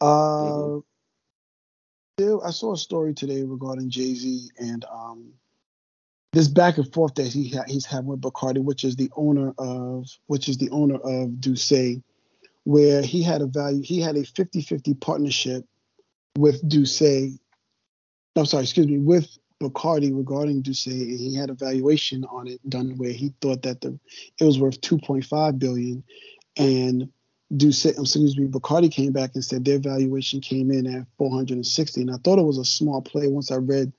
[0.00, 0.82] Uh, Mhm.
[2.18, 5.32] there, I saw a story today regarding Jay Z and um,
[6.32, 9.52] this back and forth that he ha- he's having with Bacardi, which is the owner
[9.58, 12.02] of which is the owner of D'USSÉ,
[12.64, 15.64] where he had a value he had a 50-50 partnership
[16.36, 17.38] with D'USSÉ.
[18.36, 19.28] I'm sorry, excuse me, with
[19.62, 23.80] Bacardi regarding D'USSÉ, and he had a valuation on it done where he thought that
[23.80, 23.98] the
[24.40, 26.02] it was worth 2.5 billion,
[26.56, 27.12] and
[27.56, 32.00] D'USSÉ, um, excuse me, Bacardi came back and said their valuation came in at 460,
[32.00, 33.92] and I thought it was a small play once I read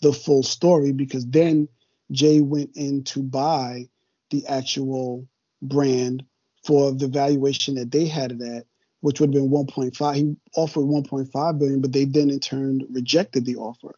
[0.00, 1.68] the full story because then
[2.10, 3.88] Jay went in to buy
[4.30, 5.26] the actual
[5.60, 6.24] brand
[6.64, 8.66] for the valuation that they had it at,
[9.00, 10.14] which would have been 1.5.
[10.14, 13.94] He offered 1.5 billion, but they then in turn rejected the offer.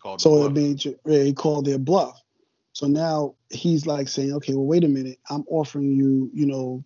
[0.00, 2.20] Called so it made he called their bluff.
[2.72, 6.84] So now he's like saying, okay, well, wait a minute, I'm offering you, you know,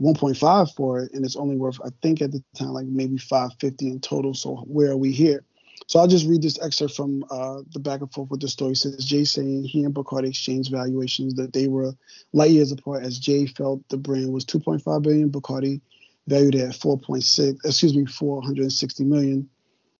[0.00, 3.88] 1.5 for it, and it's only worth, I think at the time, like maybe 550
[3.88, 4.34] in total.
[4.34, 5.44] So where are we here?
[5.88, 8.72] So I'll just read this excerpt from uh, the back and forth with the story.
[8.72, 11.94] It says Jay saying he and Bacardi exchanged valuations that they were
[12.32, 15.80] light years apart as Jay felt the brand was 2.5 billion, Bacardi
[16.26, 19.48] valued at 4.6, excuse me, 460 million.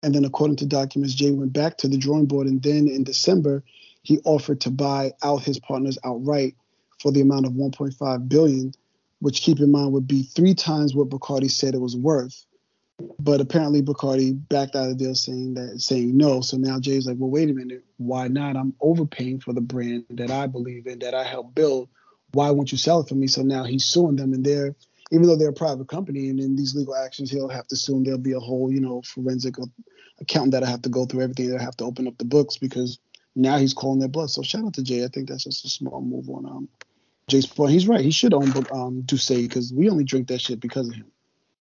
[0.03, 3.03] And then according to documents, Jay went back to the drawing board and then in
[3.03, 3.65] December
[4.03, 6.55] he offered to buy out his partners outright
[7.01, 8.73] for the amount of 1.5 billion,
[9.21, 12.45] which keep in mind would be three times what Bacardi said it was worth.
[13.21, 16.41] But apparently Bacardi backed out of the deal saying that saying no.
[16.41, 18.57] So now Jay's like, well, wait a minute, why not?
[18.57, 21.89] I'm overpaying for the brand that I believe in, that I helped build.
[22.33, 23.27] Why won't you sell it for me?
[23.27, 24.75] So now he's suing them and they're
[25.11, 27.97] even though they're a private company and in these legal actions he'll have to sue
[27.97, 29.55] and there'll be a whole, you know, forensic
[30.21, 32.59] accountant that I have to go through everything I have to open up the books
[32.59, 32.99] because
[33.35, 34.31] now he's calling their blood.
[34.31, 35.05] So shout out to Jay.
[35.05, 36.69] I think that's just a small move on um
[37.29, 37.73] Jay's point.
[37.73, 38.01] He's right.
[38.01, 41.11] He should own um D'USSÉ because we only drink that shit because of him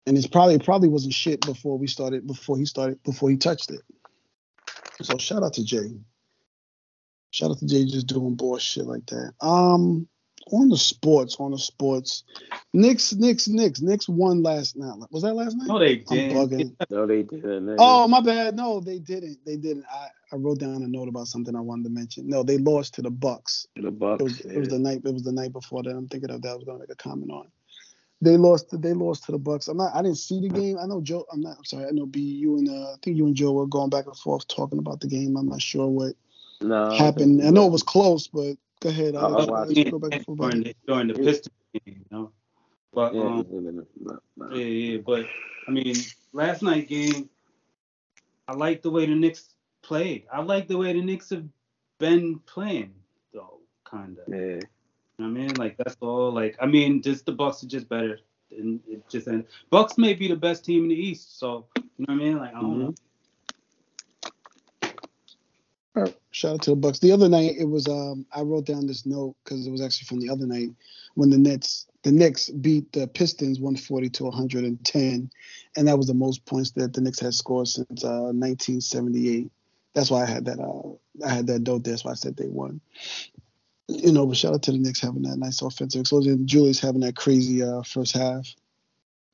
[0.06, 3.36] and it's probably it probably wasn't shit before we started before he started before he
[3.36, 3.80] touched it.
[5.02, 5.90] So shout out to Jay.
[7.30, 9.32] Shout out to Jay just doing bullshit like that.
[9.40, 10.06] Um,
[10.52, 12.22] on the sports, on the sports,
[12.72, 14.94] Knicks, Knicks, Knicks, Knicks won last night.
[15.10, 15.66] Was that last night?
[15.66, 16.76] No, they didn't.
[16.90, 17.76] no, they didn't.
[17.78, 18.54] Oh, my bad.
[18.54, 19.38] No, they didn't.
[19.44, 19.86] They didn't.
[19.90, 22.28] I, I wrote down a note about something I wanted to mention.
[22.28, 23.66] No, they lost to the Bucks.
[23.76, 24.20] The Bucks.
[24.20, 24.52] It was, yeah.
[24.52, 25.02] it was the night.
[25.04, 25.90] It was the night before that.
[25.90, 26.48] I'm thinking of that.
[26.48, 27.48] I was going to make a comment on.
[28.20, 28.70] They lost.
[28.70, 29.68] To, they lost to the Bucks.
[29.68, 29.94] I'm not.
[29.94, 30.78] I didn't see the game.
[30.80, 31.26] I know Joe.
[31.32, 31.58] I'm not.
[31.58, 31.86] I'm sorry.
[31.86, 32.20] I know B.
[32.20, 35.00] You and uh, I think you and Joe were going back and forth talking about
[35.00, 35.36] the game.
[35.36, 36.14] I'm not sure what
[36.60, 37.44] no, happened.
[37.44, 39.14] I know it was close, but go ahead.
[39.14, 42.32] I'll, I'll, I'll go back and forth during, the, during the Pistons game, you know.
[42.94, 43.86] But um,
[44.52, 44.98] yeah, yeah.
[45.04, 45.26] But
[45.66, 45.96] I mean,
[46.32, 47.28] last night game,
[48.46, 49.53] I like the way the Knicks
[49.84, 50.24] played.
[50.32, 51.44] I like the way the Knicks have
[51.98, 52.94] been playing,
[53.32, 54.34] though, kind of.
[54.34, 54.60] Yeah.
[55.20, 56.32] I mean, like that's all.
[56.32, 58.18] Like, I mean, just the Bucks are just better.
[58.50, 61.38] And it just and Bucks may be the best team in the East.
[61.38, 62.38] So you know what I mean?
[62.38, 62.80] Like, I don't mm-hmm.
[62.80, 62.94] know.
[65.96, 66.98] All right, shout out to the Bucks.
[66.98, 70.06] The other night, it was um I wrote down this note because it was actually
[70.06, 70.70] from the other night
[71.14, 75.30] when the Nets the Knicks beat the Pistons 140 to 110,
[75.76, 79.50] and that was the most points that the Knicks had scored since uh, 1978.
[79.94, 81.92] That's why I had that uh I had that note there.
[81.92, 82.80] That's why I said they won
[83.88, 86.46] you know, but shout out to the Knicks having that nice offensive explosion.
[86.46, 88.46] Julius having that crazy uh, first half.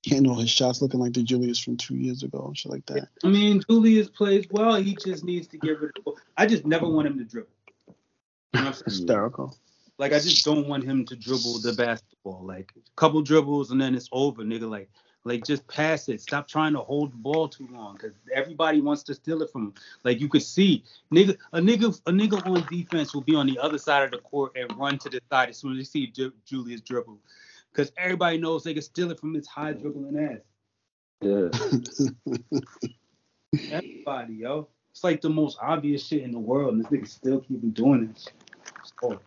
[0.04, 2.86] Can't know his shots looking like the Julius from two years ago and shit like
[2.86, 3.08] that.
[3.22, 4.76] I mean, Julius plays well.
[4.76, 6.14] He just needs to get rid of.
[6.38, 7.50] I just never want him to dribble.
[8.54, 9.56] You know Hysterical.
[9.98, 12.42] Like I just don't want him to dribble the basketball.
[12.42, 14.70] Like a couple dribbles and then it's over, nigga.
[14.70, 14.88] Like
[15.24, 16.20] like just pass it.
[16.20, 19.66] Stop trying to hold the ball too long because everybody wants to steal it from
[19.66, 19.74] him.
[20.04, 23.58] Like you could see, nigga, a nigga, a nigga on defense will be on the
[23.58, 26.32] other side of the court and run to the side as soon as they see
[26.46, 27.18] Julius dribble,
[27.72, 30.38] because everybody knows they can steal it from his high dribbling ass.
[31.20, 31.48] Yeah.
[33.70, 34.68] everybody, yo.
[34.90, 38.14] It's like the most obvious shit in the world, and this nigga still keep doing
[38.14, 38.32] it.
[39.02, 39.20] All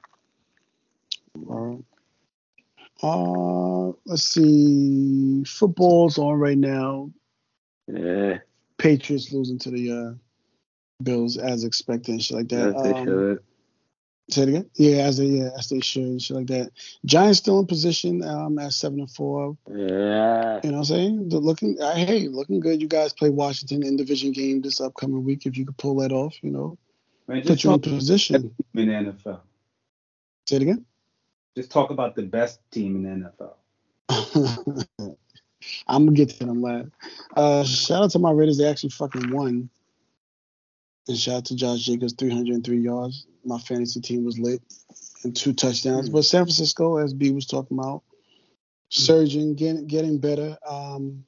[1.47, 1.83] right.
[3.03, 5.43] Uh, let's see.
[5.43, 7.11] Football's on right now.
[7.87, 8.39] Yeah.
[8.77, 10.13] Patriots losing to the uh,
[11.03, 12.75] Bills as expected and shit like that.
[12.75, 13.39] As they um, should.
[14.29, 14.69] Say it again.
[14.75, 16.71] Yeah, as they yeah, as they should, shit like that.
[17.03, 19.57] Giants still in position um at seven and four.
[19.67, 20.61] Yeah.
[20.63, 21.29] You know what I'm saying?
[21.29, 22.81] The looking uh, hey, looking good.
[22.81, 25.45] You guys play Washington in division game this upcoming week.
[25.45, 26.77] If you could pull that off, you know.
[27.27, 28.55] Man, put you in position.
[28.73, 29.41] In the NFL.
[30.47, 30.85] Say it again.
[31.55, 33.53] Just talk about the best team in the NFL.
[35.87, 36.89] I'm gonna get to them last.
[37.35, 38.57] Uh, shout out to my Raiders.
[38.57, 39.69] They actually fucking won.
[41.07, 43.27] And shout out to Josh Jacobs, 303 yards.
[43.45, 44.61] My fantasy team was lit
[45.23, 46.07] and two touchdowns.
[46.07, 46.15] Mm-hmm.
[46.15, 48.03] But San Francisco, as B was talking about,
[48.89, 50.57] surging, getting getting better.
[50.67, 51.25] Um,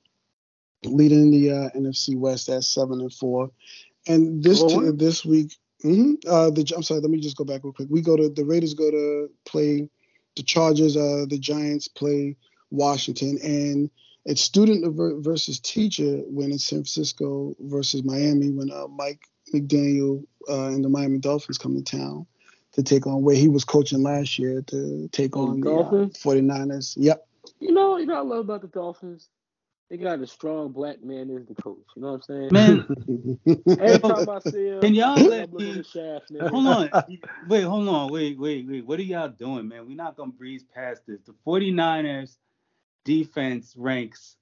[0.84, 3.52] leading the uh, NFC West at seven and four.
[4.07, 7.02] And this t- this week, hmm uh, the I'm sorry.
[7.02, 7.89] Let me just go back real quick.
[7.89, 9.89] We go to the Raiders go to play
[10.36, 10.98] the Chargers.
[10.98, 12.36] Uh, the Giants play
[12.72, 13.90] Washington, and
[14.26, 19.22] it's student versus teacher when it's San Francisco versus Miami when uh, Mike
[19.53, 22.26] McDaniel uh, and the Miami Dolphins come to town
[22.74, 25.90] to take on where he was coaching last year to take oh, on the uh,
[26.07, 26.95] 49ers.
[26.98, 27.26] Yep.
[27.60, 29.30] You know, you know, I love about the Dolphins.
[29.90, 31.86] They got a strong black man as the coach.
[31.95, 32.52] You know what I'm saying?
[32.52, 32.88] Man,
[33.80, 35.84] every time I see him, can y'all let me?
[35.84, 36.90] Shaft, hold on,
[37.48, 38.86] wait, hold on, wait, wait, wait.
[38.86, 39.88] What are y'all doing, man?
[39.88, 41.22] We're not gonna breeze past this.
[41.26, 42.38] The 49ers
[43.03, 44.38] defense ranks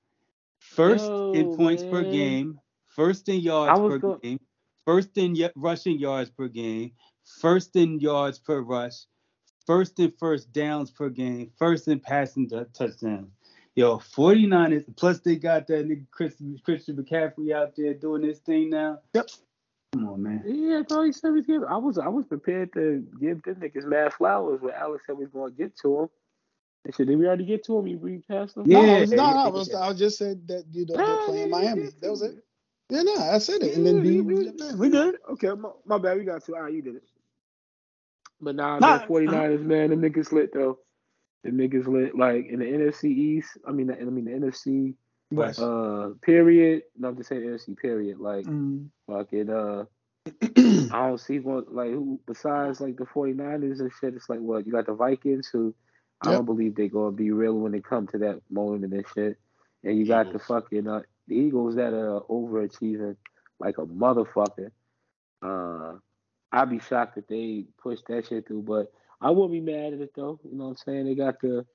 [0.59, 1.91] first Yo, in points man.
[1.91, 4.39] per game, first in yards per go- game,
[4.85, 6.91] first in y- rushing yards per game,
[7.25, 9.05] first in yards per rush,
[9.65, 13.29] first in first downs per game, first in passing touchdowns.
[13.75, 18.69] Yo, 49ers, plus they got that nigga Chris, Christian McCaffrey out there doing this thing
[18.69, 18.99] now.
[19.13, 19.29] Yep.
[19.93, 20.43] Come on, man.
[20.45, 21.65] Yeah, I thought he said he's giving.
[21.67, 25.25] I was I was prepared to give them niggas mad flowers when Alex said we
[25.25, 26.09] was gonna get to him.
[26.85, 27.87] And said, did we already get to him?
[27.87, 28.63] You read past him?
[28.65, 31.89] Yeah, no, no, no, I, was, I just said that you know they're playing Miami.
[32.01, 32.43] That was it.
[32.89, 33.77] Yeah, no, I said it.
[33.77, 35.17] And then B, we, we good.
[35.31, 36.17] Okay, my, my, bad.
[36.17, 36.55] We got to.
[36.55, 37.03] All right, you did it.
[38.41, 40.79] But nah, nah the 49ers, man, the niggas lit though.
[41.43, 43.57] The niggas lit like in the NFC East.
[43.67, 44.95] I mean, the, I mean the NFC
[45.31, 45.59] West.
[45.59, 46.83] Uh, period.
[46.97, 48.19] Not to say the NFC period.
[48.19, 48.87] Like, mm.
[49.07, 49.85] fucking uh.
[50.41, 54.13] I don't see one like who besides like the 49ers and shit.
[54.13, 55.75] It's like what you got the Vikings who
[56.21, 59.37] I don't believe they're gonna be real when it comes to that moment and shit.
[59.83, 63.17] And you got the fucking uh, the Eagles that are overachieving
[63.59, 64.71] like a motherfucker.
[65.41, 65.97] Uh,
[66.51, 68.93] I'd be shocked if they push that shit through, but
[69.23, 70.39] I wouldn't be mad at it though.
[70.43, 71.05] You know what I'm saying?
[71.05, 71.65] They got the,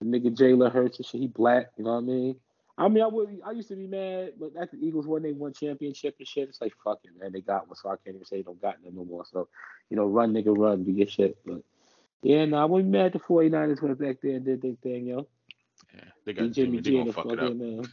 [0.00, 1.20] the nigga Jalen Hurts and shit.
[1.20, 1.70] He black.
[1.76, 2.36] You know what I mean?
[2.76, 3.40] I mean, I would.
[3.46, 6.48] I used to be mad, but after the Eagles won, they won championship and shit.
[6.48, 8.82] It's like fucking man, they got one, so I can't even say they don't got
[8.82, 9.24] them no more.
[9.30, 9.48] So,
[9.90, 11.38] you know, run nigga, run, do your shit.
[11.46, 11.62] But
[12.22, 13.12] yeah, no, I wouldn't be mad.
[13.12, 15.28] The 49ers went back there and did their thing, yo.
[15.94, 17.54] Yeah, they got Jimmy, Jimmy G uh, gonna fuck it up.
[17.54, 17.84] Man.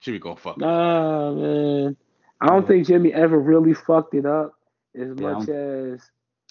[0.00, 1.96] Jimmy gonna fuck nah, man.
[2.40, 4.54] I don't think Jimmy ever really fucked it up
[4.94, 6.02] as yeah, much as.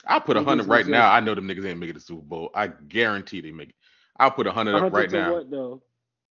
[0.08, 1.12] I'll put a hundred right now.
[1.12, 2.50] I know them niggas ain't making the Super Bowl.
[2.54, 3.76] I guarantee they make it.
[4.20, 5.34] I'll put a hundred up right now.
[5.34, 5.82] What though?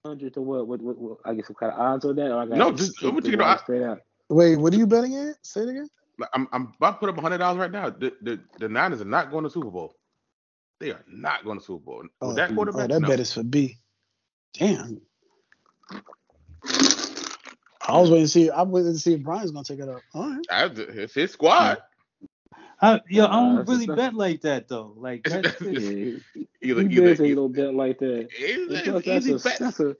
[0.04, 0.66] Hundred to what?
[0.66, 0.98] What, what?
[0.98, 1.18] what?
[1.24, 2.30] I get some kind of odds on that.
[2.30, 3.56] Or I got no, just what you know.
[3.58, 4.00] Straight out.
[4.28, 5.36] Wait, what are you betting at?
[5.42, 5.88] Say it again.
[6.34, 7.90] I'm I'm about to put up a hundred dollars right now.
[7.90, 9.94] The, the the Niners are not going to Super Bowl.
[10.78, 12.04] They are not going to Super Bowl.
[12.20, 12.84] Oh, that quarterback.
[12.84, 13.08] Oh, that no.
[13.08, 13.78] bet is for B.
[14.54, 15.00] Damn.
[17.82, 18.50] I was waiting to see.
[18.50, 20.00] I was waiting to see if Brian's gonna take it up.
[20.14, 20.70] All right.
[20.78, 21.78] It's his squad.
[22.82, 24.94] I, yo, I don't really bet like that though.
[24.96, 26.20] Like that's either,
[26.62, 28.28] either, either, either bet like that.
[28.70, 29.96] And plus, that's a, that's a,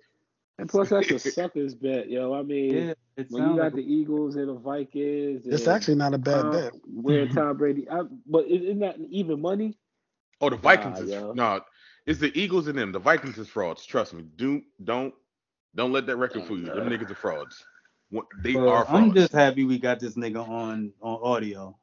[0.58, 2.34] and plus that's a sucker's bet, yo.
[2.34, 2.74] I mean,
[3.16, 6.46] yeah, when you got like the Eagles and the Vikings, it's actually not a bad
[6.46, 6.72] um, bet.
[6.86, 9.78] Where Tom Brady, I, but isn't that even money?
[10.40, 11.60] Oh, the Vikings nah, is no.
[12.06, 12.92] It's the Eagles and them.
[12.92, 13.84] The Vikings is frauds.
[13.84, 14.24] Trust me.
[14.36, 15.14] Do don't
[15.74, 16.66] don't let that record fool you.
[16.66, 17.64] Them niggas are frauds.
[18.42, 18.90] They are frauds.
[18.90, 21.78] I'm just happy we got this nigga on on audio.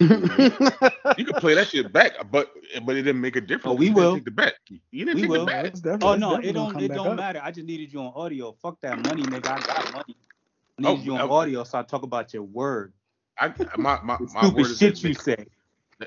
[0.00, 2.52] You can play that shit back, but
[2.84, 3.74] but it didn't make a difference.
[3.74, 4.54] Oh, we will take the bet.
[4.92, 5.46] You didn't we take will.
[5.46, 6.04] the bet.
[6.04, 7.40] Oh no, it don't it don't matter.
[7.42, 8.52] I just needed you on audio.
[8.62, 9.48] Fuck that money, nigga.
[9.48, 10.16] I got money.
[10.78, 12.92] I oh, needed oh, you on oh, audio, so I talk about your word.
[13.40, 15.46] I my my, my word is shit you say.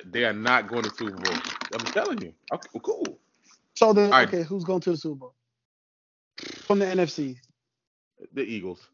[0.05, 1.35] They are not going to Super Bowl.
[1.73, 2.33] I'm telling you.
[2.53, 3.19] Okay, well, cool.
[3.75, 4.25] So then, right.
[4.25, 5.33] okay, who's going to the Super Bowl
[6.37, 7.37] from the NFC?
[8.33, 8.87] The Eagles.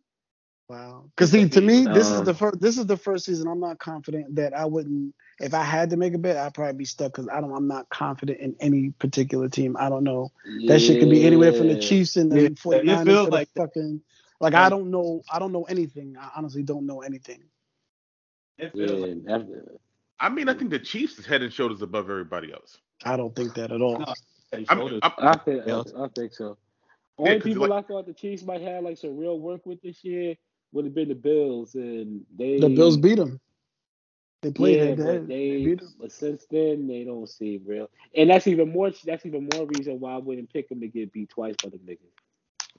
[0.70, 1.06] Wow.
[1.16, 2.60] Because see, to me, this is um, the first.
[2.60, 3.48] This is the first season.
[3.48, 5.16] I'm not confident that I wouldn't.
[5.40, 7.54] If I had to make a bet, I'd probably be stuck because I don't.
[7.54, 9.78] I'm not confident in any particular team.
[9.80, 10.30] I don't know.
[10.46, 10.74] Yeah.
[10.74, 12.50] That shit could be anywhere from the Chiefs and the yeah.
[12.50, 14.02] 49ers to like the fucking.
[14.42, 15.24] Like I don't know.
[15.32, 16.16] I don't know anything.
[16.20, 17.44] I honestly don't know anything.
[18.58, 19.44] Yeah, like,
[20.20, 22.78] I mean, I think the Chiefs is head and shoulders above everybody else.
[23.06, 24.00] I don't think that at all.
[24.00, 24.14] No,
[24.52, 24.82] I'm, I'm,
[25.20, 26.58] i think, I, think so.
[27.18, 29.82] Only yeah, people like, I thought the Chiefs might have like some real work with
[29.82, 30.36] this year
[30.72, 33.40] would have been the Bills, and they the Bills beat them.
[34.42, 34.80] They played.
[34.80, 38.92] Yeah, but they, they but since then they don't seem real, and that's even more.
[39.06, 41.78] That's even more reason why I wouldn't pick them to get beat twice by the
[41.78, 42.12] niggas.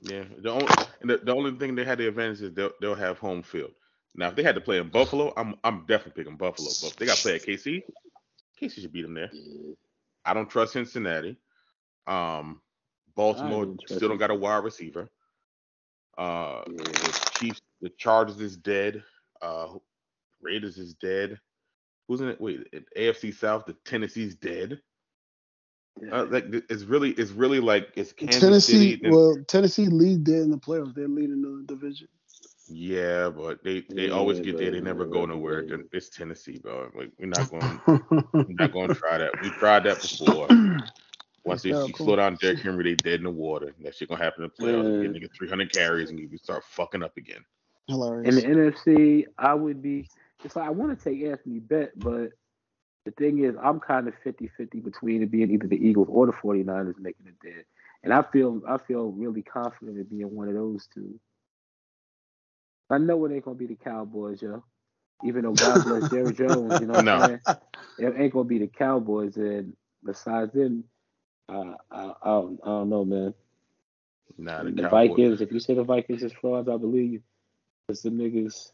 [0.02, 0.66] Yeah, the only
[1.02, 3.72] the, the only thing they had the advantage is they'll, they'll have home field.
[4.14, 6.68] Now, if they had to play in Buffalo, I'm I'm definitely picking Buffalo.
[6.80, 7.82] But if they got to play at KC,
[8.60, 9.32] KC should beat them there.
[10.24, 11.36] I don't trust Cincinnati.
[12.06, 12.60] Um,
[13.14, 15.08] Baltimore still don't got a wide receiver.
[16.16, 19.02] Uh, the Chiefs, the Chargers is dead.
[19.40, 19.74] Uh,
[20.42, 21.38] Raiders is dead.
[22.06, 22.40] Who's in it?
[22.40, 24.80] Wait, AFC South, the Tennessee's dead.
[26.10, 28.92] Uh, like it's really, it's really like it's Kansas Tennessee.
[28.96, 29.10] City.
[29.10, 30.94] well, Tennessee lead there in the playoffs.
[30.94, 32.08] They're leading the division.
[32.68, 34.70] Yeah, but they they Yeah, always get there.
[34.70, 35.62] They never go nowhere.
[35.66, 36.90] Then It's Tennessee, bro.
[36.94, 37.80] Like we're not going.
[38.32, 39.32] we're not going to try that.
[39.42, 40.48] We tried that before.
[41.44, 42.06] Once they you cool.
[42.06, 43.74] slow down Derrick Henry, they dead in the water.
[43.82, 44.84] That shit gonna happen in the playoffs.
[45.02, 45.08] You Yeah.
[45.08, 47.44] get nigga 300 carries and you start fucking up again.
[48.24, 50.08] In the NFC, I would be.
[50.44, 52.30] It's like I want to take Anthony Bet, but
[53.04, 56.32] the thing is, I'm kind of 50-50 between it being either the Eagles or the
[56.32, 57.64] 49ers making it there.
[58.04, 61.18] And I feel I feel really confident in being one of those two.
[62.90, 64.64] I know it ain't gonna be the Cowboys, yo.
[65.24, 67.18] Even though God bless Jerry Jones, you know what No.
[67.18, 67.40] I'm saying?
[67.98, 69.36] It ain't gonna be the Cowboys.
[69.36, 69.74] And
[70.04, 70.84] besides them,
[71.48, 73.34] uh, I, I, don't, I don't know, man.
[74.38, 77.22] Nah, the, The Vikings, if you say the Vikings is frauds, I believe you.
[77.88, 78.72] The niggas.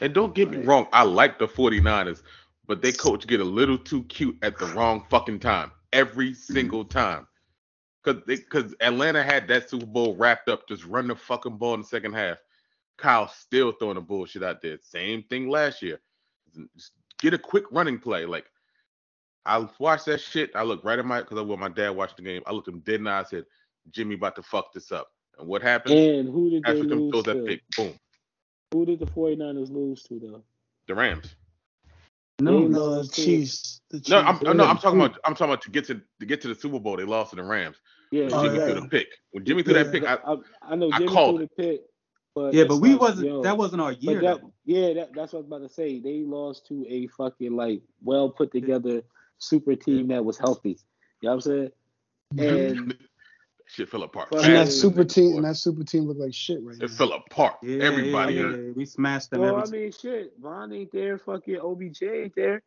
[0.00, 2.22] And don't get me wrong, I like the 49ers,
[2.68, 6.52] but they coach get a little too cute at the wrong fucking time every mm-hmm.
[6.52, 7.26] single time.
[8.04, 11.74] Cause they, cause Atlanta had that Super Bowl wrapped up, just run the fucking ball
[11.74, 12.38] in the second half.
[12.96, 14.78] Kyle still throwing the bullshit out there.
[14.80, 16.00] Same thing last year.
[16.76, 18.24] Just get a quick running play.
[18.24, 18.46] Like
[19.46, 20.52] I watched that shit.
[20.54, 22.42] I looked right at my because I when my dad watched the game.
[22.46, 23.20] I looked him dead in the eye.
[23.20, 23.46] I said,
[23.90, 25.98] "Jimmy about to fuck this up." And what happened?
[25.98, 27.44] And who did they lose throws that to?
[27.44, 27.94] pick, boom,
[28.72, 30.44] Who did the 49ers lose to, though?
[30.86, 31.34] the Rams.
[32.40, 33.80] No, No, the Chiefs.
[33.90, 34.10] The Chiefs.
[34.10, 34.52] No, I'm Yeah.
[34.52, 36.80] no, I'm talking about I'm talking about to get to to get to the Super
[36.80, 36.96] Bowl.
[36.96, 37.76] They lost to the Rams.
[38.10, 38.64] Yeah, When Oh, Jimmy yeah.
[38.64, 39.06] threw the pick.
[39.30, 39.82] When Jimmy threw Yeah.
[39.84, 41.80] that pick, I, I, I know I called threw the pick,
[42.34, 43.28] but yeah, but we like, wasn't.
[43.28, 44.20] yo, that wasn't our year.
[44.20, 46.00] That, yeah, that, that's what I was about to say.
[46.00, 49.02] They lost to a fucking like well put together
[49.38, 50.78] super team that was healthy.
[51.20, 51.70] You know what I'm saying?
[52.34, 52.72] Mm-hmm.
[52.78, 52.98] And
[53.74, 54.28] shit fell apart.
[54.30, 56.84] But- And that super team, and that super team look like shit right now.
[56.84, 57.56] it fell apart.
[57.62, 61.18] Yeah, Everybody yeah, yeah, we smashed them well, every I mean, shit, Von ain't there.
[61.18, 62.62] Fucking OBJ ain't there.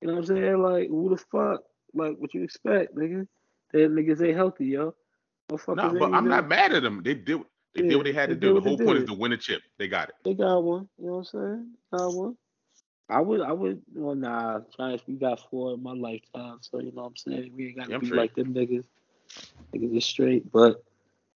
[0.00, 0.62] You know what I'm saying?
[0.62, 1.62] Like, who the fuck?
[1.92, 3.26] Like, what you expect, nigga?
[3.72, 4.94] That niggas ain't healthy, yo.
[5.50, 7.02] Motherfuckers No, but I'm even- not mad at them.
[7.02, 7.40] They did
[7.74, 8.54] they Yeah, did what they had they to do.
[8.54, 9.62] The whole point is to win a chip.
[9.78, 10.14] They got it.
[10.24, 10.88] They got one.
[10.98, 11.72] You know what I'm saying?
[11.92, 12.36] Got one.
[13.08, 16.92] I would, I would, well, nah, Giants, we got four in my lifetime, so you
[16.92, 17.52] know what I'm saying?
[17.56, 18.18] We ain't got to Yeah, be straight.
[18.18, 18.84] like them niggas.
[19.74, 20.82] Niggas is straight, but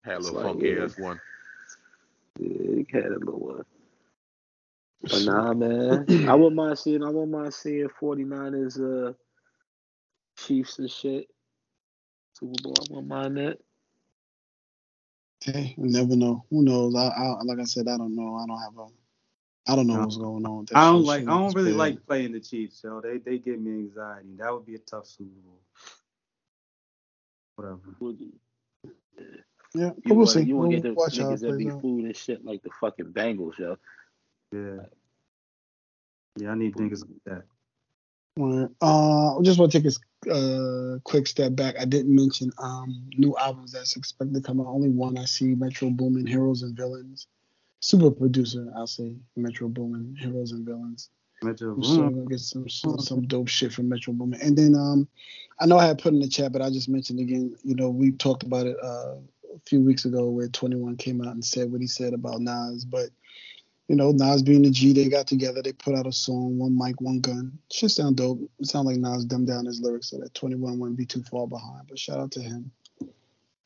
[0.04, 0.84] Had a It's little like, funky yeah.
[0.84, 1.20] ass one.
[2.38, 3.64] yeah, they had a little one.
[5.02, 6.06] But nah, man.
[6.28, 9.12] I wouldn't mind seeing, I wouldn't mind seeing 49ers, uh,
[10.38, 11.28] Chiefs and shit.
[12.38, 13.58] Super Bowl, I wouldn't mind that.
[15.44, 16.44] Hey, you never know.
[16.50, 16.94] Who knows?
[16.96, 18.36] I, I like I said, I don't know.
[18.36, 18.86] I don't have a.
[19.72, 20.00] I don't know No.
[20.00, 20.58] what's going on.
[20.60, 21.22] with that I don't like.
[21.22, 21.78] I don't really bad.
[21.78, 23.00] like playing the Chiefs, yo.
[23.00, 24.36] They they give me anxiety.
[24.38, 25.60] That would be a tough Super Bowl.
[27.56, 27.80] Whatever.
[29.74, 30.42] Yeah, You we'll want, see.
[30.42, 33.06] you want We'll to get the niggas that be food and shit like the fucking
[33.06, 33.76] Bengals, yo.
[34.52, 34.84] Yeah.
[36.36, 37.42] Yeah, I need niggas like that.
[38.36, 38.68] Right.
[38.82, 41.76] Uh, I just want to take a uh, quick step back.
[41.78, 44.66] I didn't mention um, new albums that's expected to come out.
[44.66, 47.28] Only one I see: Metro Boomin, Heroes and Villains.
[47.78, 51.10] Super producer, I'll say Metro Boomin, Heroes and Villains.
[51.44, 52.14] Metro I'm sure we're Boom.
[52.14, 54.40] gonna get some some, some dope shit from Metro Boomin.
[54.42, 55.08] And then um,
[55.60, 57.56] I know I had put in the chat, but I just mentioned again.
[57.64, 59.16] You know, we talked about it uh,
[59.54, 62.84] a few weeks ago where 21 came out and said what he said about Nas,
[62.84, 63.10] but
[63.88, 66.76] you know, Nas being the G, they got together, they put out a song, one
[66.76, 67.58] mic, one gun.
[67.70, 68.40] Shit sound dope.
[68.58, 71.46] It sound like Nas dumbed down his lyrics so that 21 wouldn't be too far
[71.46, 71.86] behind.
[71.88, 72.70] But shout out to him.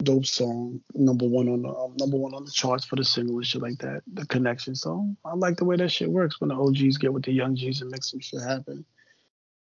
[0.05, 3.37] Dope song, number one on the um, number one on the charts for the single
[3.37, 4.03] and shit like that.
[4.15, 4.77] The connection.
[4.77, 7.57] So I like the way that shit works when the OGs get with the young
[7.57, 8.85] G's and make some shit happen.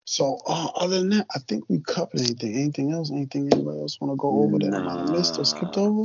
[0.05, 2.55] So uh, other than that, I think we covered anything.
[2.55, 3.11] Anything else?
[3.11, 6.05] Anything anybody else want to go over that I missed or skipped over?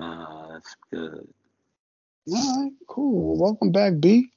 [0.00, 1.28] Nah, that's good.
[2.32, 3.36] All right, cool.
[3.36, 4.30] Well, welcome back, B.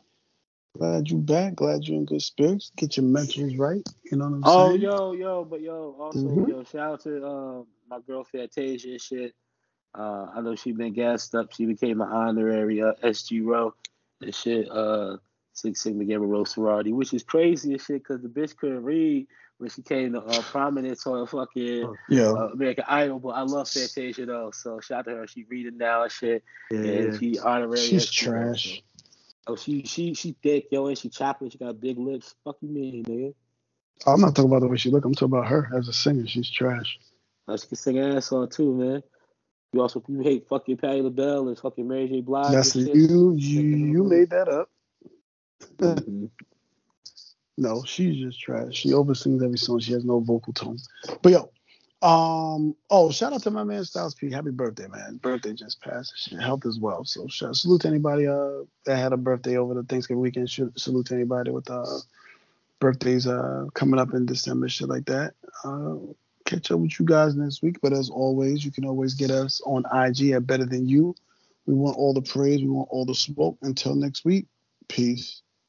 [0.77, 1.55] Glad you back.
[1.55, 2.71] Glad you're in good spirits.
[2.75, 3.81] Get your mentals right.
[4.11, 4.81] You know what I'm Oh, saying?
[4.81, 6.49] yo, yo, but yo, also, Mhm.
[6.49, 9.33] yo, shout out to um, my girl Fantasia and shit.
[9.97, 11.53] Uh, I know she been gassed up.
[11.53, 13.73] She became an honorary uh, SG row
[14.21, 14.69] and shit.
[14.69, 15.17] Uh,
[15.53, 19.25] Six Sigma Gamma Rho sorority, which is crazy as shit because the bitch couldn't read
[19.57, 22.31] when she came to uh, prominence on fucking Oh, Yeah.
[22.31, 23.19] uh, American Idol.
[23.19, 25.27] But I love Fantasia though, so shout out to her.
[25.27, 27.77] She reading now and shit, Yeah, and she honorary.
[27.77, 28.75] She's row, trash.
[28.75, 28.81] so-
[29.47, 31.51] Oh, she she she thick, yo, and she chocolate.
[31.51, 32.35] She got big lips.
[32.43, 33.33] Fuck you mean, nigga?
[34.07, 35.05] I'm not talking about the way she look.
[35.05, 36.27] I'm talking about her as a singer.
[36.27, 36.99] She's trash.
[37.47, 39.03] Uh, she can sing ass on too, man.
[39.73, 42.21] You also you hate fucking Patti LaBelle and fucking Mary J.
[42.21, 42.53] Blige.
[42.53, 43.33] That's you.
[43.33, 44.69] You you made that up.
[45.77, 46.29] Mhm.
[47.57, 48.75] No, she's just trash.
[48.75, 49.79] She oversings every song.
[49.79, 50.77] She has no vocal tone.
[51.21, 51.49] But yo,
[52.01, 54.31] um, oh, shout out to my man Styles P.
[54.31, 55.17] Happy birthday, man.
[55.17, 56.33] Birthday just passed.
[56.39, 57.03] Health as well.
[57.05, 60.49] So shout, salute to anybody uh that had a birthday over the Thanksgiving weekend.
[60.49, 61.99] Should salute to anybody with uh
[62.79, 65.33] birthdays uh coming up in December, shit like that.
[65.63, 65.95] Uh
[66.45, 67.77] catch up with you guys next week.
[67.81, 71.15] But as always, you can always get us on IG at Better Than You
[71.65, 72.61] We want all the praise.
[72.61, 73.57] We want all the smoke.
[73.63, 74.45] Until next week,
[74.87, 75.41] peace.